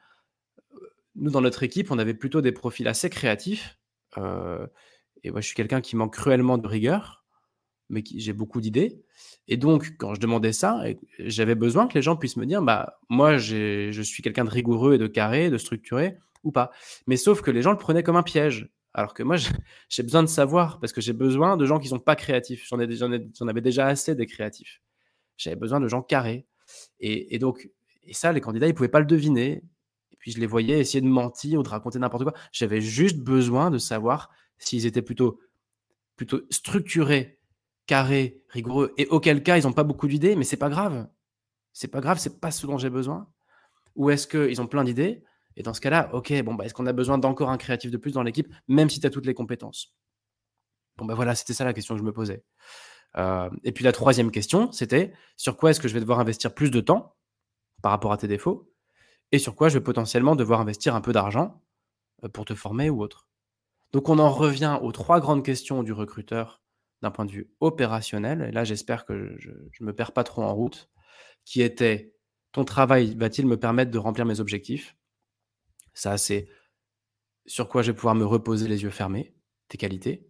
Nous, 1.16 1.32
dans 1.32 1.40
notre 1.40 1.64
équipe, 1.64 1.90
on 1.90 1.98
avait 1.98 2.14
plutôt 2.14 2.42
des 2.42 2.52
profils 2.52 2.86
assez 2.86 3.10
créatifs. 3.10 3.76
Euh, 4.18 4.68
et 5.24 5.32
moi, 5.32 5.40
je 5.40 5.46
suis 5.46 5.56
quelqu'un 5.56 5.80
qui 5.80 5.96
manque 5.96 6.14
cruellement 6.14 6.58
de 6.58 6.68
rigueur 6.68 7.17
mais 7.88 8.02
j'ai 8.16 8.32
beaucoup 8.32 8.60
d'idées. 8.60 9.00
Et 9.46 9.56
donc, 9.56 9.94
quand 9.98 10.14
je 10.14 10.20
demandais 10.20 10.52
ça, 10.52 10.84
j'avais 11.18 11.54
besoin 11.54 11.86
que 11.88 11.94
les 11.94 12.02
gens 12.02 12.16
puissent 12.16 12.36
me 12.36 12.46
dire, 12.46 12.62
bah, 12.62 12.98
moi, 13.08 13.38
je 13.38 14.02
suis 14.02 14.22
quelqu'un 14.22 14.44
de 14.44 14.50
rigoureux 14.50 14.94
et 14.94 14.98
de 14.98 15.06
carré, 15.06 15.50
de 15.50 15.58
structuré, 15.58 16.18
ou 16.44 16.52
pas. 16.52 16.70
Mais 17.06 17.16
sauf 17.16 17.40
que 17.40 17.50
les 17.50 17.62
gens 17.62 17.72
le 17.72 17.78
prenaient 17.78 18.02
comme 18.02 18.16
un 18.16 18.22
piège. 18.22 18.68
Alors 18.94 19.14
que 19.14 19.22
moi, 19.22 19.36
j'ai 19.88 20.02
besoin 20.02 20.22
de 20.22 20.28
savoir, 20.28 20.80
parce 20.80 20.92
que 20.92 21.00
j'ai 21.00 21.12
besoin 21.12 21.56
de 21.56 21.64
gens 21.66 21.78
qui 21.78 21.88
sont 21.88 21.98
pas 21.98 22.16
créatifs. 22.16 22.66
J'en 22.68 22.78
avais 22.78 23.60
déjà 23.60 23.86
assez 23.86 24.14
des 24.14 24.26
créatifs. 24.26 24.82
J'avais 25.36 25.56
besoin 25.56 25.80
de 25.80 25.88
gens 25.88 26.02
carrés. 26.02 26.46
Et, 27.00 27.38
donc, 27.38 27.70
et 28.02 28.12
ça, 28.12 28.32
les 28.32 28.40
candidats, 28.40 28.66
ils 28.66 28.74
pouvaient 28.74 28.88
pas 28.88 29.00
le 29.00 29.06
deviner. 29.06 29.62
Et 30.12 30.16
puis, 30.18 30.32
je 30.32 30.40
les 30.40 30.46
voyais 30.46 30.78
essayer 30.80 31.00
de 31.00 31.06
mentir 31.06 31.60
ou 31.60 31.62
de 31.62 31.68
raconter 31.68 31.98
n'importe 31.98 32.24
quoi. 32.24 32.34
J'avais 32.52 32.80
juste 32.80 33.18
besoin 33.18 33.70
de 33.70 33.78
savoir 33.78 34.30
s'ils 34.58 34.84
étaient 34.84 35.02
plutôt, 35.02 35.40
plutôt 36.16 36.40
structurés 36.50 37.37
carré, 37.88 38.44
rigoureux, 38.50 38.94
et 38.98 39.08
auquel 39.08 39.42
cas 39.42 39.56
ils 39.58 39.64
n'ont 39.64 39.72
pas 39.72 39.82
beaucoup 39.82 40.06
d'idées, 40.06 40.36
mais 40.36 40.44
c'est 40.44 40.58
pas 40.58 40.68
grave. 40.68 41.08
C'est 41.72 41.88
pas 41.88 42.00
grave, 42.00 42.18
c'est 42.18 42.38
pas 42.40 42.52
ce 42.52 42.66
dont 42.66 42.78
j'ai 42.78 42.90
besoin. 42.90 43.28
Ou 43.96 44.10
est-ce 44.10 44.28
qu'ils 44.28 44.60
ont 44.60 44.68
plein 44.68 44.84
d'idées 44.84 45.24
Et 45.56 45.64
dans 45.64 45.74
ce 45.74 45.80
cas-là, 45.80 46.10
OK, 46.12 46.32
bon, 46.42 46.54
bah, 46.54 46.66
est-ce 46.66 46.74
qu'on 46.74 46.86
a 46.86 46.92
besoin 46.92 47.18
d'encore 47.18 47.50
un 47.50 47.56
créatif 47.56 47.90
de 47.90 47.96
plus 47.96 48.12
dans 48.12 48.22
l'équipe, 48.22 48.54
même 48.68 48.90
si 48.90 49.00
tu 49.00 49.06
as 49.06 49.10
toutes 49.10 49.26
les 49.26 49.34
compétences? 49.34 49.96
Bon, 50.96 51.06
ben 51.06 51.14
voilà, 51.14 51.34
c'était 51.34 51.54
ça 51.54 51.64
la 51.64 51.72
question 51.72 51.94
que 51.94 52.00
je 52.00 52.04
me 52.04 52.12
posais. 52.12 52.44
Euh, 53.16 53.48
et 53.64 53.72
puis 53.72 53.84
la 53.84 53.92
troisième 53.92 54.30
question, 54.30 54.70
c'était 54.70 55.12
sur 55.36 55.56
quoi 55.56 55.70
est-ce 55.70 55.80
que 55.80 55.88
je 55.88 55.94
vais 55.94 56.00
devoir 56.00 56.20
investir 56.20 56.54
plus 56.54 56.70
de 56.70 56.80
temps 56.80 57.16
par 57.82 57.90
rapport 57.90 58.12
à 58.12 58.18
tes 58.18 58.28
défauts 58.28 58.70
et 59.32 59.38
sur 59.38 59.54
quoi 59.54 59.68
je 59.68 59.78
vais 59.78 59.84
potentiellement 59.84 60.36
devoir 60.36 60.60
investir 60.60 60.94
un 60.94 61.00
peu 61.00 61.12
d'argent 61.12 61.62
euh, 62.24 62.28
pour 62.28 62.44
te 62.44 62.54
former 62.54 62.90
ou 62.90 63.02
autre? 63.02 63.28
Donc 63.92 64.10
on 64.10 64.18
en 64.18 64.30
revient 64.30 64.78
aux 64.82 64.92
trois 64.92 65.20
grandes 65.20 65.44
questions 65.44 65.82
du 65.82 65.92
recruteur 65.92 66.60
d'un 67.02 67.10
point 67.10 67.24
de 67.24 67.30
vue 67.30 67.50
opérationnel, 67.60 68.42
et 68.42 68.52
là 68.52 68.64
j'espère 68.64 69.04
que 69.04 69.36
je 69.38 69.50
ne 69.50 69.86
me 69.86 69.92
perds 69.94 70.12
pas 70.12 70.24
trop 70.24 70.42
en 70.42 70.54
route, 70.54 70.90
qui 71.44 71.62
était 71.62 72.14
ton 72.52 72.64
travail 72.64 73.14
va-t-il 73.16 73.46
me 73.46 73.56
permettre 73.58 73.90
de 73.90 73.98
remplir 73.98 74.26
mes 74.26 74.40
objectifs? 74.40 74.96
Ça 75.94 76.18
c'est 76.18 76.48
sur 77.46 77.68
quoi 77.68 77.82
je 77.82 77.92
vais 77.92 77.96
pouvoir 77.96 78.14
me 78.14 78.24
reposer 78.24 78.68
les 78.68 78.82
yeux 78.82 78.90
fermés, 78.90 79.34
tes 79.68 79.78
qualités. 79.78 80.28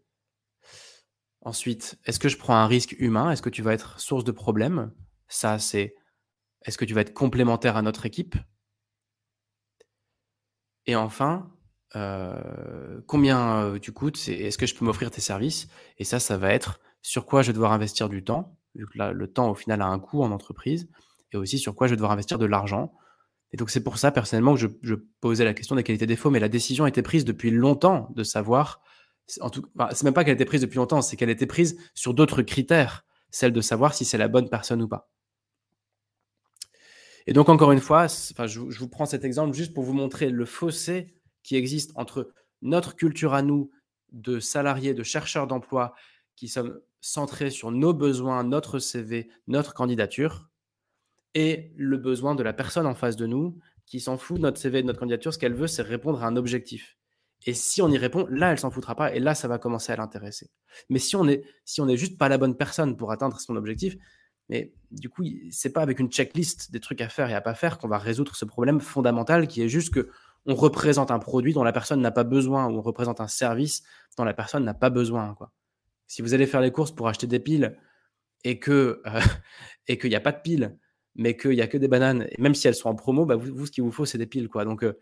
Ensuite, 1.41 1.99
est-ce 2.05 2.19
que 2.19 2.29
je 2.29 2.37
prends 2.37 2.57
un 2.57 2.67
risque 2.67 2.95
humain? 2.99 3.31
Est-ce 3.31 3.43
que 3.43 3.51
tu 3.51 3.63
vas 3.63 3.73
être 3.73 4.01
source 4.01 4.25
de 4.25 4.33
problème 4.33 4.93
Ça 5.29 5.59
c'est 5.59 5.95
est-ce 6.63 6.79
que 6.79 6.85
tu 6.85 6.95
vas 6.95 7.03
être 7.03 7.15
complémentaire 7.15 7.77
à 7.77 7.83
notre 7.83 8.07
équipe? 8.07 8.35
Et 10.87 10.97
enfin, 10.97 11.51
euh, 11.97 13.01
combien 13.07 13.63
euh, 13.63 13.79
tu 13.79 13.93
coûtes, 13.93 14.29
est-ce 14.29 14.59
que 14.59 14.67
je 14.67 14.75
peux 14.75 14.85
m'offrir 14.85 15.11
tes 15.11 15.21
services? 15.21 15.69
Et 15.99 16.05
ça, 16.05 16.21
ça 16.21 16.37
va 16.37 16.53
être 16.53 16.81
sur 17.03 17.27
quoi 17.27 17.43
je 17.43 17.49
vais 17.49 17.53
devoir 17.55 17.73
investir 17.73 18.09
du 18.09 18.23
temps, 18.25 18.59
vu 18.75 18.87
que 18.87 18.99
là, 18.99 19.13
le 19.13 19.27
temps 19.27 19.51
au 19.51 19.55
final 19.55 19.81
a 19.81 19.87
un 19.87 19.99
coût 19.99 20.23
en 20.23 20.31
entreprise, 20.31 20.89
et 21.33 21.37
aussi 21.37 21.59
sur 21.59 21.75
quoi 21.75 21.87
je 21.87 21.93
vais 21.93 21.97
devoir 21.97 22.13
investir 22.13 22.39
de 22.39 22.47
l'argent. 22.47 22.93
Et 23.53 23.57
donc 23.57 23.71
c'est 23.71 23.83
pour 23.83 23.99
ça 23.99 24.11
personnellement 24.11 24.55
que 24.55 24.69
je, 24.83 24.95
posais 25.21 25.45
la 25.45 25.55
question 25.55 25.77
des 25.77 25.83
qualités 25.83 26.07
défauts, 26.07 26.31
mais 26.31 26.41
la 26.41 26.51
décision 26.51 26.85
a 26.85 26.89
été 26.89 27.03
prise 27.03 27.25
depuis 27.25 27.51
longtemps 27.51 28.11
de 28.15 28.23
savoir, 28.23 28.83
en 29.41 29.49
tout, 29.49 29.65
c'est 29.93 30.05
même 30.05 30.15
pas 30.15 30.25
qu'elle 30.25 30.33
a 30.33 30.35
été 30.35 30.45
prise 30.45 30.61
depuis 30.61 30.77
longtemps, 30.77 31.01
c'est 31.01 31.17
qu'elle 31.17 31.31
été 31.31 31.47
prise 31.47 31.79
sur 31.95 32.13
d'autres 32.13 32.43
critères, 32.43 33.07
celle 33.31 33.53
de 33.53 33.61
savoir 33.63 33.95
si 33.95 34.05
c'est 34.05 34.19
la 34.19 34.29
bonne 34.29 34.51
personne 34.51 34.83
ou 34.83 34.89
pas. 34.89 35.11
Et 37.27 37.33
donc 37.33 37.49
encore 37.49 37.73
une 37.73 37.81
fois, 37.81 38.05
enfin, 38.05 38.47
je 38.47 38.61
vous 38.61 38.89
prends 38.89 39.07
cet 39.07 39.25
exemple 39.25 39.55
juste 39.55 39.73
pour 39.73 39.85
vous 39.85 39.93
montrer 39.93 40.31
le 40.31 40.45
fossé 40.45 41.18
qui 41.49 41.57
existe 41.57 41.93
entre 41.95 42.31
notre 42.61 42.95
culture 42.95 43.33
à 43.33 43.41
nous 43.41 43.71
de 44.13 44.39
salariés, 44.39 44.93
de 44.93 45.03
chercheurs 45.03 45.47
d'emploi, 45.47 45.95
qui 46.37 46.47
sommes 46.47 46.79
centrés 47.01 47.49
sur 47.49 47.71
nos 47.71 47.95
besoins, 47.95 48.45
notre 48.45 48.79
CV, 48.79 49.31
notre 49.47 49.73
candidature, 49.73 50.51
et 51.35 51.73
le 51.75 51.97
besoin 51.97 52.35
de 52.35 52.43
la 52.43 52.53
personne 52.53 52.85
en 52.85 52.95
face 52.95 53.17
de 53.17 53.25
nous 53.25 53.59
qui 53.87 53.99
s'en 53.99 54.19
fout 54.19 54.37
de 54.37 54.43
notre 54.43 54.61
CV, 54.61 54.83
de 54.83 54.87
notre 54.89 55.01
candidature. 55.01 55.33
Ce 55.33 55.39
qu'elle 55.39 55.55
veut, 55.55 55.69
c'est 55.69 55.81
répondre 55.81 56.23
à 56.23 56.27
un 56.27 56.37
objectif. 56.37 56.99
Et 57.47 57.55
si 57.55 57.81
on 57.81 57.89
y 57.89 57.97
répond, 57.97 58.27
là, 58.29 58.53
elle 58.53 58.59
s'en 58.59 58.71
foutra 58.71 58.95
pas, 58.95 59.15
et 59.15 59.19
là, 59.19 59.35
ça 59.35 59.49
va 59.49 59.57
commencer 59.57 59.91
à 59.91 59.97
l'intéresser. 59.97 60.51
Mais 60.91 60.99
si 60.99 61.17
on 61.17 61.27
est, 61.27 61.45
si 61.65 61.81
on 61.81 61.89
est 61.89 61.97
juste 61.97 62.19
pas 62.19 62.29
la 62.29 62.37
bonne 62.37 62.59
personne 62.59 62.95
pour 62.95 63.11
atteindre 63.11 63.41
son 63.41 63.57
objectif, 63.57 63.97
mais 64.51 64.75
du 64.91 65.09
coup, 65.09 65.25
c'est 65.51 65.73
pas 65.73 65.81
avec 65.81 65.99
une 65.99 66.11
checklist 66.11 66.71
des 66.73 66.81
trucs 66.81 67.01
à 67.01 67.09
faire 67.09 67.31
et 67.31 67.35
à 67.35 67.41
pas 67.41 67.55
faire 67.55 67.79
qu'on 67.79 67.89
va 67.89 67.97
résoudre 67.97 68.37
ce 68.37 68.45
problème 68.45 68.81
fondamental 68.81 69.49
qui 69.49 69.63
est 69.63 69.69
juste 69.71 69.95
que 69.95 70.11
on 70.49 70.55
représente 70.55 71.11
un 71.11 71.19
produit 71.19 71.53
dont 71.53 71.63
la 71.63 71.73
personne 71.73 72.01
n'a 72.01 72.11
pas 72.11 72.25
besoin 72.25 72.67
ou 72.67 72.79
on 72.79 72.81
représente 72.81 73.21
un 73.21 73.29
service 73.29 73.83
dont 74.17 74.25
la 74.25 74.33
personne 74.33 74.65
n'a 74.65 74.73
pas 74.73 74.89
besoin. 74.89 75.37
Si 76.07 76.23
vous 76.23 76.33
allez 76.33 76.47
faire 76.47 76.63
les 76.63 76.73
courses 76.73 76.91
pour 76.91 77.07
acheter 77.07 77.27
des 77.27 77.39
piles 77.39 77.77
et 78.45 78.59
que 78.59 79.03
euh, 79.07 79.21
qu'il 79.97 80.09
n'y 80.09 80.17
a 80.17 80.21
pas 80.21 80.33
de 80.33 80.41
piles, 80.41 80.75
mais 81.15 81.37
qu'il 81.37 81.51
n'y 81.51 81.61
a 81.61 81.67
que 81.67 81.77
des 81.77 81.87
bananes, 81.87 82.27
et 82.31 82.41
même 82.41 82.55
si 82.55 82.67
elles 82.67 82.75
sont 82.75 82.89
en 82.89 82.95
promo, 82.95 83.27
bah 83.27 83.37
vous, 83.37 83.67
ce 83.67 83.71
qu'il 83.71 83.85
vous 83.85 83.93
faut, 83.93 84.07
c'est 84.07 84.17
des 84.17 84.27
piles. 84.27 84.49
Quoi. 84.49 84.65
Donc, 84.65 84.85
euh, 84.85 84.97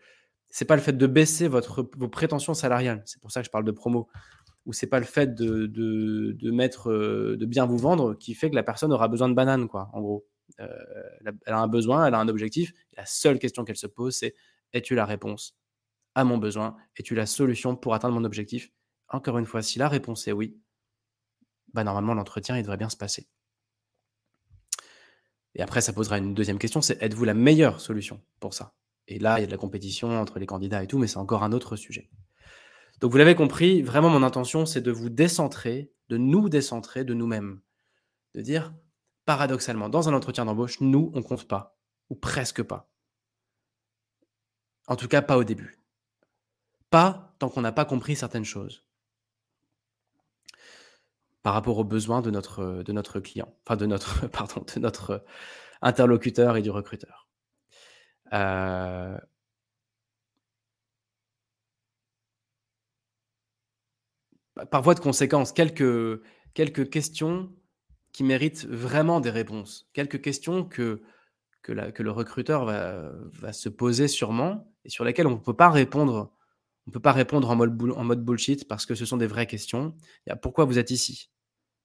c'est 0.49 0.65
pas 0.65 0.75
le 0.75 0.81
fait 0.81 0.97
de 0.97 1.07
baisser 1.07 1.47
votre, 1.47 1.89
vos 1.95 2.09
prétentions 2.09 2.53
salariales, 2.53 3.01
c'est 3.05 3.21
pour 3.21 3.31
ça 3.31 3.39
que 3.41 3.45
je 3.45 3.51
parle 3.51 3.65
de 3.65 3.71
promo, 3.71 4.09
ou 4.65 4.73
c'est 4.73 4.87
pas 4.87 4.99
le 4.99 5.05
fait 5.05 5.33
de, 5.33 5.65
de, 5.67 6.51
mettre, 6.51 6.91
euh, 6.91 7.37
de 7.37 7.45
bien 7.45 7.65
vous 7.65 7.77
vendre 7.77 8.15
qui 8.15 8.33
fait 8.33 8.49
que 8.49 8.55
la 8.55 8.63
personne 8.63 8.91
aura 8.91 9.07
besoin 9.07 9.29
de 9.29 9.33
bananes, 9.33 9.67
quoi, 9.69 9.89
en 9.93 10.01
gros. 10.01 10.25
elle 10.57 11.33
a 11.45 11.59
un 11.59 11.67
besoin, 11.67 12.07
elle 12.07 12.15
a 12.15 12.19
un 12.19 12.27
objectif. 12.27 12.73
La 12.97 13.05
seule 13.05 13.39
question 13.39 13.63
qu'elle 13.63 13.77
se 13.77 13.87
pose, 13.87 14.15
c'est 14.15 14.33
es-tu 14.73 14.95
la 14.95 15.05
réponse 15.05 15.57
à 16.15 16.23
mon 16.23 16.37
besoin? 16.37 16.77
Es-tu 16.95 17.15
la 17.15 17.25
solution 17.25 17.75
pour 17.75 17.93
atteindre 17.93 18.15
mon 18.15 18.23
objectif? 18.23 18.71
Encore 19.09 19.37
une 19.37 19.45
fois, 19.45 19.61
si 19.61 19.79
la 19.79 19.87
réponse 19.87 20.27
est 20.27 20.31
oui, 20.31 20.59
bah 21.73 21.83
normalement 21.83 22.13
l'entretien 22.13 22.59
devrait 22.59 22.77
bien 22.77 22.89
se 22.89 22.97
passer. 22.97 23.27
Et 25.55 25.61
après, 25.61 25.81
ça 25.81 25.93
posera 25.93 26.17
une 26.17 26.33
deuxième 26.33 26.59
question, 26.59 26.81
c'est 26.81 27.01
êtes-vous 27.01 27.25
la 27.25 27.33
meilleure 27.33 27.81
solution 27.81 28.21
pour 28.39 28.53
ça? 28.53 28.75
Et 29.07 29.19
là, 29.19 29.39
il 29.39 29.41
y 29.41 29.43
a 29.43 29.47
de 29.47 29.51
la 29.51 29.57
compétition 29.57 30.19
entre 30.19 30.39
les 30.39 30.45
candidats 30.45 30.83
et 30.83 30.87
tout, 30.87 30.97
mais 30.97 31.07
c'est 31.07 31.17
encore 31.17 31.43
un 31.43 31.51
autre 31.51 31.75
sujet. 31.75 32.09
Donc 32.99 33.11
vous 33.11 33.17
l'avez 33.17 33.35
compris, 33.35 33.81
vraiment 33.81 34.09
mon 34.09 34.23
intention, 34.23 34.65
c'est 34.65 34.81
de 34.81 34.91
vous 34.91 35.09
décentrer, 35.09 35.93
de 36.09 36.17
nous 36.17 36.49
décentrer 36.49 37.05
de 37.05 37.13
nous-mêmes. 37.13 37.61
De 38.33 38.41
dire, 38.41 38.73
paradoxalement, 39.25 39.89
dans 39.89 40.09
un 40.09 40.13
entretien 40.13 40.45
d'embauche, 40.45 40.81
nous, 40.81 41.11
on 41.13 41.23
compte 41.23 41.47
pas, 41.47 41.79
ou 42.09 42.15
presque 42.15 42.63
pas. 42.63 42.91
En 44.87 44.95
tout 44.95 45.07
cas, 45.07 45.21
pas 45.21 45.37
au 45.37 45.43
début. 45.43 45.77
Pas 46.89 47.35
tant 47.39 47.49
qu'on 47.49 47.61
n'a 47.61 47.71
pas 47.71 47.85
compris 47.85 48.15
certaines 48.15 48.45
choses 48.45 48.85
par 51.43 51.53
rapport 51.53 51.77
aux 51.77 51.83
besoins 51.83 52.21
de 52.21 52.29
notre, 52.31 52.83
de 52.83 52.91
notre 52.91 53.19
client, 53.19 53.53
enfin 53.65 53.77
de 53.77 53.85
notre, 53.85 54.27
pardon, 54.31 54.65
de 54.75 54.79
notre 54.79 55.23
interlocuteur 55.81 56.57
et 56.57 56.61
du 56.61 56.69
recruteur. 56.69 57.29
Euh, 58.33 59.17
par 64.71 64.81
voie 64.81 64.95
de 64.95 64.99
conséquence, 64.99 65.51
quelques, 65.53 66.21
quelques 66.53 66.89
questions 66.89 67.53
qui 68.11 68.23
méritent 68.23 68.65
vraiment 68.65 69.21
des 69.21 69.29
réponses, 69.29 69.89
quelques 69.93 70.21
questions 70.21 70.65
que 70.65 71.01
que, 71.61 72.03
le 72.03 72.11
recruteur 72.11 72.65
va, 72.65 73.53
se 73.53 73.69
poser 73.69 74.07
sûrement 74.07 74.71
et 74.87 74.89
sur 74.89 75.03
lesquelles 75.03 75.27
on 75.27 75.31
ne 75.31 75.35
peut 75.35 75.53
pas 75.53 75.69
répondre. 75.69 76.33
On 76.87 76.91
peut 76.91 77.01
pas 77.01 77.11
répondre 77.11 77.49
en 77.49 77.55
mode, 77.55 78.23
bullshit 78.23 78.65
parce 78.65 78.85
que 78.85 78.95
ce 78.95 79.05
sont 79.05 79.17
des 79.17 79.27
vraies 79.27 79.45
questions. 79.45 79.93
Il 80.25 80.29
y 80.29 80.31
a 80.31 80.37
pourquoi 80.37 80.63
vous 80.63 80.79
êtes 80.79 80.89
ici? 80.89 81.29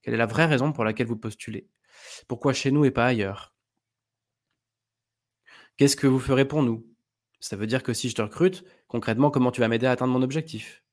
Quelle 0.01 0.13
est 0.13 0.17
la 0.17 0.25
vraie 0.25 0.45
raison 0.45 0.71
pour 0.71 0.85
laquelle 0.85 1.07
vous 1.07 1.17
postulez? 1.17 1.69
Pourquoi 2.29 2.53
chez 2.53 2.71
nous 2.71 2.85
et 2.85 2.91
pas 2.91 3.05
ailleurs? 3.05 3.53
Qu'est-ce 5.75 5.97
que 5.97 6.07
vous 6.07 6.19
ferez 6.19 6.47
pour 6.47 6.63
nous? 6.63 6.87
Ça 7.41 7.57
veut 7.57 7.67
dire 7.67 7.83
que 7.83 7.93
si 7.93 8.09
je 8.09 8.15
te 8.15 8.21
recrute, 8.21 8.63
concrètement, 8.87 9.29
comment 9.29 9.51
tu 9.51 9.59
vas 9.59 9.67
m'aider 9.67 9.87
à 9.87 9.91
atteindre 9.91 10.13
mon 10.13 10.21
objectif? 10.21 10.85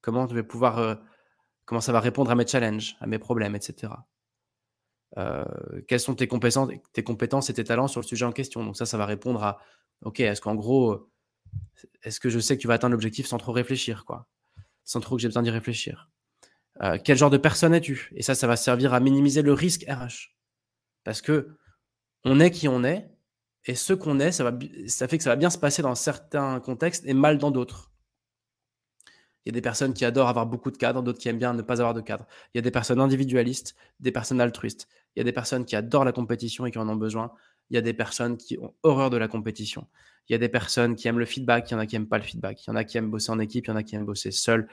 Comment 0.00 0.26
pouvoir, 0.26 0.78
euh, 0.78 0.96
comment 1.64 1.80
ça 1.80 1.92
va 1.92 2.00
répondre 2.00 2.32
à 2.32 2.34
mes 2.34 2.46
challenges, 2.46 2.96
à 2.98 3.06
mes 3.06 3.20
problèmes, 3.20 3.54
etc. 3.54 3.92
Euh, 5.16 5.44
quelles 5.86 6.00
sont 6.00 6.16
tes 6.16 6.26
compétences, 6.26 6.70
tes 6.92 7.04
compétences 7.04 7.50
et 7.50 7.54
tes 7.54 7.62
talents 7.62 7.86
sur 7.86 8.00
le 8.00 8.06
sujet 8.06 8.24
en 8.24 8.32
question? 8.32 8.64
Donc 8.64 8.76
ça, 8.76 8.84
ça 8.84 8.98
va 8.98 9.06
répondre 9.06 9.44
à, 9.44 9.60
ok, 10.02 10.18
est-ce 10.18 10.40
qu'en 10.40 10.56
gros, 10.56 11.08
est-ce 12.02 12.20
que 12.20 12.28
je 12.28 12.38
sais 12.38 12.56
que 12.56 12.62
tu 12.62 12.68
vas 12.68 12.74
atteindre 12.74 12.92
l'objectif 12.92 13.26
sans 13.26 13.38
trop 13.38 13.52
réfléchir, 13.52 14.04
quoi, 14.04 14.28
sans 14.84 15.00
trop 15.00 15.16
que 15.16 15.22
j'ai 15.22 15.28
besoin 15.28 15.42
d'y 15.42 15.50
réfléchir. 15.50 16.10
Euh, 16.82 16.98
quel 17.02 17.16
genre 17.16 17.30
de 17.30 17.36
personne 17.36 17.74
es-tu? 17.74 18.10
Et 18.14 18.22
ça, 18.22 18.34
ça 18.34 18.46
va 18.46 18.56
servir 18.56 18.94
à 18.94 19.00
minimiser 19.00 19.42
le 19.42 19.52
risque 19.52 19.84
RH, 19.88 20.34
parce 21.04 21.22
que 21.22 21.56
on 22.24 22.40
est 22.40 22.50
qui 22.50 22.68
on 22.68 22.84
est, 22.84 23.10
et 23.66 23.74
ce 23.74 23.92
qu'on 23.92 24.20
est, 24.20 24.32
ça, 24.32 25.08
fait 25.08 25.18
que 25.18 25.24
ça 25.24 25.30
va 25.30 25.36
bien 25.36 25.50
se 25.50 25.58
passer 25.58 25.82
dans 25.82 25.94
certains 25.94 26.60
contextes 26.60 27.04
et 27.06 27.14
mal 27.14 27.38
dans 27.38 27.50
d'autres. 27.50 27.92
Il 29.44 29.48
y 29.48 29.50
a 29.50 29.52
des 29.52 29.62
personnes 29.62 29.94
qui 29.94 30.04
adorent 30.04 30.28
avoir 30.28 30.46
beaucoup 30.46 30.70
de 30.70 30.76
cadres, 30.76 31.02
d'autres 31.02 31.18
qui 31.18 31.28
aiment 31.28 31.38
bien 31.38 31.52
ne 31.52 31.62
pas 31.62 31.80
avoir 31.80 31.94
de 31.94 32.00
cadre. 32.00 32.26
Il 32.52 32.58
y 32.58 32.60
a 32.60 32.62
des 32.62 32.70
personnes 32.70 33.00
individualistes, 33.00 33.74
des 34.00 34.12
personnes 34.12 34.40
altruistes. 34.40 34.88
Il 35.14 35.20
y 35.20 35.22
a 35.22 35.24
des 35.24 35.32
personnes 35.32 35.64
qui 35.64 35.76
adorent 35.76 36.04
la 36.04 36.12
compétition 36.12 36.66
et 36.66 36.70
qui 36.70 36.78
en 36.78 36.88
ont 36.88 36.96
besoin. 36.96 37.32
Il 37.70 37.74
y 37.74 37.78
a 37.78 37.80
des 37.80 37.94
personnes 37.94 38.36
qui 38.36 38.58
ont 38.58 38.74
horreur 38.82 39.10
de 39.10 39.16
la 39.16 39.28
compétition. 39.28 39.86
Il 40.28 40.32
y 40.32 40.34
a 40.36 40.38
des 40.38 40.48
personnes 40.48 40.96
qui 40.96 41.08
aiment 41.08 41.18
le 41.18 41.26
feedback, 41.26 41.70
il 41.70 41.74
y 41.74 41.76
en 41.76 41.80
a 41.80 41.86
qui 41.86 41.94
n'aiment 41.94 42.08
pas 42.08 42.18
le 42.18 42.24
feedback. 42.24 42.64
Il 42.64 42.70
y 42.70 42.70
en 42.70 42.76
a 42.76 42.84
qui 42.84 42.96
aiment 42.96 43.10
bosser 43.10 43.30
en 43.30 43.38
équipe, 43.38 43.66
il 43.66 43.70
y 43.70 43.72
en 43.72 43.76
a 43.76 43.82
qui 43.82 43.94
aiment 43.94 44.06
bosser 44.06 44.30
seul. 44.30 44.68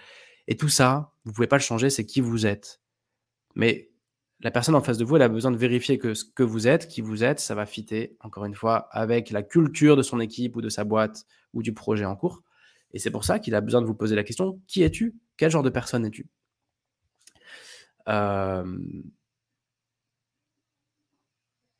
Et 0.48 0.56
tout 0.56 0.70
ça, 0.70 1.14
vous 1.24 1.32
ne 1.32 1.36
pouvez 1.36 1.48
pas 1.48 1.58
le 1.58 1.62
changer, 1.62 1.90
c'est 1.90 2.06
qui 2.06 2.22
vous 2.22 2.46
êtes. 2.46 2.82
Mais 3.56 3.92
la 4.40 4.52
personne 4.52 4.76
en 4.76 4.82
face 4.82 4.98
de 4.98 5.06
vous, 5.06 5.18
elle 5.18 5.22
a 5.22 5.30
besoin 5.30 5.52
de 5.52 5.58
vérifier 5.58 5.98
que 5.98 6.14
ce 6.14 6.26
que 6.26 6.44
vous 6.44 6.68
êtes, 6.68 6.88
qui 6.88 7.02
vous 7.02 7.24
êtes, 7.24 7.40
ça 7.40 7.54
va 7.54 7.66
fitter, 7.66 8.18
encore 8.22 8.46
une 8.46 8.56
fois, 8.56 8.88
avec 8.92 9.30
la 9.30 9.44
culture 9.44 9.96
de 9.96 10.02
son 10.02 10.20
équipe 10.20 10.56
ou 10.56 10.62
de 10.62 10.70
sa 10.70 10.84
boîte 10.84 11.26
ou 11.54 11.62
du 11.62 11.74
projet 11.74 12.06
en 12.06 12.16
cours. 12.16 12.44
Et 12.94 13.00
c'est 13.00 13.12
pour 13.12 13.24
ça 13.24 13.40
qu'il 13.40 13.56
a 13.56 13.62
besoin 13.62 13.82
de 13.82 13.86
vous 13.86 13.94
poser 13.94 14.16
la 14.16 14.24
question, 14.24 14.60
qui 14.68 14.84
es-tu? 14.84 15.16
Quel 15.38 15.52
genre 15.52 15.64
de 15.64 15.70
personne 15.70 16.06
es-tu? 16.06 16.28
Euh, 18.08 18.66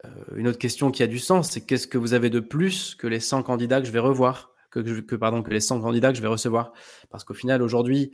euh, 0.06 0.10
Une 0.36 0.48
autre 0.48 0.58
question 0.58 0.92
qui 0.92 1.04
a 1.04 1.08
du 1.08 1.20
sens, 1.20 1.52
c'est 1.52 1.62
qu'est-ce 1.62 1.88
que 1.88 1.98
vous 1.98 2.14
avez 2.14 2.30
de 2.30 2.40
plus 2.40 2.96
que 2.96 3.08
les 3.08 3.20
100 3.20 3.44
candidats 3.44 3.82
que 3.82 3.88
je 3.88 3.92
vais 3.92 4.00
revoir 4.00 4.52
que, 4.70 4.80
les 4.80 5.60
100 5.60 5.82
candidats 5.82 6.12
que 6.12 6.18
je 6.18 6.22
vais 6.22 6.28
recevoir? 6.28 6.74
Parce 7.10 7.24
qu'au 7.24 7.34
final, 7.34 7.62
aujourd'hui, 7.62 8.12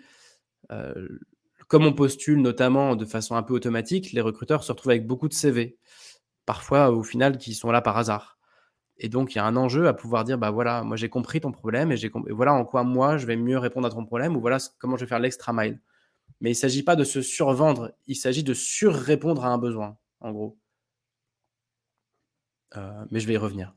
euh, 0.72 1.08
comme 1.68 1.86
on 1.86 1.94
postule 1.94 2.42
notamment 2.42 2.96
de 2.96 3.06
façon 3.06 3.36
un 3.36 3.44
peu 3.44 3.54
automatique, 3.54 4.12
les 4.12 4.22
recruteurs 4.22 4.64
se 4.64 4.72
retrouvent 4.72 4.92
avec 4.92 5.06
beaucoup 5.06 5.28
de 5.28 5.34
CV, 5.34 5.78
parfois 6.46 6.92
au 6.92 7.04
final 7.04 7.38
qui 7.38 7.54
sont 7.54 7.72
là 7.72 7.82
par 7.82 7.98
hasard. 7.98 8.38
Et 9.00 9.10
donc, 9.10 9.36
il 9.36 9.38
y 9.38 9.42
a 9.42 9.46
un 9.46 9.56
enjeu 9.56 9.88
à 9.88 9.94
pouvoir 9.94 10.24
dire, 10.24 10.38
bah 10.38 10.50
voilà, 10.50 10.84
moi 10.84 10.98
j'ai 10.98 11.10
compris 11.10 11.40
ton 11.40 11.52
problème 11.52 11.92
et, 11.92 11.98
voilà 12.30 12.54
en 12.54 12.66
quoi 12.66 12.84
moi 12.84 13.18
je 13.18 13.28
vais 13.28 13.36
mieux 13.36 13.58
répondre 13.60 13.88
à 13.88 13.92
ton 13.92 14.06
problème 14.06 14.36
ou 14.36 14.42
voilà 14.42 14.58
comment 14.80 14.98
je 14.98 15.06
vais 15.06 15.10
faire 15.10 15.20
l'extra 15.20 15.54
mile. 15.54 15.80
Mais 16.42 16.50
il 16.50 16.54
ne 16.54 16.58
s'agit 16.58 16.84
pas 16.84 16.96
de 16.96 17.04
se 17.04 17.22
survendre, 17.22 17.94
il 18.08 18.16
s'agit 18.16 18.44
de 18.44 18.54
surrépondre 18.54 19.46
à 19.46 19.50
un 19.50 19.58
besoin, 19.58 19.98
en 20.20 20.32
gros. 20.32 20.58
Euh, 22.76 23.06
mais 23.12 23.20
je 23.20 23.28
vais 23.28 23.34
y 23.34 23.38
revenir. 23.38 23.74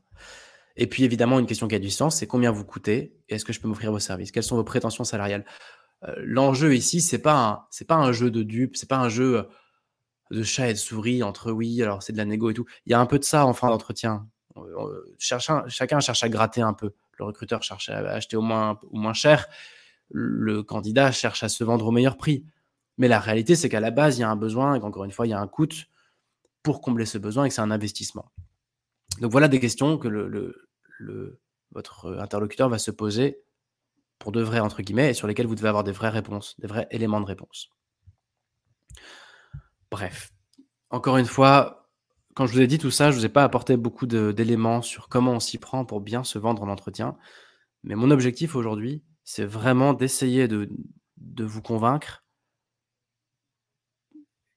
Et 0.75 0.87
puis 0.87 1.03
évidemment, 1.03 1.39
une 1.39 1.45
question 1.45 1.67
qui 1.67 1.75
a 1.75 1.79
du 1.79 1.89
sens, 1.89 2.17
c'est 2.17 2.27
combien 2.27 2.51
vous 2.51 2.65
coûtez 2.65 3.17
et 3.29 3.35
est-ce 3.35 3.45
que 3.45 3.53
je 3.53 3.59
peux 3.59 3.67
m'offrir 3.67 3.91
vos 3.91 3.99
services? 3.99 4.31
Quelles 4.31 4.43
sont 4.43 4.55
vos 4.55 4.63
prétentions 4.63 5.03
salariales? 5.03 5.45
Euh, 6.03 6.15
L'enjeu 6.17 6.75
ici, 6.75 7.01
c'est 7.01 7.21
pas 7.21 7.69
pas 7.87 7.95
un 7.95 8.11
jeu 8.11 8.31
de 8.31 8.43
dupe, 8.43 8.75
c'est 8.75 8.89
pas 8.89 8.97
un 8.97 9.09
jeu 9.09 9.37
euh, 9.37 9.43
de 10.31 10.43
chat 10.43 10.69
et 10.69 10.73
de 10.73 10.77
souris 10.77 11.23
entre 11.23 11.51
oui, 11.51 11.81
alors 11.83 12.03
c'est 12.03 12.13
de 12.13 12.17
la 12.17 12.25
négo 12.25 12.49
et 12.49 12.53
tout. 12.53 12.65
Il 12.85 12.91
y 12.91 12.95
a 12.95 12.99
un 12.99 13.05
peu 13.05 13.19
de 13.19 13.23
ça 13.23 13.45
en 13.45 13.53
fin 13.53 13.69
d'entretien. 13.69 14.27
chacun 15.19 15.99
cherche 15.99 16.23
à 16.23 16.29
gratter 16.29 16.61
un 16.61 16.73
peu. 16.73 16.93
Le 17.19 17.25
recruteur 17.25 17.61
cherche 17.63 17.89
à 17.89 17.97
acheter 17.97 18.37
au 18.37 18.41
moins, 18.41 18.79
au 18.89 18.97
moins 18.97 19.13
cher. 19.13 19.47
Le 20.09 20.63
candidat 20.63 21.11
cherche 21.11 21.43
à 21.43 21.49
se 21.49 21.63
vendre 21.63 21.87
au 21.87 21.91
meilleur 21.91 22.17
prix. 22.17 22.45
Mais 22.97 23.07
la 23.07 23.19
réalité, 23.19 23.55
c'est 23.55 23.69
qu'à 23.69 23.79
la 23.79 23.91
base, 23.91 24.17
il 24.17 24.21
y 24.21 24.23
a 24.23 24.29
un 24.29 24.35
besoin 24.35 24.75
et 24.75 24.79
qu'encore 24.79 25.05
une 25.05 25.11
fois, 25.11 25.27
il 25.27 25.31
y 25.31 25.33
a 25.33 25.39
un 25.39 25.47
coût 25.47 25.67
pour 26.63 26.81
combler 26.81 27.05
ce 27.05 27.17
besoin 27.17 27.45
et 27.45 27.49
que 27.49 27.55
c'est 27.55 27.61
un 27.61 27.71
investissement. 27.71 28.31
Donc 29.19 29.31
voilà 29.31 29.47
des 29.47 29.59
questions 29.59 29.97
que 29.97 30.55
votre 31.71 32.17
interlocuteur 32.19 32.69
va 32.69 32.79
se 32.79 32.91
poser 32.91 33.43
pour 34.19 34.31
de 34.31 34.41
vrais, 34.41 34.59
entre 34.59 34.81
guillemets, 34.81 35.09
et 35.09 35.13
sur 35.13 35.27
lesquelles 35.27 35.47
vous 35.47 35.55
devez 35.55 35.67
avoir 35.67 35.83
des 35.83 35.91
vraies 35.91 36.09
réponses, 36.09 36.55
des 36.59 36.67
vrais 36.67 36.87
éléments 36.91 37.21
de 37.21 37.25
réponse. 37.25 37.69
Bref, 39.89 40.29
encore 40.89 41.17
une 41.17 41.25
fois, 41.25 41.89
quand 42.35 42.45
je 42.45 42.53
vous 42.53 42.61
ai 42.61 42.67
dit 42.67 42.77
tout 42.77 42.91
ça, 42.91 43.11
je 43.11 43.15
ne 43.15 43.19
vous 43.19 43.25
ai 43.25 43.29
pas 43.29 43.43
apporté 43.43 43.77
beaucoup 43.77 44.05
d'éléments 44.05 44.81
sur 44.81 45.09
comment 45.09 45.33
on 45.33 45.39
s'y 45.39 45.57
prend 45.57 45.85
pour 45.85 46.01
bien 46.01 46.23
se 46.23 46.39
vendre 46.39 46.63
en 46.63 46.69
entretien. 46.69 47.17
Mais 47.83 47.95
mon 47.95 48.11
objectif 48.11 48.55
aujourd'hui, 48.55 49.03
c'est 49.23 49.45
vraiment 49.45 49.93
d'essayer 49.93 50.47
de, 50.47 50.69
de 51.17 51.43
vous 51.43 51.61
convaincre 51.61 52.23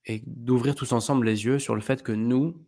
et 0.05 0.23
d'ouvrir 0.27 0.75
tous 0.75 0.93
ensemble 0.93 1.27
les 1.27 1.47
yeux 1.47 1.59
sur 1.59 1.75
le 1.75 1.81
fait 1.81 2.03
que 2.03 2.13
nous, 2.13 2.67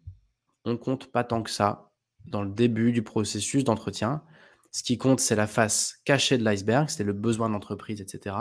on 0.66 0.76
compte 0.76 1.10
pas 1.10 1.24
tant 1.24 1.42
que 1.42 1.50
ça 1.50 1.92
dans 2.26 2.42
le 2.42 2.50
début 2.50 2.92
du 2.92 3.02
processus 3.02 3.64
d'entretien. 3.64 4.22
Ce 4.72 4.82
qui 4.82 4.98
compte, 4.98 5.20
c'est 5.20 5.36
la 5.36 5.46
face 5.46 6.00
cachée 6.04 6.36
de 6.36 6.44
l'iceberg, 6.44 6.90
c'est 6.90 7.04
le 7.04 7.12
besoin 7.12 7.48
d'entreprise, 7.48 8.00
etc. 8.00 8.36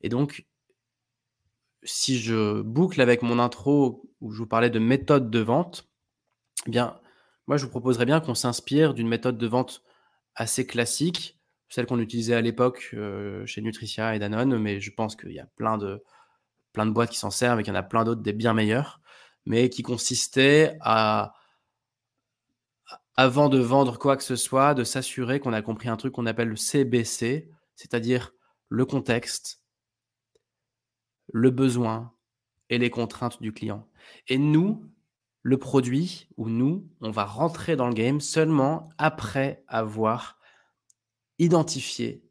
Et 0.00 0.08
donc, 0.08 0.46
si 1.82 2.18
je 2.18 2.62
boucle 2.62 3.00
avec 3.00 3.22
mon 3.22 3.38
intro 3.38 4.10
où 4.20 4.32
je 4.32 4.38
vous 4.38 4.46
parlais 4.46 4.70
de 4.70 4.78
méthode 4.78 5.30
de 5.30 5.40
vente, 5.40 5.88
eh 6.66 6.70
bien, 6.70 6.98
moi, 7.46 7.56
je 7.56 7.64
vous 7.64 7.70
proposerais 7.70 8.06
bien 8.06 8.20
qu'on 8.20 8.34
s'inspire 8.34 8.94
d'une 8.94 9.08
méthode 9.08 9.36
de 9.36 9.46
vente 9.46 9.82
assez 10.36 10.66
classique, 10.66 11.40
celle 11.68 11.86
qu'on 11.86 11.98
utilisait 11.98 12.34
à 12.34 12.40
l'époque 12.40 12.90
euh, 12.94 13.44
chez 13.44 13.60
Nutricia 13.60 14.14
et 14.14 14.18
Danone, 14.18 14.56
mais 14.58 14.80
je 14.80 14.92
pense 14.92 15.16
qu'il 15.16 15.32
y 15.32 15.40
a 15.40 15.46
plein 15.56 15.78
de, 15.78 16.02
plein 16.72 16.86
de 16.86 16.92
boîtes 16.92 17.10
qui 17.10 17.18
s'en 17.18 17.30
servent 17.30 17.58
et 17.60 17.62
qu'il 17.64 17.72
y 17.72 17.76
en 17.76 17.80
a 17.80 17.82
plein 17.82 18.04
d'autres 18.04 18.22
des 18.22 18.32
bien 18.32 18.54
meilleurs, 18.54 19.00
mais 19.46 19.68
qui 19.68 19.82
consistait 19.82 20.76
à, 20.80 21.34
avant 23.20 23.50
de 23.50 23.58
vendre 23.58 23.98
quoi 23.98 24.16
que 24.16 24.22
ce 24.22 24.34
soit, 24.34 24.72
de 24.72 24.82
s'assurer 24.82 25.40
qu'on 25.40 25.52
a 25.52 25.60
compris 25.60 25.90
un 25.90 25.98
truc 25.98 26.14
qu'on 26.14 26.24
appelle 26.24 26.48
le 26.48 26.56
CBC, 26.56 27.50
c'est-à-dire 27.76 28.32
le 28.70 28.86
contexte, 28.86 29.62
le 31.30 31.50
besoin 31.50 32.14
et 32.70 32.78
les 32.78 32.88
contraintes 32.88 33.42
du 33.42 33.52
client. 33.52 33.86
Et 34.28 34.38
nous, 34.38 34.90
le 35.42 35.58
produit, 35.58 36.30
ou 36.38 36.48
nous, 36.48 36.88
on 37.02 37.10
va 37.10 37.26
rentrer 37.26 37.76
dans 37.76 37.88
le 37.88 37.92
game 37.92 38.22
seulement 38.22 38.88
après 38.96 39.64
avoir 39.68 40.38
identifié 41.38 42.24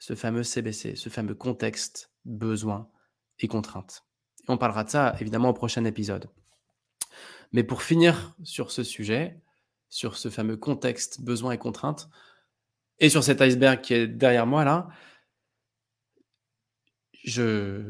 ce 0.00 0.16
fameux 0.16 0.42
CBC, 0.42 0.96
ce 0.96 1.08
fameux 1.08 1.36
contexte, 1.36 2.10
besoin 2.24 2.90
et 3.38 3.46
contraintes. 3.46 4.04
Et 4.40 4.50
on 4.50 4.58
parlera 4.58 4.82
de 4.82 4.90
ça 4.90 5.14
évidemment 5.20 5.50
au 5.50 5.54
prochain 5.54 5.84
épisode. 5.84 6.28
Mais 7.52 7.62
pour 7.62 7.84
finir 7.84 8.34
sur 8.42 8.72
ce 8.72 8.82
sujet, 8.82 9.40
sur 9.92 10.16
ce 10.16 10.30
fameux 10.30 10.56
contexte, 10.56 11.20
besoin 11.20 11.52
et 11.52 11.58
contraintes, 11.58 12.08
et 12.98 13.10
sur 13.10 13.22
cet 13.22 13.42
iceberg 13.42 13.82
qui 13.82 13.92
est 13.92 14.06
derrière 14.06 14.46
moi 14.46 14.64
là, 14.64 14.88
je, 17.24 17.82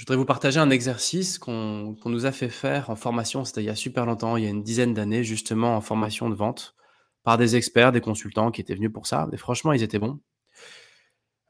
voudrais 0.00 0.16
vous 0.16 0.24
partager 0.24 0.58
un 0.58 0.68
exercice 0.70 1.38
qu'on 1.38 1.96
nous 2.04 2.26
a 2.26 2.32
fait 2.32 2.48
faire 2.48 2.90
en 2.90 2.96
formation, 2.96 3.44
c'était 3.44 3.62
il 3.62 3.66
y 3.66 3.70
a 3.70 3.76
super 3.76 4.04
longtemps, 4.04 4.36
il 4.36 4.42
y 4.42 4.46
a 4.48 4.50
une 4.50 4.64
dizaine 4.64 4.94
d'années, 4.94 5.22
justement 5.22 5.76
en 5.76 5.80
formation 5.80 6.28
de 6.28 6.34
vente, 6.34 6.74
par 7.22 7.38
des 7.38 7.54
experts, 7.54 7.92
des 7.92 8.00
consultants 8.00 8.50
qui 8.50 8.60
étaient 8.60 8.74
venus 8.74 8.92
pour 8.92 9.06
ça. 9.06 9.28
Et 9.32 9.36
franchement, 9.36 9.72
ils 9.72 9.84
étaient 9.84 10.00
bons. 10.00 10.20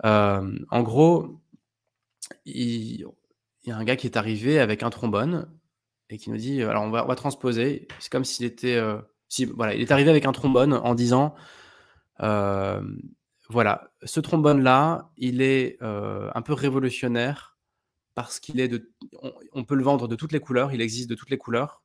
Euh, 0.04 0.58
en 0.70 0.82
gros, 0.82 1.40
il, 2.44 3.06
y 3.64 3.70
a 3.70 3.76
un 3.76 3.84
gars 3.84 3.96
qui 3.96 4.06
est 4.06 4.18
arrivé 4.18 4.60
avec 4.60 4.82
un 4.82 4.90
trombone 4.90 5.50
et 6.10 6.18
qui 6.18 6.30
nous 6.30 6.36
dit, 6.36 6.62
alors 6.62 6.84
on 6.84 6.90
va, 6.90 7.16
transposer, 7.16 7.88
c'est 8.00 8.12
comme 8.12 8.24
s'il 8.24 8.44
était, 8.44 8.76
euh, 8.76 9.00
il 9.38 9.80
est 9.80 9.92
arrivé 9.92 10.10
avec 10.10 10.26
un 10.26 10.32
trombone 10.32 10.72
en 10.74 10.94
disant, 10.94 11.34
euh, 12.20 12.82
voilà, 13.48 13.90
ce 14.02 14.20
trombone-là, 14.20 15.10
il 15.16 15.42
est 15.42 15.78
euh, 15.82 16.30
un 16.34 16.42
peu 16.42 16.52
révolutionnaire 16.52 17.58
parce 18.14 18.38
qu'il 18.40 18.60
est 18.60 18.70
on, 19.52 19.64
peut 19.64 19.74
le 19.74 19.82
vendre 19.82 20.06
de 20.06 20.14
toutes 20.16 20.32
les 20.32 20.40
couleurs, 20.40 20.72
il 20.72 20.80
existe 20.80 21.10
de 21.10 21.16
toutes 21.16 21.30
les 21.30 21.38
couleurs, 21.38 21.82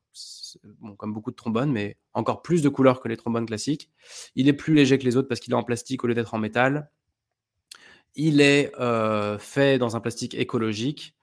comme 0.96 1.12
beaucoup 1.12 1.32
de 1.32 1.36
trombones, 1.36 1.72
mais 1.72 1.98
encore 2.14 2.42
plus 2.42 2.62
de 2.62 2.68
couleurs 2.68 3.00
que 3.00 3.08
les 3.08 3.16
trombones 3.16 3.46
classiques. 3.46 3.90
Il 4.36 4.48
est 4.48 4.52
plus 4.52 4.74
léger 4.74 4.98
que 4.98 5.04
les 5.04 5.16
autres 5.16 5.28
parce 5.28 5.40
qu'il 5.40 5.52
est 5.52 5.56
en 5.56 5.64
plastique 5.64 6.04
au 6.04 6.06
lieu 6.06 6.14
d'être 6.14 6.34
en 6.34 6.38
métal. 6.38 6.90
Il 8.14 8.40
est 8.40 8.72
fait 9.40 9.78
dans 9.78 9.96
un 9.96 10.00
plastique 10.00 10.34
écologique. 10.34 11.16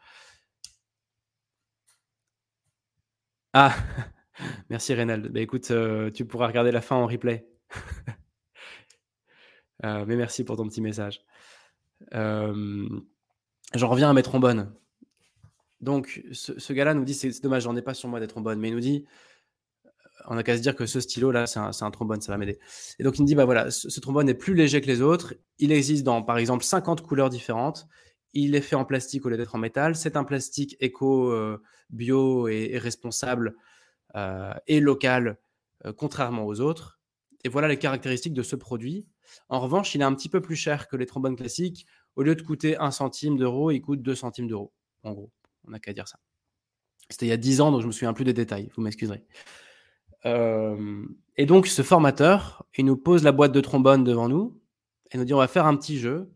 Ah, 3.53 3.75
merci 4.69 4.93
Reynald. 4.93 5.31
Bah, 5.31 5.39
écoute, 5.39 5.71
euh, 5.71 6.11
tu 6.11 6.25
pourras 6.25 6.47
regarder 6.47 6.71
la 6.71 6.81
fin 6.81 6.95
en 6.95 7.07
replay. 7.07 7.47
Euh, 9.85 10.05
mais 10.07 10.15
merci 10.15 10.43
pour 10.43 10.57
ton 10.57 10.67
petit 10.67 10.81
message. 10.81 11.21
Euh, 12.15 12.89
j'en 13.75 13.87
reviens 13.89 14.09
à 14.09 14.13
mes 14.13 14.23
trombones. 14.23 14.73
Donc, 15.81 16.23
ce, 16.31 16.73
gars-là 16.73 16.95
nous 16.95 17.05
dit 17.05 17.13
c'est 17.13 17.43
dommage, 17.43 17.61
j'en 17.61 17.75
ai 17.75 17.83
pas 17.83 17.93
sur 17.93 18.09
moi 18.09 18.19
des 18.19 18.25
trombones, 18.25 18.59
mais 18.59 18.69
il 18.69 18.73
nous 18.73 18.79
dit 18.79 19.05
on 20.25 20.33
n'a 20.35 20.43
qu'à 20.43 20.57
se 20.57 20.61
dire 20.63 20.75
que 20.75 20.87
ce 20.87 20.99
stylo-là, 20.99 21.45
c'est 21.45 21.59
un, 21.59 21.91
trombone, 21.91 22.21
ça 22.21 22.31
va 22.31 22.39
m'aider. 22.39 22.59
Et 22.97 23.03
donc, 23.03 23.19
il 23.19 23.21
me 23.21 23.27
dit 23.27 23.35
bah 23.35 23.45
voilà, 23.45 23.69
ce, 23.69 23.99
trombone 23.99 24.27
est 24.27 24.33
plus 24.33 24.55
léger 24.55 24.81
que 24.81 24.87
les 24.87 25.01
autres. 25.01 25.35
Il 25.59 25.71
existe 25.71 26.03
dans, 26.03 26.23
par 26.23 26.37
exemple, 26.39 26.63
50 26.63 27.01
couleurs 27.01 27.29
différentes. 27.29 27.87
Il 28.33 28.55
est 28.55 28.61
fait 28.61 28.75
en 28.75 28.83
plastique 28.83 29.25
au 29.25 29.29
lieu 29.29 29.37
d'être 29.37 29.55
en 29.55 29.59
métal. 29.59 29.95
C'est 29.95 30.17
un 30.17 30.23
plastique 30.23 30.75
éco, 30.79 31.31
euh, 31.31 31.61
bio 31.89 32.47
et, 32.47 32.77
responsable 32.77 33.49
euh, 33.49 33.53
et 34.15 34.79
local, 34.79 35.37
euh, 35.85 35.93
contrairement 35.93 36.45
aux 36.45 36.59
autres. 36.59 36.99
Et 37.43 37.49
voilà 37.49 37.67
les 37.67 37.77
caractéristiques 37.77 38.33
de 38.33 38.43
ce 38.43 38.55
produit. 38.55 39.07
En 39.49 39.59
revanche, 39.59 39.93
il 39.95 40.01
est 40.01 40.05
un 40.05 40.13
petit 40.13 40.29
peu 40.29 40.41
plus 40.41 40.55
cher 40.55 40.87
que 40.87 40.95
les 40.95 41.05
trombones 41.05 41.35
classiques. 41.35 41.85
Au 42.15 42.23
lieu 42.23 42.35
de 42.35 42.41
coûter 42.41 42.77
1 42.77 42.91
centime 42.91 43.37
d'euro, 43.37 43.71
il 43.71 43.81
coûte 43.81 44.01
2 44.01 44.15
centimes 44.15 44.47
d'euros. 44.47 44.73
En 45.03 45.13
gros, 45.13 45.31
on 45.65 45.71
n'a 45.71 45.79
qu'à 45.79 45.93
dire 45.93 46.07
ça. 46.07 46.19
C'était 47.09 47.27
il 47.27 47.29
y 47.29 47.33
a 47.33 47.37
10 47.37 47.61
ans, 47.61 47.71
donc 47.71 47.81
je 47.81 47.87
me 47.87 47.91
souviens 47.91 48.13
plus 48.13 48.25
des 48.25 48.33
détails. 48.33 48.69
Vous 48.75 48.81
m'excuserez. 48.81 49.23
et 50.25 51.45
donc, 51.45 51.67
ce 51.67 51.81
formateur, 51.83 52.65
il 52.75 52.85
nous 52.85 52.97
pose 52.97 53.23
la 53.23 53.31
boîte 53.31 53.53
de 53.53 53.61
trombone 53.61 54.03
devant 54.03 54.27
nous 54.27 54.59
et 55.11 55.17
nous 55.17 55.23
dit 55.23 55.33
on 55.33 55.37
va 55.37 55.47
faire 55.47 55.65
un 55.65 55.77
petit 55.77 55.99
jeu 55.99 56.29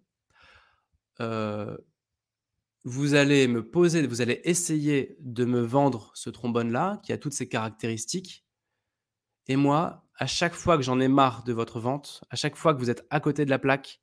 vous 2.84 3.14
allez 3.14 3.48
me 3.48 3.68
poser, 3.68 4.06
vous 4.08 4.22
allez 4.22 4.42
essayer 4.44 5.16
de 5.20 5.46
me 5.46 5.62
vendre 5.62 6.12
ce 6.16 6.30
trombone-là, 6.30 7.00
qui 7.04 7.14
a 7.14 7.18
toutes 7.18 7.34
ces 7.34 7.48
caractéristiques. 7.48 8.46
Et 9.48 9.56
moi, 9.56 10.08
à 10.18 10.28
chaque 10.28 10.54
fois 10.54 10.78
que 10.78 10.84
j'en 10.84 11.00
ai 11.00 11.08
marre 11.08 11.44
de 11.44 11.54
votre 11.54 11.80
vente, 11.80 12.24
à 12.30 12.36
chaque 12.36 12.56
fois 12.56 12.74
que 12.74 12.80
vous 12.80 12.90
êtes 12.90 13.06
à 13.10 13.20
côté 13.20 13.46
de 13.46 13.50
la 13.50 13.60
plaque, 13.60 14.02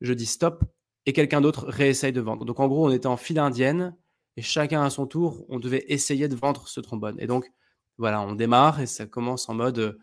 je 0.00 0.12
dis 0.12 0.26
stop 0.26 0.64
et 1.06 1.12
quelqu'un 1.12 1.40
d'autre 1.40 1.66
réessaye 1.68 2.12
de 2.12 2.20
vendre. 2.20 2.44
Donc 2.44 2.60
en 2.60 2.68
gros, 2.68 2.86
on 2.86 2.90
était 2.90 3.06
en 3.06 3.16
file 3.16 3.38
indienne 3.38 3.96
et 4.36 4.42
chacun 4.42 4.82
à 4.82 4.90
son 4.90 5.06
tour, 5.06 5.44
on 5.48 5.58
devait 5.58 5.84
essayer 5.88 6.28
de 6.28 6.36
vendre 6.36 6.68
ce 6.68 6.80
trombone. 6.80 7.16
Et 7.18 7.26
donc 7.26 7.50
voilà, 7.98 8.20
on 8.22 8.34
démarre 8.34 8.80
et 8.80 8.86
ça 8.86 9.06
commence 9.06 9.48
en 9.48 9.54
mode 9.54 9.78
euh, 9.78 9.98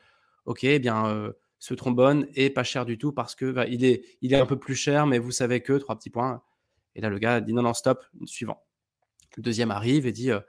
ok, 0.46 0.64
eh 0.64 0.80
bien 0.80 1.06
euh, 1.08 1.34
ce 1.60 1.74
trombone 1.74 2.28
est 2.36 2.50
pas 2.50 2.64
cher 2.64 2.86
du 2.86 2.98
tout 2.98 3.12
parce 3.12 3.36
que 3.36 3.52
bah, 3.52 3.68
il 3.68 3.84
est 3.84 4.36
un 4.36 4.46
peu 4.46 4.58
plus 4.58 4.76
cher, 4.76 5.06
mais 5.06 5.20
vous 5.20 5.32
savez 5.32 5.62
que 5.62 5.74
trois 5.74 5.98
petits 5.98 6.10
points 6.10 6.42
et 6.96 7.02
là, 7.02 7.10
le 7.10 7.20
gars 7.20 7.42
dit 7.42 7.54
non, 7.54 7.62
non, 7.62 7.74
stop, 7.74 8.04
suivant. 8.26 8.64
Le 9.38 9.44
deuxième 9.44 9.72
arrive 9.72 10.06
et 10.06 10.12
dit 10.12 10.32
euh, 10.32 10.42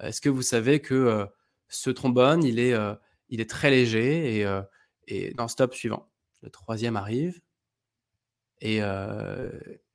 Est-ce 0.00 0.20
que 0.20 0.28
vous 0.28 0.42
savez 0.42 0.80
que 0.80 0.94
euh, 0.94 1.26
ce 1.68 1.90
trombone, 1.90 2.44
il 2.44 2.58
est, 2.58 2.72
euh, 2.72 2.94
il 3.28 3.40
est 3.40 3.50
très 3.50 3.70
léger 3.70 4.40
et, 4.40 4.60
et 5.06 5.34
non, 5.34 5.48
stop, 5.48 5.74
suivant. 5.74 6.10
Le 6.42 6.50
troisième 6.50 6.96
arrive 6.96 7.40
et, 8.60 8.80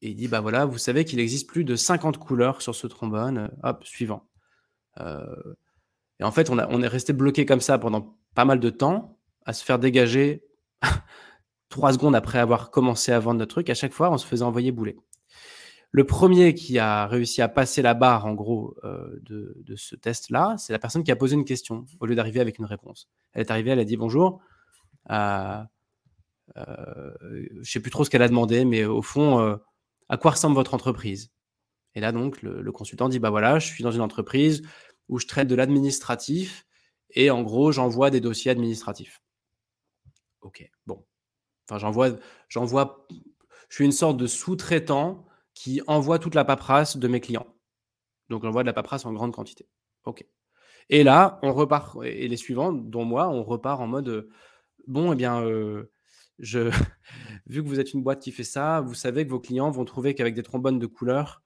il 0.02 0.16
dit 0.16 0.28
Bah 0.28 0.41
voilà, 0.41 0.66
vous 0.66 0.78
savez 0.78 1.06
qu'il 1.06 1.20
existe 1.20 1.48
plus 1.48 1.64
de 1.64 1.76
50 1.76 2.18
couleurs 2.18 2.62
sur 2.62 2.76
ce 2.76 2.88
trombone. 2.88 3.52
Hop, 3.64 3.84
suivant. 3.84 4.30
et 5.00 6.24
en 6.24 6.32
fait, 6.32 6.50
on, 6.50 6.58
a, 6.58 6.68
on 6.70 6.82
est 6.82 6.88
resté 6.88 7.14
bloqué 7.14 7.46
comme 7.46 7.62
ça 7.62 7.78
pendant 7.78 8.18
pas 8.36 8.46
mal 8.46 8.60
de 8.60 8.70
temps 8.70 9.20
à 9.46 9.54
se 9.54 9.64
faire 9.64 9.80
dégager 9.80 10.43
3 11.70 11.93
secondes 11.93 12.16
après 12.16 12.39
avoir 12.39 12.72
commencé 12.72 13.12
à 13.12 13.20
vendre 13.20 13.39
notre 13.39 13.56
truc, 13.56 13.70
à 13.70 13.74
chaque 13.74 13.93
fois, 13.93 14.12
on 14.12 14.18
se 14.18 14.26
faisait 14.26 14.43
envoyer 14.43 14.72
bouler. 14.72 14.98
Le 15.96 16.04
premier 16.04 16.54
qui 16.54 16.78
a 16.78 17.08
réussi 17.08 17.41
à 17.41 17.48
passer 17.48 17.82
la 17.82 17.93
barre, 17.93 18.26
en 18.26 18.34
gros, 18.34 18.76
euh, 18.84 19.18
de, 19.22 19.76
ce 19.78 19.96
test-là, 19.96 20.58
c'est 20.58 20.74
la 20.74 20.80
personne 20.80 21.06
qui 21.06 21.12
a 21.12 21.16
posé 21.16 21.36
une 21.36 21.46
question 21.46 21.86
au 22.02 22.06
lieu 22.06 22.16
d'arriver 22.16 22.41
avec 22.41 22.60
une 22.60 22.66
réponse. 22.66 23.08
Elle 23.32 23.39
est 23.39 23.50
arrivée, 23.50 23.72
elle 23.72 23.80
a 23.80 23.86
dit 23.86 23.96
bonjour. 23.96 24.41
Euh, 25.10 25.64
euh, 26.58 27.14
je 27.22 27.60
ne 27.60 27.64
sais 27.64 27.80
plus 27.80 27.91
trop 27.91 28.04
ce 28.04 28.10
qu'elle 28.10 28.24
a 28.24 28.28
demandé, 28.28 28.66
mais 28.66 28.84
au 28.84 29.02
fond, 29.02 29.58
à 30.10 30.18
quoi 30.18 30.32
ressemble 30.32 30.56
votre 30.56 30.74
entreprise? 30.74 31.32
Et 31.93 32.02
là, 32.02 32.12
donc, 32.12 32.41
le, 32.41 32.72
consultant 32.74 33.08
dit 33.08 33.20
bah 33.20 33.30
voilà, 33.30 33.58
je 33.60 33.68
suis 33.68 33.82
dans 33.82 33.93
une 33.93 34.02
entreprise 34.02 34.64
où 35.08 35.18
je 35.18 35.28
traite 35.28 35.48
de 35.48 35.56
l'administratif 35.56 36.66
et 37.12 37.32
en 37.32 37.41
gros, 37.41 37.72
j'envoie 37.72 38.10
des 38.10 38.20
dossiers 38.20 38.52
administratifs. 38.52 39.22
Ok, 40.41 40.70
bon. 40.88 41.06
Enfin, 41.70 41.80
j'envoie, 41.80 42.10
j'envoie, 42.50 43.08
je 43.70 43.76
suis 43.76 43.86
une 43.86 43.93
sorte 43.93 44.18
de 44.18 44.28
sous-traitant 44.28 45.26
qui 45.56 45.82
envoie 45.88 46.20
toute 46.20 46.36
la 46.36 46.45
paperasse 46.45 46.97
de 46.97 47.08
mes 47.08 47.22
clients. 47.22 47.47
Donc, 48.30 48.43
j'envoie 48.43 48.62
de 48.62 48.68
la 48.68 48.74
paperasse 48.74 49.06
en 49.06 49.14
grande 49.14 49.34
quantité. 49.34 49.68
OK. 50.03 50.24
Et 50.89 51.03
là, 51.03 51.39
on 51.41 51.53
repart, 51.53 51.97
et 52.03 52.28
les 52.28 52.38
suivants, 52.38 52.72
dont 52.72 53.06
moi, 53.06 53.30
on 53.30 53.43
repart 53.43 53.82
en 53.82 53.88
mode 53.88 54.30
bon, 54.86 55.14
eh 55.14 55.16
bien, 55.16 55.43
je, 56.38 56.70
vu 57.47 57.64
que 57.64 57.68
vous 57.68 57.80
êtes 57.80 57.93
une 57.93 58.03
boîte 58.03 58.22
qui 58.22 58.32
fait 58.32 58.43
ça, 58.43 58.82
vous 58.82 58.93
savez 58.93 59.26
que 59.26 59.32
vos 59.32 59.39
clients 59.39 59.72
vont 59.72 59.86
trouver 59.86 60.14
qu'avec 60.14 60.36
des 60.36 60.43
trombones 60.43 60.78
de 60.78 60.86
couleur, 60.86 61.41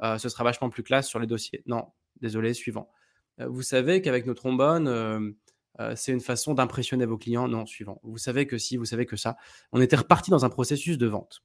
ce 0.00 0.28
sera 0.28 0.44
vachement 0.44 0.70
plus 0.70 0.82
classe 0.82 1.08
sur 1.08 1.18
les 1.18 1.26
dossiers. 1.26 1.62
Non, 1.66 1.86
désolé, 2.20 2.54
suivant. 2.54 2.90
vous 3.38 3.62
savez 3.62 4.02
qu'avec 4.02 4.26
nos 4.26 4.34
trombones, 4.34 5.34
c'est 5.96 6.12
une 6.12 6.20
façon 6.20 6.54
d'impressionner 6.54 7.06
vos 7.06 7.18
clients. 7.18 7.48
Non, 7.48 7.66
suivant. 7.66 8.00
Vous 8.04 8.18
savez 8.18 8.46
que 8.46 8.58
si, 8.58 8.76
vous 8.76 8.84
savez 8.84 9.06
que 9.06 9.16
ça. 9.16 9.36
On 9.72 9.80
était 9.80 9.96
reparti 9.96 10.30
dans 10.30 10.44
un 10.44 10.50
processus 10.50 10.98
de 10.98 11.06
vente 11.06 11.42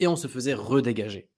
et 0.00 0.08
on 0.08 0.16
se 0.16 0.26
faisait 0.26 0.54
redégager. 0.54 1.30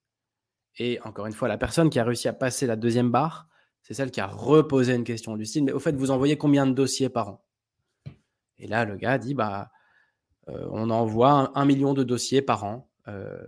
Et 0.79 1.01
encore 1.03 1.27
une 1.27 1.33
fois, 1.33 1.49
la 1.49 1.59
personne 1.59 1.91
qui 1.91 1.99
a 1.99 2.05
réussi 2.05 2.29
à 2.29 2.33
passer 2.33 2.67
la 2.67 2.77
deuxième 2.77 3.11
barre, 3.11 3.49
c'est 3.83 3.95
celle 3.95 4.11
qui 4.11 4.21
a 4.21 4.27
reposé 4.27 4.95
une 4.95 5.05
question 5.05 5.37
du 5.37 5.45
style, 5.45 5.65
mais 5.65 5.73
au 5.73 5.81
fait, 5.81 5.93
vous 5.93 6.11
envoyez 6.11 6.39
combien 6.39 6.67
de 6.67 6.73
dossiers 6.73 7.09
par 7.09 7.29
an? 7.29 7.45
Et 8.59 8.67
là, 8.69 8.85
le 8.85 8.97
gars 8.97 9.19
dit, 9.19 9.35
bah, 9.35 9.71
euh, 10.49 10.67
on 10.71 10.89
envoie 10.91 11.53
un, 11.59 11.65
million 11.65 11.95
de 11.95 12.05
dossiers 12.05 12.43
par 12.43 12.65
an. 12.65 12.89
Euh, 13.09 13.45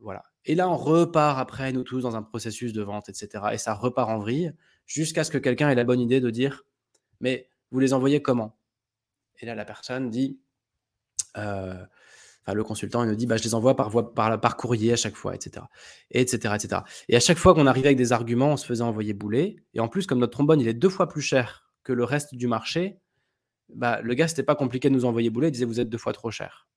voilà. 0.00 0.24
Et 0.46 0.54
là, 0.54 0.68
on 0.68 0.76
repart 0.76 1.38
après, 1.38 1.72
nous 1.72 1.82
tous, 1.82 2.00
dans 2.00 2.16
un 2.16 2.22
processus 2.22 2.72
de 2.72 2.82
vente, 2.82 3.08
etc. 3.08 3.44
Et 3.52 3.58
ça 3.58 3.74
repart 3.74 4.10
en 4.10 4.18
vrille, 4.18 4.52
jusqu'à 4.86 5.22
ce 5.22 5.30
que 5.30 5.38
quelqu'un 5.38 5.68
ait 5.68 5.74
la 5.74 5.84
bonne 5.84 6.00
idée 6.00 6.20
de 6.20 6.30
dire, 6.30 6.64
mais 7.20 7.48
vous 7.70 7.78
les 7.78 7.92
envoyez 7.92 8.22
comment? 8.22 8.58
Et 9.40 9.46
là, 9.46 9.54
la 9.54 9.64
personne 9.64 10.10
dit, 10.10 10.40
euh, 11.36 11.84
le 12.52 12.62
consultant, 12.62 13.02
il 13.04 13.08
nous 13.08 13.16
dit, 13.16 13.26
bah, 13.26 13.36
je 13.38 13.44
les 13.44 13.54
envoie 13.54 13.74
par, 13.76 14.56
courrier 14.56 14.92
à 14.92 14.96
chaque 14.96 15.16
fois, 15.16 15.34
etc. 15.34 15.64
Et 16.10 16.20
etc., 16.20 16.54
etc. 16.54 16.82
Et 17.08 17.16
à 17.16 17.20
chaque 17.20 17.38
fois 17.38 17.54
qu'on 17.54 17.66
arrivait 17.66 17.88
avec 17.88 17.98
des 17.98 18.12
arguments, 18.12 18.52
on 18.52 18.56
se 18.56 18.66
faisait 18.66 18.82
envoyer 18.82 19.14
bouler. 19.14 19.56
Et 19.72 19.80
en 19.80 19.88
plus, 19.88 20.06
comme 20.06 20.18
notre 20.18 20.32
trombone, 20.32 20.60
il 20.60 20.68
est 20.68 20.74
deux 20.74 20.90
fois 20.90 21.08
plus 21.08 21.22
cher 21.22 21.70
que 21.84 21.92
le 21.92 22.04
reste 22.04 22.34
du 22.34 22.46
marché, 22.46 22.98
bah, 23.74 24.00
le 24.02 24.14
gars, 24.14 24.28
c'était 24.28 24.42
pas 24.42 24.54
compliqué 24.54 24.90
de 24.90 24.94
nous 24.94 25.06
envoyer 25.06 25.30
bouler. 25.30 25.48
Il 25.48 25.52
disait, 25.52 25.64
vous 25.64 25.80
êtes 25.80 25.88
deux 25.88 25.98
fois 25.98 26.12
trop 26.12 26.30
cher. 26.30 26.68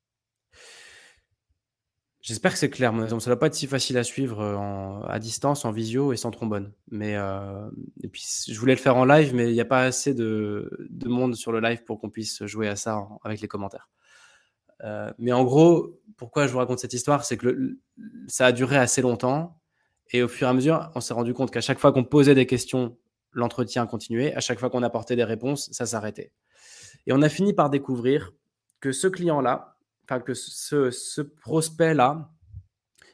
J'espère 2.27 2.51
que 2.51 2.57
c'est 2.57 2.69
clair. 2.69 2.91
Ça 3.07 3.15
ne 3.15 3.19
va 3.21 3.37
pas 3.37 3.47
être 3.47 3.55
si 3.55 3.67
facile 3.67 3.97
à 3.97 4.03
suivre 4.03 4.41
euh, 4.41 5.07
à 5.07 5.17
distance, 5.17 5.63
en 5.63 5.71
visio 5.71 6.11
et 6.11 6.17
sans 6.17 6.29
trombone. 6.29 6.73
Mais 6.91 7.15
euh, 7.15 7.69
je 8.13 8.59
voulais 8.59 8.73
le 8.73 8.81
faire 8.81 8.97
en 8.97 9.05
live, 9.05 9.33
mais 9.33 9.47
il 9.49 9.53
n'y 9.53 9.61
a 9.61 9.65
pas 9.65 9.83
assez 9.83 10.13
de, 10.13 10.69
monde 11.05 11.35
sur 11.35 11.53
le 11.53 11.61
live 11.61 11.85
pour 11.85 12.01
qu'on 12.01 12.09
puisse 12.09 12.45
jouer 12.45 12.67
à 12.67 12.75
ça 12.75 13.07
avec 13.23 13.39
les 13.39 13.47
commentaires. 13.47 13.89
Euh, 14.83 15.11
mais 15.17 15.31
en 15.31 15.43
gros, 15.43 15.99
pourquoi 16.17 16.47
je 16.47 16.51
vous 16.51 16.57
raconte 16.59 16.79
cette 16.79 16.93
histoire 16.93 17.25
C'est 17.25 17.37
que 17.37 17.77
ça 18.27 18.47
a 18.47 18.51
duré 18.51 18.77
assez 18.77 19.01
longtemps. 19.01 19.59
Et 20.11 20.23
au 20.23 20.27
fur 20.27 20.47
et 20.47 20.49
à 20.49 20.53
mesure, 20.53 20.89
on 20.95 21.01
s'est 21.01 21.13
rendu 21.13 21.33
compte 21.33 21.51
qu'à 21.51 21.61
chaque 21.61 21.79
fois 21.79 21.91
qu'on 21.91 22.03
posait 22.03 22.35
des 22.35 22.45
questions, 22.45 22.97
l'entretien 23.33 23.85
continuait. 23.85 24.33
À 24.33 24.39
chaque 24.39 24.59
fois 24.59 24.69
qu'on 24.69 24.83
apportait 24.83 25.15
des 25.15 25.23
réponses, 25.23 25.69
ça 25.71 25.85
s'arrêtait. 25.85 26.31
Et 27.05 27.13
on 27.13 27.21
a 27.21 27.29
fini 27.29 27.53
par 27.53 27.69
découvrir 27.69 28.33
que 28.79 28.91
ce 28.91 29.07
client-là, 29.07 29.77
enfin 30.03 30.19
que 30.19 30.33
ce, 30.33 30.91
ce 30.91 31.21
prospect-là, 31.21 32.31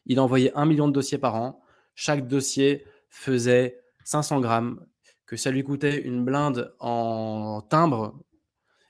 il 0.05 0.19
envoyait 0.19 0.51
un 0.55 0.65
million 0.65 0.87
de 0.87 0.93
dossiers 0.93 1.17
par 1.17 1.35
an. 1.35 1.61
Chaque 1.95 2.27
dossier 2.27 2.85
faisait 3.09 3.79
500 4.03 4.41
grammes, 4.41 4.85
que 5.25 5.37
ça 5.37 5.51
lui 5.51 5.63
coûtait 5.63 6.01
une 6.01 6.23
blinde 6.23 6.75
en 6.79 7.61
timbre 7.61 8.19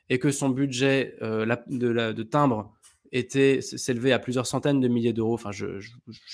et 0.10 0.20
que 0.20 0.32
son 0.32 0.49
budget 0.49 1.16
euh, 1.22 1.45
de, 1.68 2.12
de, 2.12 2.24
timbre 2.24 2.74
était 3.12 3.62
s'élevait 3.62 4.12
à 4.12 4.20
plusieurs 4.20 4.47
centaines 4.47 4.80
de 4.80 4.88
milliers 4.88 5.14
d'euros. 5.14 5.34
Enfin, 5.34 5.51
je, 5.51 5.80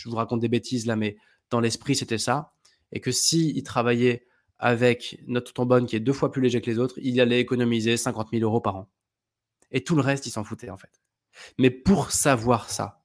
vous 0.06 0.16
raconte 0.16 0.40
des 0.40 0.48
bêtises 0.48 0.86
là, 0.86 0.96
mais 0.96 1.18
dans 1.50 1.60
l'esprit, 1.60 1.96
c'était 1.96 2.18
ça. 2.18 2.54
Et 2.92 3.00
que 3.00 3.12
s'il 3.12 3.56
il 3.56 3.64
travaillait 3.64 4.26
avec 4.58 5.22
notre 5.28 5.54
trombone 5.54 5.86
qui 5.86 5.96
est 5.96 6.00
deux 6.00 6.14
fois 6.14 6.32
plus 6.32 6.42
léger 6.42 6.62
que 6.62 6.70
les 6.70 6.80
autres, 6.80 6.96
il 7.02 7.20
allait 7.22 7.40
économiser 7.40 7.96
50 7.96 8.30
000 8.32 8.44
euros 8.44 8.62
par 8.62 8.76
an. 8.76 8.90
Et 9.72 9.84
tout 9.84 9.96
le 9.96 10.02
reste, 10.02 10.26
il 10.26 10.32
s'en 10.32 10.44
foutait 10.44 10.70
en 10.70 10.78
fait. 10.78 11.02
Mais 11.58 11.70
pour 11.70 12.12
savoir 12.12 12.70
ça, 12.70 13.04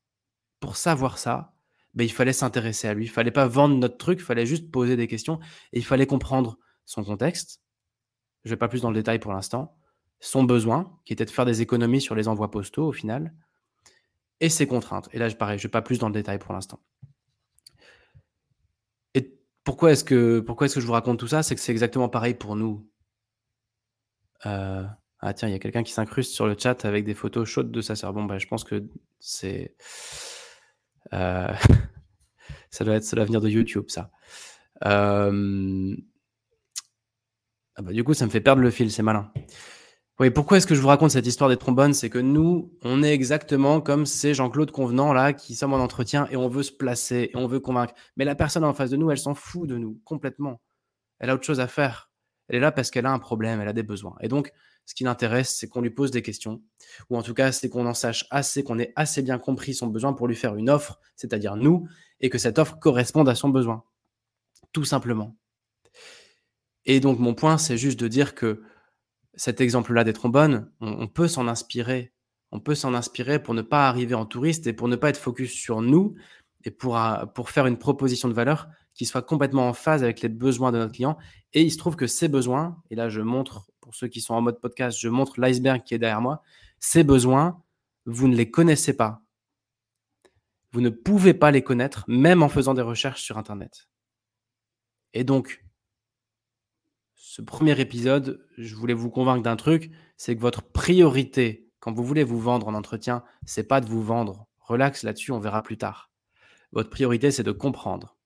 pour 0.60 0.76
savoir 0.76 1.18
ça, 1.18 1.54
ben, 1.92 2.04
il 2.04 2.10
fallait 2.12 2.32
s'intéresser 2.32 2.88
à 2.88 2.94
lui. 2.94 3.04
Il 3.04 3.10
fallait 3.10 3.30
pas 3.30 3.46
vendre 3.46 3.76
notre 3.76 3.98
truc, 3.98 4.18
il 4.18 4.24
fallait 4.24 4.46
juste 4.46 4.70
poser 4.70 4.96
des 4.96 5.06
questions 5.06 5.38
et 5.72 5.78
il 5.78 5.84
fallait 5.84 6.06
comprendre 6.06 6.58
son 6.86 7.04
contexte. 7.04 7.60
Je 8.44 8.50
vais 8.50 8.56
pas 8.56 8.68
plus 8.68 8.82
dans 8.82 8.90
le 8.90 8.96
détail 8.96 9.18
pour 9.18 9.32
l'instant 9.32 9.76
son 10.24 10.42
besoin, 10.42 10.98
qui 11.04 11.12
était 11.12 11.26
de 11.26 11.30
faire 11.30 11.44
des 11.44 11.60
économies 11.60 12.00
sur 12.00 12.14
les 12.14 12.28
envois 12.28 12.50
postaux 12.50 12.88
au 12.88 12.92
final, 12.92 13.34
et 14.40 14.48
ses 14.48 14.66
contraintes. 14.66 15.08
Et 15.12 15.18
là, 15.18 15.30
pareil, 15.32 15.58
je 15.58 15.64
ne 15.64 15.68
vais 15.68 15.72
pas 15.72 15.82
plus 15.82 15.98
dans 15.98 16.08
le 16.08 16.14
détail 16.14 16.38
pour 16.38 16.54
l'instant. 16.54 16.80
Et 19.14 19.34
pourquoi 19.64 19.92
est-ce 19.92 20.02
que, 20.02 20.42
est-ce 20.62 20.74
que 20.74 20.80
je 20.80 20.86
vous 20.86 20.92
raconte 20.92 21.18
tout 21.18 21.28
ça? 21.28 21.42
C'est 21.42 21.54
que 21.54 21.60
c'est 21.60 21.72
exactement 21.72 22.08
pareil 22.08 22.34
pour 22.34 22.56
nous. 22.56 22.88
Euh, 24.46 24.84
ah 25.20 25.34
tiens, 25.34 25.48
il 25.48 25.52
y 25.52 25.54
a 25.54 25.58
quelqu'un 25.58 25.82
qui 25.82 25.92
s'incruste 25.92 26.32
sur 26.32 26.46
le 26.46 26.56
chat 26.58 26.86
avec 26.86 27.04
des 27.04 27.14
photos 27.14 27.46
chaudes 27.46 27.70
de 27.70 27.80
sa 27.82 27.94
sœur. 27.94 28.14
Bon, 28.14 28.24
bah, 28.24 28.38
je 28.38 28.46
pense 28.46 28.64
que 28.64 28.82
c'est... 29.20 29.76
Euh, 31.12 31.52
ça 32.70 32.84
doit 32.84 32.94
être 32.94 33.14
l'avenir 33.14 33.42
de 33.42 33.48
YouTube, 33.50 33.84
ça. 33.88 34.10
Euh, 34.86 35.94
ah 37.76 37.82
bah, 37.82 37.92
du 37.92 38.02
coup, 38.04 38.14
ça 38.14 38.24
me 38.24 38.30
fait 38.30 38.40
perdre 38.40 38.62
le 38.62 38.70
fil, 38.70 38.90
c'est 38.90 39.02
malin. 39.02 39.30
Oui, 40.20 40.30
pourquoi 40.30 40.58
est-ce 40.58 40.66
que 40.68 40.76
je 40.76 40.80
vous 40.80 40.86
raconte 40.86 41.10
cette 41.10 41.26
histoire 41.26 41.50
des 41.50 41.56
trombones? 41.56 41.92
C'est 41.92 42.08
que 42.08 42.20
nous, 42.20 42.72
on 42.82 43.02
est 43.02 43.12
exactement 43.12 43.80
comme 43.80 44.06
ces 44.06 44.32
Jean-Claude 44.32 44.70
Convenant 44.70 45.12
là 45.12 45.32
qui 45.32 45.56
sommes 45.56 45.72
en 45.72 45.78
entretien 45.78 46.28
et 46.30 46.36
on 46.36 46.48
veut 46.48 46.62
se 46.62 46.70
placer 46.70 47.30
et 47.32 47.36
on 47.36 47.48
veut 47.48 47.58
convaincre. 47.58 47.94
Mais 48.16 48.24
la 48.24 48.36
personne 48.36 48.62
en 48.62 48.74
face 48.74 48.90
de 48.90 48.96
nous, 48.96 49.10
elle 49.10 49.18
s'en 49.18 49.34
fout 49.34 49.68
de 49.68 49.76
nous 49.76 50.00
complètement. 50.04 50.60
Elle 51.18 51.30
a 51.30 51.34
autre 51.34 51.44
chose 51.44 51.58
à 51.58 51.66
faire. 51.66 52.12
Elle 52.46 52.56
est 52.56 52.60
là 52.60 52.70
parce 52.70 52.92
qu'elle 52.92 53.06
a 53.06 53.10
un 53.10 53.18
problème, 53.18 53.60
elle 53.60 53.66
a 53.66 53.72
des 53.72 53.82
besoins. 53.82 54.14
Et 54.20 54.28
donc, 54.28 54.52
ce 54.86 54.94
qui 54.94 55.02
l'intéresse, 55.02 55.56
c'est 55.58 55.66
qu'on 55.66 55.80
lui 55.80 55.90
pose 55.90 56.12
des 56.12 56.22
questions, 56.22 56.62
ou 57.10 57.16
en 57.16 57.22
tout 57.22 57.34
cas, 57.34 57.50
c'est 57.50 57.68
qu'on 57.68 57.86
en 57.86 57.94
sache 57.94 58.26
assez, 58.30 58.62
qu'on 58.62 58.78
ait 58.78 58.92
assez 58.96 59.22
bien 59.22 59.38
compris 59.38 59.74
son 59.74 59.88
besoin 59.88 60.12
pour 60.12 60.28
lui 60.28 60.36
faire 60.36 60.54
une 60.54 60.70
offre, 60.70 61.00
c'est-à-dire 61.16 61.56
nous, 61.56 61.88
et 62.20 62.28
que 62.28 62.38
cette 62.38 62.58
offre 62.58 62.78
corresponde 62.78 63.28
à 63.28 63.34
son 63.34 63.48
besoin. 63.48 63.82
Tout 64.72 64.84
simplement. 64.84 65.36
Et 66.84 67.00
donc, 67.00 67.18
mon 67.18 67.34
point, 67.34 67.56
c'est 67.58 67.78
juste 67.78 67.98
de 67.98 68.08
dire 68.08 68.34
que 68.34 68.62
cet 69.36 69.60
exemple-là 69.60 70.04
des 70.04 70.12
trombones, 70.12 70.70
on, 70.80 71.08
peut 71.08 71.28
s'en 71.28 71.48
inspirer. 71.48 72.12
On 72.52 72.60
peut 72.60 72.74
s'en 72.74 72.94
inspirer 72.94 73.42
pour 73.42 73.54
ne 73.54 73.62
pas 73.62 73.88
arriver 73.88 74.14
en 74.14 74.26
touriste 74.26 74.66
et 74.66 74.72
pour 74.72 74.88
ne 74.88 74.96
pas 74.96 75.08
être 75.10 75.16
focus 75.16 75.52
sur 75.52 75.82
nous 75.82 76.14
et 76.64 76.70
pour, 76.70 76.98
euh, 76.98 77.26
pour 77.26 77.50
faire 77.50 77.66
une 77.66 77.78
proposition 77.78 78.28
de 78.28 78.34
valeur 78.34 78.68
qui 78.94 79.06
soit 79.06 79.22
complètement 79.22 79.68
en 79.68 79.72
phase 79.72 80.04
avec 80.04 80.20
les 80.20 80.28
besoins 80.28 80.70
de 80.72 80.78
notre 80.78 80.92
client. 80.92 81.18
Et 81.52 81.62
il 81.62 81.70
se 81.72 81.78
trouve 81.78 81.96
que 81.96 82.06
ces 82.06 82.28
besoins, 82.28 82.80
et 82.90 82.94
là 82.94 83.08
je 83.08 83.20
montre, 83.20 83.66
pour 83.80 83.94
ceux 83.94 84.08
qui 84.08 84.20
sont 84.20 84.34
en 84.34 84.40
mode 84.40 84.60
podcast, 84.60 84.98
je 85.00 85.08
montre 85.08 85.40
l'iceberg 85.40 85.82
qui 85.82 85.94
est 85.94 85.98
derrière 85.98 86.20
moi, 86.20 86.42
ces 86.78 87.02
besoins, 87.02 87.60
vous 88.06 88.28
ne 88.28 88.36
les 88.36 88.50
connaissez 88.50 88.96
pas. 88.96 89.22
Vous 90.72 90.80
ne 90.80 90.90
pouvez 90.90 91.34
pas 91.34 91.50
les 91.50 91.62
connaître, 91.62 92.04
même 92.08 92.42
en 92.42 92.48
faisant 92.48 92.74
des 92.74 92.82
recherches 92.82 93.22
sur 93.22 93.38
Internet. 93.38 93.88
Et 95.12 95.24
donc, 95.24 95.63
ce 97.34 97.42
premier 97.42 97.80
épisode, 97.80 98.46
je 98.58 98.76
voulais 98.76 98.94
vous 98.94 99.10
convaincre 99.10 99.42
d'un 99.42 99.56
truc, 99.56 99.90
c'est 100.16 100.36
que 100.36 100.40
votre 100.40 100.62
priorité 100.62 101.68
quand 101.80 101.90
vous 101.90 102.04
voulez 102.04 102.22
vous 102.22 102.38
vendre 102.38 102.68
en 102.68 102.74
entretien, 102.74 103.24
c'est 103.44 103.66
pas 103.66 103.80
de 103.80 103.88
vous 103.88 104.04
vendre. 104.04 104.46
Relax 104.60 105.02
là-dessus, 105.02 105.32
on 105.32 105.40
verra 105.40 105.64
plus 105.64 105.76
tard. 105.76 106.12
Votre 106.70 106.90
priorité, 106.90 107.32
c'est 107.32 107.42
de 107.42 107.50
comprendre. 107.50 108.16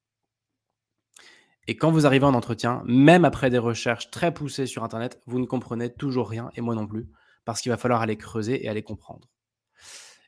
Et 1.69 1.77
quand 1.79 1.91
vous 1.91 2.05
arrivez 2.05 2.27
en 2.27 2.35
entretien, 2.35 2.83
même 2.85 3.25
après 3.25 3.49
des 3.49 3.57
recherches 3.57 4.11
très 4.11 4.35
poussées 4.35 4.67
sur 4.67 4.85
Internet, 4.85 5.23
vous 5.25 5.39
ne 5.39 5.47
comprenez 5.47 5.91
toujours 5.91 6.29
rien, 6.29 6.51
et 6.55 6.61
moi 6.61 6.75
non 6.75 6.87
plus, 6.87 7.09
parce 7.47 7.63
qu'il 7.63 7.73
va 7.73 7.79
falloir 7.79 8.03
aller 8.03 8.19
creuser 8.19 8.63
et 8.63 8.69
aller 8.69 8.83
comprendre. 8.83 9.31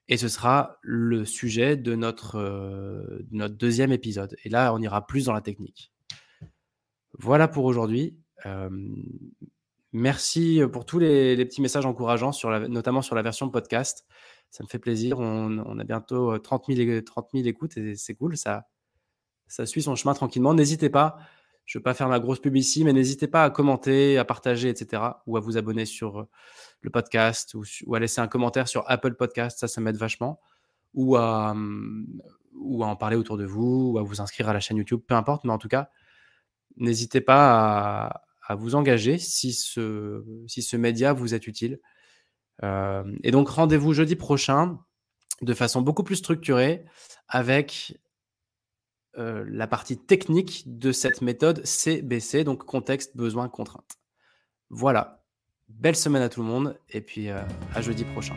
Et 0.08 0.16
ce 0.16 0.28
sera 0.28 0.78
le 0.80 1.26
sujet 1.26 1.76
de 1.76 1.94
notre, 1.96 2.36
euh, 2.36 3.18
de 3.30 3.36
notre 3.36 3.56
deuxième 3.56 3.92
épisode. 3.92 4.38
Et 4.42 4.48
là, 4.48 4.72
on 4.72 4.80
ira 4.80 5.06
plus 5.06 5.26
dans 5.26 5.34
la 5.34 5.42
technique. 5.42 5.92
Voilà 7.18 7.46
pour 7.46 7.66
aujourd'hui 7.66 8.16
merci 9.92 10.60
pour 10.72 10.86
tous 10.86 10.98
les, 10.98 11.44
petits 11.44 11.62
messages 11.62 11.86
encourageants, 11.86 12.32
notamment 12.68 13.02
sur 13.02 13.14
la 13.14 13.22
version 13.22 13.48
podcast. 13.50 14.06
Ça 14.50 14.64
me 14.64 14.68
fait 14.68 14.78
plaisir. 14.78 15.18
On 15.18 15.78
a 15.78 15.84
bientôt, 15.84 16.38
30 16.38 16.66
000 16.68 16.80
é 16.90 17.02
30 17.02 17.28
000 17.34 17.46
écoutes 17.46 17.76
et 17.76 17.94
c'est 17.96 18.14
cool, 18.14 18.36
ça 18.36 18.66
ça 19.46 19.66
suit 19.66 19.82
son 19.82 19.96
chemin 19.96 20.14
tranquillement. 20.14 20.54
N'hésitez 20.54 20.90
pas, 20.90 21.18
je 21.66 21.78
veux 21.78 21.82
pas 21.82 21.92
faire 21.92 22.08
ma 22.08 22.20
grosse 22.20 22.38
pub 22.38 22.56
ici, 22.56 22.84
mais 22.84 22.92
n'hésitez 22.92 23.26
pas 23.26 23.42
à 23.42 23.50
commenter, 23.50 24.16
à 24.16 24.24
partager 24.24 24.68
et 24.68 24.76
cetera 24.76 25.24
ou 25.26 25.36
à 25.36 25.40
vous 25.40 25.56
abonner 25.56 25.86
sur, 25.86 26.28
le 26.82 26.90
podcast 26.90 27.54
ou 27.54 27.64
ou 27.86 27.94
à 27.94 28.00
laisser 28.00 28.20
un 28.20 28.28
commentaire 28.28 28.68
sur 28.68 28.84
Apple 28.88 29.14
Podcast, 29.14 29.58
ça, 29.58 29.68
ça 29.68 29.80
m'aide 29.80 29.96
vachement 29.96 30.40
ou 30.94 31.16
à, 31.16 31.54
ou 32.54 32.82
à 32.82 32.86
en 32.86 32.96
parler 32.96 33.16
autour 33.16 33.36
de 33.36 33.44
vous 33.44 33.92
ou 33.92 33.98
à 33.98 34.02
vous 34.02 34.20
inscrire 34.20 34.48
à 34.48 34.52
la 34.52 34.60
chaîne 34.60 34.76
YouTube, 34.76 35.00
peu 35.06 35.14
importe, 35.14 35.44
mais 35.44 35.52
en 35.52 35.58
tout 35.58 35.68
cas, 35.68 35.90
n'hésitez 36.76 37.20
pas 37.20 38.06
à 38.06 38.22
à 38.50 38.56
vous 38.56 38.74
engager 38.74 39.16
si 39.16 39.52
ce 39.52 40.76
média 40.76 41.12
vous 41.12 41.34
est 41.34 41.46
utile. 41.46 41.78
Hem 42.62 43.16
et 43.22 43.30
donc 43.30 43.48
rendez-vous 43.48 43.92
jeudi 43.94 44.16
prochain 44.16 44.80
de 45.40 45.54
façon 45.54 45.82
beaucoup 45.82 46.02
plus 46.02 46.16
structurée 46.16 46.84
avec 47.28 47.96
heu, 49.16 49.44
la 49.44 49.68
partie 49.68 49.96
technique 49.98 50.64
de 50.66 50.90
cette 50.90 51.22
méthode 51.22 51.64
CBC, 51.64 52.42
donc 52.42 52.64
contexte, 52.64 53.16
besoin, 53.16 53.48
contrainte. 53.48 53.98
Voilà. 54.68 55.22
Belle 55.68 55.96
semaine 55.96 56.22
à 56.22 56.28
tout 56.28 56.40
le 56.40 56.48
monde 56.48 56.76
et 56.88 57.00
puis, 57.00 57.28
heu, 57.28 57.38
à 57.74 57.80
jeudi 57.80 58.04
prochain. 58.04 58.36